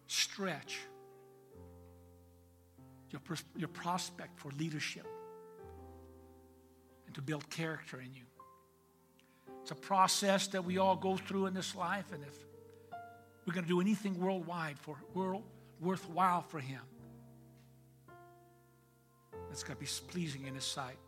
stretch 0.08 0.78
your, 3.10 3.20
your 3.56 3.68
prospect 3.68 4.38
for 4.38 4.50
leadership 4.58 5.06
and 7.06 7.14
to 7.14 7.22
build 7.22 7.48
character 7.50 8.00
in 8.00 8.12
you. 8.14 8.24
It's 9.62 9.70
a 9.70 9.74
process 9.74 10.48
that 10.48 10.64
we 10.64 10.78
all 10.78 10.96
go 10.96 11.16
through 11.16 11.46
in 11.46 11.54
this 11.54 11.74
life, 11.74 12.06
and 12.12 12.22
if 12.22 12.34
we're 13.46 13.54
going 13.54 13.64
to 13.64 13.68
do 13.68 13.80
anything 13.80 14.18
worldwide 14.18 14.78
for 14.78 14.96
world 15.14 15.44
worthwhile 15.80 16.42
for 16.42 16.58
Him, 16.58 16.80
it's 19.50 19.62
going 19.62 19.76
to 19.76 19.80
be 19.80 19.90
pleasing 20.10 20.46
in 20.46 20.54
His 20.54 20.64
sight. 20.64 20.98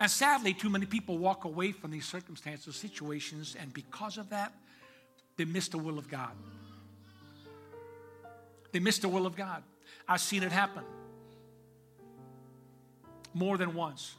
And 0.00 0.10
sadly, 0.10 0.52
too 0.52 0.68
many 0.68 0.84
people 0.84 1.16
walk 1.16 1.44
away 1.44 1.72
from 1.72 1.90
these 1.90 2.04
circumstances, 2.04 2.76
situations, 2.76 3.56
and 3.58 3.72
because 3.72 4.18
of 4.18 4.28
that, 4.30 4.52
they 5.36 5.44
miss 5.44 5.68
the 5.68 5.78
will 5.78 5.98
of 5.98 6.08
God. 6.08 6.32
They 8.72 8.78
miss 8.78 8.98
the 8.98 9.08
will 9.08 9.26
of 9.26 9.36
God. 9.36 9.62
I've 10.06 10.20
seen 10.20 10.42
it 10.42 10.52
happen 10.52 10.84
more 13.32 13.56
than 13.56 13.74
once 13.74 14.14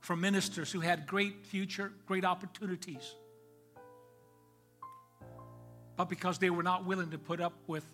for 0.00 0.16
ministers 0.16 0.72
who 0.72 0.80
had 0.80 1.06
great 1.06 1.46
future, 1.46 1.92
great 2.06 2.24
opportunities. 2.24 3.14
But 5.96 6.08
because 6.08 6.38
they 6.38 6.50
were 6.50 6.62
not 6.62 6.84
willing 6.84 7.10
to 7.10 7.18
put 7.18 7.40
up 7.40 7.52
with 7.66 7.84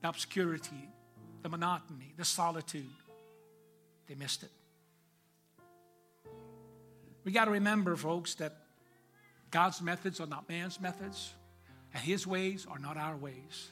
the 0.00 0.08
obscurity, 0.08 0.88
the 1.42 1.48
monotony, 1.48 2.12
the 2.16 2.24
solitude, 2.24 2.86
they 4.06 4.14
missed 4.14 4.42
it. 4.42 4.50
We 7.24 7.32
got 7.32 7.44
to 7.44 7.52
remember, 7.52 7.96
folks, 7.96 8.34
that 8.36 8.56
God's 9.50 9.80
methods 9.80 10.20
are 10.20 10.26
not 10.26 10.48
man's 10.48 10.80
methods, 10.80 11.32
and 11.94 12.02
his 12.02 12.26
ways 12.26 12.66
are 12.68 12.78
not 12.78 12.96
our 12.96 13.16
ways. 13.16 13.68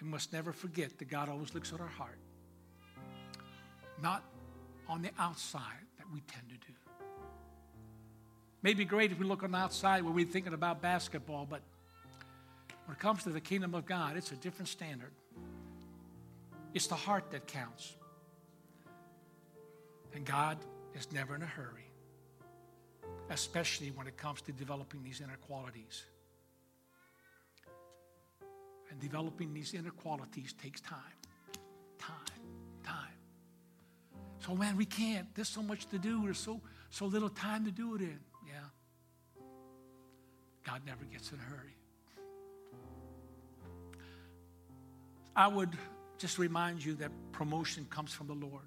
We 0.00 0.08
must 0.08 0.32
never 0.32 0.52
forget 0.52 0.98
that 0.98 1.08
God 1.08 1.28
always 1.28 1.54
looks 1.54 1.72
at 1.72 1.80
our 1.80 1.86
heart, 1.86 2.18
not 4.02 4.22
on 4.88 5.02
the 5.02 5.10
outside 5.18 5.62
that 5.98 6.06
we 6.12 6.20
tend 6.20 6.48
to 6.50 6.54
do. 6.54 6.72
Maybe 8.62 8.84
great 8.84 9.12
if 9.12 9.18
we 9.18 9.26
look 9.26 9.42
on 9.42 9.52
the 9.52 9.58
outside 9.58 10.02
when 10.02 10.14
we're 10.14 10.26
thinking 10.26 10.52
about 10.52 10.82
basketball, 10.82 11.46
but 11.48 11.62
when 12.84 12.96
it 12.96 13.00
comes 13.00 13.24
to 13.24 13.30
the 13.30 13.40
kingdom 13.40 13.74
of 13.74 13.86
God, 13.86 14.16
it's 14.16 14.30
a 14.30 14.36
different 14.36 14.68
standard. 14.68 15.10
It's 16.74 16.86
the 16.86 16.94
heart 16.94 17.30
that 17.30 17.46
counts. 17.46 17.94
And 20.14 20.24
God 20.24 20.58
is 20.96 21.12
never 21.12 21.34
in 21.34 21.42
a 21.42 21.46
hurry, 21.46 21.90
especially 23.30 23.90
when 23.90 24.06
it 24.06 24.16
comes 24.16 24.40
to 24.42 24.52
developing 24.52 25.02
these 25.02 25.20
inner 25.20 25.36
qualities. 25.46 26.04
And 28.90 29.00
developing 29.00 29.52
these 29.52 29.74
inner 29.74 29.90
qualities 29.90 30.54
takes 30.54 30.80
time. 30.80 30.98
Time. 31.98 32.16
Time. 32.84 33.18
So, 34.38 34.54
man, 34.54 34.76
we 34.76 34.86
can't. 34.86 35.26
There's 35.34 35.48
so 35.48 35.62
much 35.62 35.86
to 35.86 35.98
do. 35.98 36.22
There's 36.24 36.38
so, 36.38 36.60
so 36.90 37.06
little 37.06 37.28
time 37.28 37.64
to 37.64 37.70
do 37.70 37.96
it 37.96 38.00
in. 38.00 38.20
Yeah. 38.46 39.42
God 40.64 40.82
never 40.86 41.04
gets 41.04 41.30
in 41.32 41.38
a 41.38 41.42
hurry. 41.42 41.76
I 45.34 45.48
would 45.48 45.76
just 46.16 46.38
remind 46.38 46.82
you 46.82 46.94
that 46.94 47.10
promotion 47.32 47.86
comes 47.90 48.12
from 48.12 48.28
the 48.28 48.34
Lord. 48.34 48.64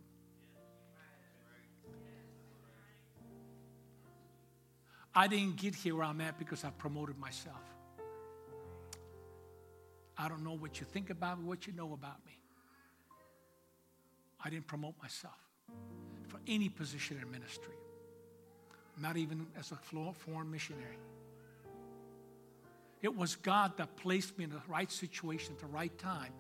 I 5.14 5.28
didn't 5.28 5.58
get 5.58 5.76
here 5.76 5.96
where 5.96 6.06
I'm 6.06 6.22
at 6.22 6.38
because 6.38 6.64
I 6.64 6.70
promoted 6.70 7.18
myself. 7.18 7.62
I 10.18 10.28
don't 10.28 10.44
know 10.44 10.56
what 10.56 10.80
you 10.80 10.86
think 10.86 11.10
about 11.10 11.40
me, 11.40 11.46
what 11.46 11.66
you 11.66 11.74
know 11.74 11.94
about 11.94 12.26
me. 12.26 12.38
I 14.44 14.50
didn't 14.50 14.68
promote 14.68 14.96
myself 15.02 15.38
for 16.28 16.40
any 16.48 16.70
position 16.70 17.20
in 17.22 17.30
ministry, 17.32 17.74
not 19.02 19.18
even 19.18 19.48
as 19.58 19.72
a 19.72 19.76
foreign 19.76 20.52
missionary. 20.52 20.98
It 23.02 23.16
was 23.16 23.36
God 23.36 23.78
that 23.78 23.96
placed 23.96 24.38
me 24.38 24.44
in 24.44 24.50
the 24.50 24.62
right 24.68 24.92
situation 24.92 25.54
at 25.54 25.60
the 25.60 25.68
right 25.68 25.98
time, 25.98 26.34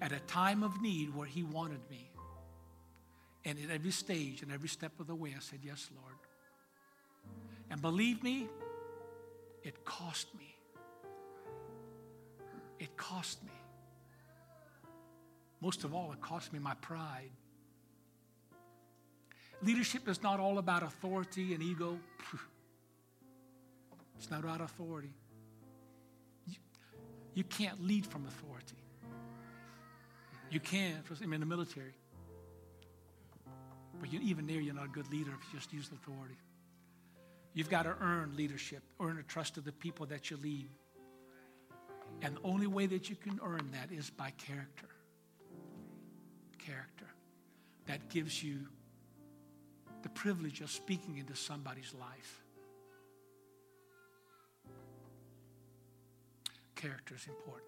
at 0.00 0.12
a 0.12 0.18
time 0.20 0.62
of 0.62 0.80
need 0.82 1.14
where 1.14 1.26
He 1.26 1.42
wanted 1.42 1.80
me. 1.88 2.10
And 3.44 3.58
at 3.64 3.70
every 3.70 3.92
stage 3.92 4.42
and 4.42 4.52
every 4.52 4.68
step 4.68 4.98
of 5.00 5.06
the 5.06 5.14
way, 5.14 5.34
I 5.36 5.40
said, 5.40 5.60
Yes, 5.62 5.88
Lord. 5.96 6.19
And 7.70 7.80
believe 7.80 8.22
me, 8.22 8.48
it 9.62 9.84
cost 9.84 10.34
me. 10.34 10.56
It 12.78 12.96
cost 12.96 13.42
me. 13.44 13.52
Most 15.60 15.84
of 15.84 15.94
all, 15.94 16.12
it 16.12 16.20
cost 16.20 16.52
me 16.52 16.58
my 16.58 16.74
pride. 16.80 17.30
Leadership 19.62 20.08
is 20.08 20.22
not 20.22 20.40
all 20.40 20.58
about 20.58 20.82
authority 20.82 21.52
and 21.54 21.62
ego. 21.62 21.98
It's 24.16 24.30
not 24.30 24.42
about 24.42 24.60
authority. 24.60 25.12
You, 26.46 26.56
you 27.34 27.44
can't 27.44 27.82
lead 27.86 28.06
from 28.06 28.26
authority. 28.26 28.76
You 30.50 30.60
can, 30.60 30.96
I'm 31.22 31.32
in 31.32 31.40
the 31.40 31.46
military. 31.46 31.94
But 34.00 34.12
you, 34.12 34.20
even 34.22 34.46
there, 34.46 34.60
you're 34.60 34.74
not 34.74 34.86
a 34.86 34.88
good 34.88 35.10
leader 35.12 35.30
if 35.30 35.52
you 35.52 35.58
just 35.58 35.72
use 35.72 35.90
authority. 35.92 36.36
You've 37.52 37.70
got 37.70 37.82
to 37.82 37.96
earn 38.00 38.36
leadership, 38.36 38.82
earn 39.00 39.16
the 39.16 39.22
trust 39.22 39.56
of 39.56 39.64
the 39.64 39.72
people 39.72 40.06
that 40.06 40.30
you 40.30 40.36
lead. 40.36 40.68
And 42.22 42.36
the 42.36 42.40
only 42.44 42.66
way 42.66 42.86
that 42.86 43.10
you 43.10 43.16
can 43.16 43.40
earn 43.42 43.70
that 43.72 43.90
is 43.96 44.10
by 44.10 44.30
character. 44.30 44.88
Character. 46.58 47.06
That 47.86 48.08
gives 48.08 48.42
you 48.42 48.66
the 50.02 50.08
privilege 50.10 50.60
of 50.60 50.70
speaking 50.70 51.18
into 51.18 51.34
somebody's 51.34 51.92
life. 51.98 52.42
Character 56.76 57.14
is 57.14 57.26
important. 57.26 57.66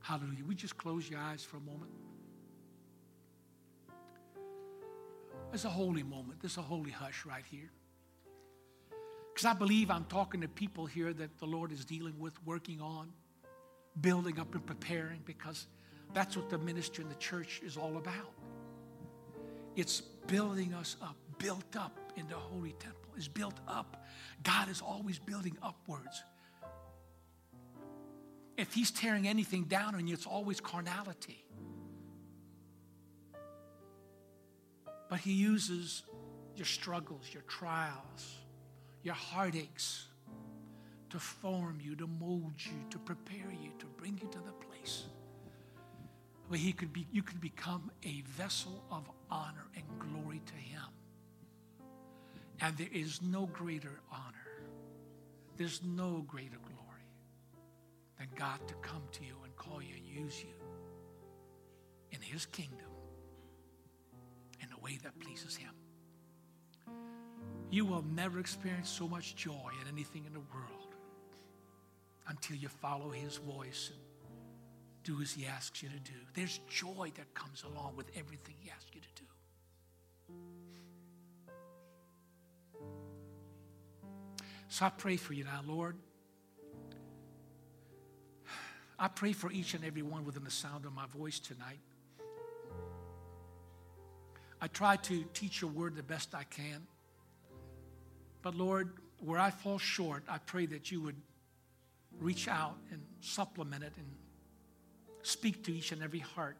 Hallelujah. 0.00 0.44
We 0.46 0.54
just 0.54 0.78
close 0.78 1.08
your 1.10 1.20
eyes 1.20 1.42
for 1.42 1.56
a 1.58 1.60
moment. 1.60 1.90
It's 5.52 5.64
a 5.64 5.70
holy 5.70 6.02
moment. 6.02 6.40
There's 6.40 6.56
a 6.56 6.62
holy 6.62 6.90
hush 6.90 7.26
right 7.26 7.44
here. 7.50 7.70
Because 9.40 9.56
I 9.56 9.58
believe 9.58 9.90
I'm 9.90 10.04
talking 10.04 10.42
to 10.42 10.48
people 10.48 10.84
here 10.84 11.14
that 11.14 11.38
the 11.38 11.46
Lord 11.46 11.72
is 11.72 11.86
dealing 11.86 12.12
with, 12.18 12.34
working 12.44 12.82
on, 12.82 13.10
building 13.98 14.38
up 14.38 14.54
and 14.54 14.66
preparing, 14.66 15.20
because 15.24 15.66
that's 16.12 16.36
what 16.36 16.50
the 16.50 16.58
ministry 16.58 17.04
in 17.04 17.08
the 17.08 17.16
church 17.16 17.62
is 17.64 17.78
all 17.78 17.96
about. 17.96 18.34
It's 19.76 20.02
building 20.02 20.74
us 20.74 20.96
up, 21.00 21.16
built 21.38 21.74
up 21.74 22.12
in 22.16 22.28
the 22.28 22.34
holy 22.34 22.72
temple, 22.72 23.14
is 23.16 23.28
built 23.28 23.58
up. 23.66 24.04
God 24.42 24.68
is 24.68 24.82
always 24.82 25.18
building 25.18 25.56
upwards. 25.62 26.22
If 28.58 28.74
He's 28.74 28.90
tearing 28.90 29.26
anything 29.26 29.64
down 29.64 29.94
on 29.94 30.06
you, 30.06 30.12
it's 30.12 30.26
always 30.26 30.60
carnality. 30.60 31.46
But 35.08 35.20
He 35.20 35.32
uses 35.32 36.02
your 36.56 36.66
struggles, 36.66 37.24
your 37.32 37.44
trials, 37.44 38.34
your 39.02 39.14
heartaches 39.14 40.06
to 41.10 41.18
form 41.18 41.78
you, 41.80 41.96
to 41.96 42.06
mold 42.06 42.54
you, 42.58 42.72
to 42.90 42.98
prepare 42.98 43.50
you, 43.62 43.70
to 43.78 43.86
bring 43.96 44.18
you 44.22 44.28
to 44.28 44.38
the 44.38 44.52
place 44.66 45.04
where 46.48 46.58
he 46.58 46.72
could 46.72 46.92
be, 46.92 47.06
you 47.12 47.22
could 47.22 47.40
become 47.40 47.90
a 48.04 48.22
vessel 48.22 48.82
of 48.90 49.08
honor 49.30 49.66
and 49.76 49.84
glory 49.98 50.40
to 50.46 50.54
him. 50.54 50.82
And 52.60 52.76
there 52.76 52.88
is 52.92 53.22
no 53.22 53.46
greater 53.46 54.00
honor, 54.10 54.64
there's 55.56 55.80
no 55.84 56.24
greater 56.26 56.58
glory 56.58 57.06
than 58.18 58.28
God 58.34 58.58
to 58.66 58.74
come 58.82 59.02
to 59.12 59.24
you 59.24 59.36
and 59.44 59.54
call 59.56 59.80
you 59.80 59.94
and 59.94 60.04
use 60.04 60.42
you 60.42 60.54
in 62.10 62.20
his 62.20 62.46
kingdom 62.46 62.90
in 64.60 64.68
a 64.76 64.84
way 64.84 64.98
that 65.04 65.18
pleases 65.20 65.56
him. 65.56 65.70
You 67.70 67.84
will 67.84 68.04
never 68.14 68.40
experience 68.40 68.90
so 68.90 69.06
much 69.06 69.36
joy 69.36 69.70
in 69.80 69.88
anything 69.92 70.24
in 70.26 70.32
the 70.32 70.40
world 70.40 70.94
until 72.26 72.56
you 72.56 72.68
follow 72.68 73.10
His 73.10 73.36
voice 73.36 73.90
and 73.92 74.00
do 75.04 75.22
as 75.22 75.32
He 75.32 75.46
asks 75.46 75.82
you 75.82 75.88
to 75.88 75.98
do. 75.98 76.18
There's 76.34 76.58
joy 76.68 77.12
that 77.16 77.32
comes 77.34 77.62
along 77.62 77.94
with 77.96 78.06
everything 78.16 78.56
He 78.58 78.70
asks 78.70 78.90
you 78.92 79.00
to 79.00 79.08
do. 79.14 79.24
So 84.68 84.86
I 84.86 84.90
pray 84.90 85.16
for 85.16 85.32
you 85.32 85.44
now, 85.44 85.62
Lord. 85.66 85.96
I 88.98 89.08
pray 89.08 89.32
for 89.32 89.50
each 89.50 89.74
and 89.74 89.84
every 89.84 90.02
one 90.02 90.24
within 90.24 90.44
the 90.44 90.50
sound 90.50 90.84
of 90.84 90.92
my 90.92 91.06
voice 91.06 91.38
tonight. 91.38 91.80
I 94.60 94.66
try 94.66 94.96
to 94.96 95.24
teach 95.32 95.62
your 95.62 95.70
word 95.70 95.96
the 95.96 96.02
best 96.02 96.34
I 96.34 96.44
can. 96.44 96.86
But 98.42 98.54
Lord, 98.54 98.92
where 99.18 99.38
I 99.38 99.50
fall 99.50 99.78
short, 99.78 100.24
I 100.28 100.38
pray 100.38 100.66
that 100.66 100.90
you 100.90 101.00
would 101.02 101.16
reach 102.18 102.48
out 102.48 102.76
and 102.90 103.00
supplement 103.20 103.82
it 103.82 103.92
and 103.96 104.06
speak 105.22 105.64
to 105.64 105.72
each 105.72 105.92
and 105.92 106.02
every 106.02 106.18
heart 106.18 106.56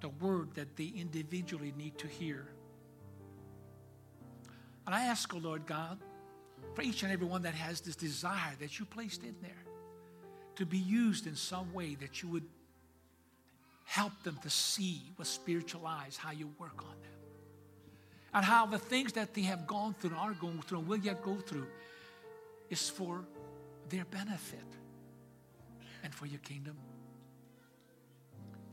the 0.00 0.08
word 0.08 0.54
that 0.54 0.76
they 0.76 0.92
individually 0.96 1.72
need 1.76 1.96
to 1.98 2.08
hear. 2.08 2.48
And 4.84 4.94
I 4.94 5.04
ask, 5.04 5.32
O 5.32 5.36
oh 5.36 5.40
Lord 5.40 5.64
God, 5.64 5.98
for 6.74 6.82
each 6.82 7.04
and 7.04 7.12
every 7.12 7.26
one 7.26 7.42
that 7.42 7.54
has 7.54 7.80
this 7.80 7.96
desire 7.96 8.54
that 8.60 8.78
you 8.78 8.84
placed 8.84 9.22
in 9.22 9.36
there 9.40 9.64
to 10.56 10.66
be 10.66 10.78
used 10.78 11.26
in 11.26 11.36
some 11.36 11.72
way 11.72 11.94
that 11.96 12.22
you 12.22 12.28
would 12.28 12.44
help 13.84 14.12
them 14.24 14.38
to 14.42 14.50
see 14.50 15.02
with 15.18 15.28
spiritual 15.28 15.86
eyes 15.86 16.16
how 16.16 16.32
you 16.32 16.50
work 16.58 16.82
on 16.82 16.96
them. 17.02 17.21
And 18.34 18.44
how 18.44 18.66
the 18.66 18.78
things 18.78 19.12
that 19.12 19.34
they 19.34 19.42
have 19.42 19.66
gone 19.66 19.94
through 19.94 20.10
and 20.10 20.18
are 20.18 20.32
going 20.32 20.62
through 20.62 20.78
and 20.78 20.88
will 20.88 20.98
yet 20.98 21.22
go 21.22 21.36
through 21.36 21.66
is 22.70 22.88
for 22.88 23.24
their 23.90 24.06
benefit 24.06 24.64
and 26.02 26.14
for 26.14 26.26
your 26.26 26.40
kingdom. 26.40 26.76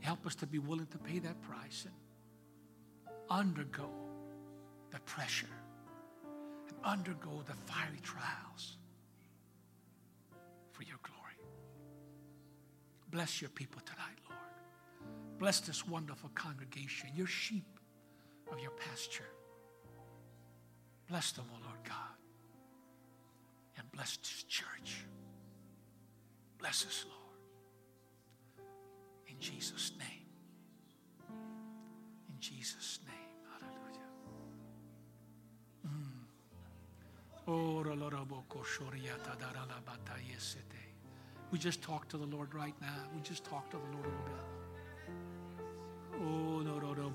Help 0.00 0.26
us 0.26 0.34
to 0.36 0.46
be 0.46 0.58
willing 0.58 0.86
to 0.86 0.98
pay 0.98 1.18
that 1.18 1.40
price 1.42 1.84
and 1.84 1.94
undergo 3.28 3.90
the 4.90 4.98
pressure 5.00 5.46
and 6.68 6.76
undergo 6.82 7.42
the 7.46 7.52
fiery 7.70 8.00
trials 8.02 8.78
for 10.72 10.82
your 10.84 10.98
glory. 11.02 11.36
Bless 13.10 13.42
your 13.42 13.50
people 13.50 13.82
tonight, 13.84 14.18
Lord. 14.26 14.38
Bless 15.38 15.60
this 15.60 15.86
wonderful 15.86 16.30
congregation, 16.34 17.10
your 17.14 17.26
sheep 17.26 17.78
of 18.50 18.58
your 18.58 18.72
pasture. 18.72 19.28
Bless 21.10 21.32
them, 21.32 21.44
O 21.52 21.56
oh 21.56 21.66
Lord 21.66 21.82
God. 21.82 22.16
And 23.76 23.90
bless 23.90 24.16
this 24.18 24.44
church. 24.44 25.04
Bless 26.56 26.86
us, 26.86 27.04
Lord. 27.08 27.40
In 29.26 29.34
Jesus' 29.40 29.90
name. 29.98 30.28
In 31.28 32.38
Jesus' 32.38 33.00
name. 33.08 33.16
Hallelujah. 33.50 34.06
Mm. 35.84 36.28
We 41.50 41.58
just 41.58 41.82
talk 41.82 42.08
to 42.10 42.18
the 42.18 42.26
Lord 42.26 42.54
right 42.54 42.74
now. 42.80 43.08
We 43.16 43.20
just 43.22 43.42
talk 43.42 43.68
to 43.70 43.78
the 43.78 43.96
Lord 43.96 44.06
a 44.06 44.10
little 44.10 44.24
bit. 44.26 44.44
Oh, 46.22 46.60
no, 46.60 46.78
no, 46.78 46.92
no, 46.94 47.10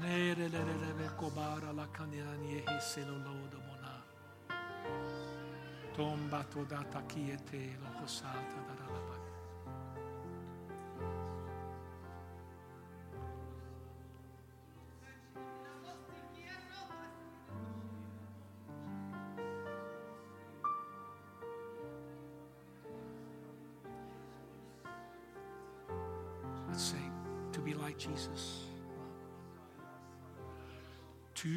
Nere, 0.00 0.48
le, 0.48 0.64
le, 0.64 0.92
le, 0.98 1.10
kobara, 1.16 1.72
la, 1.72 1.86
kanyani, 1.92 2.54
ehe, 2.56 2.80
selo, 2.80 3.16
lodo, 3.18 3.58
mona. 3.66 4.02
Tomba, 5.94 6.42
todata, 6.44 7.02
kiete, 7.06 7.76
lo, 7.82 8.00
kosata, 8.00 8.60
dara, 8.66 8.86
la, 8.90 9.19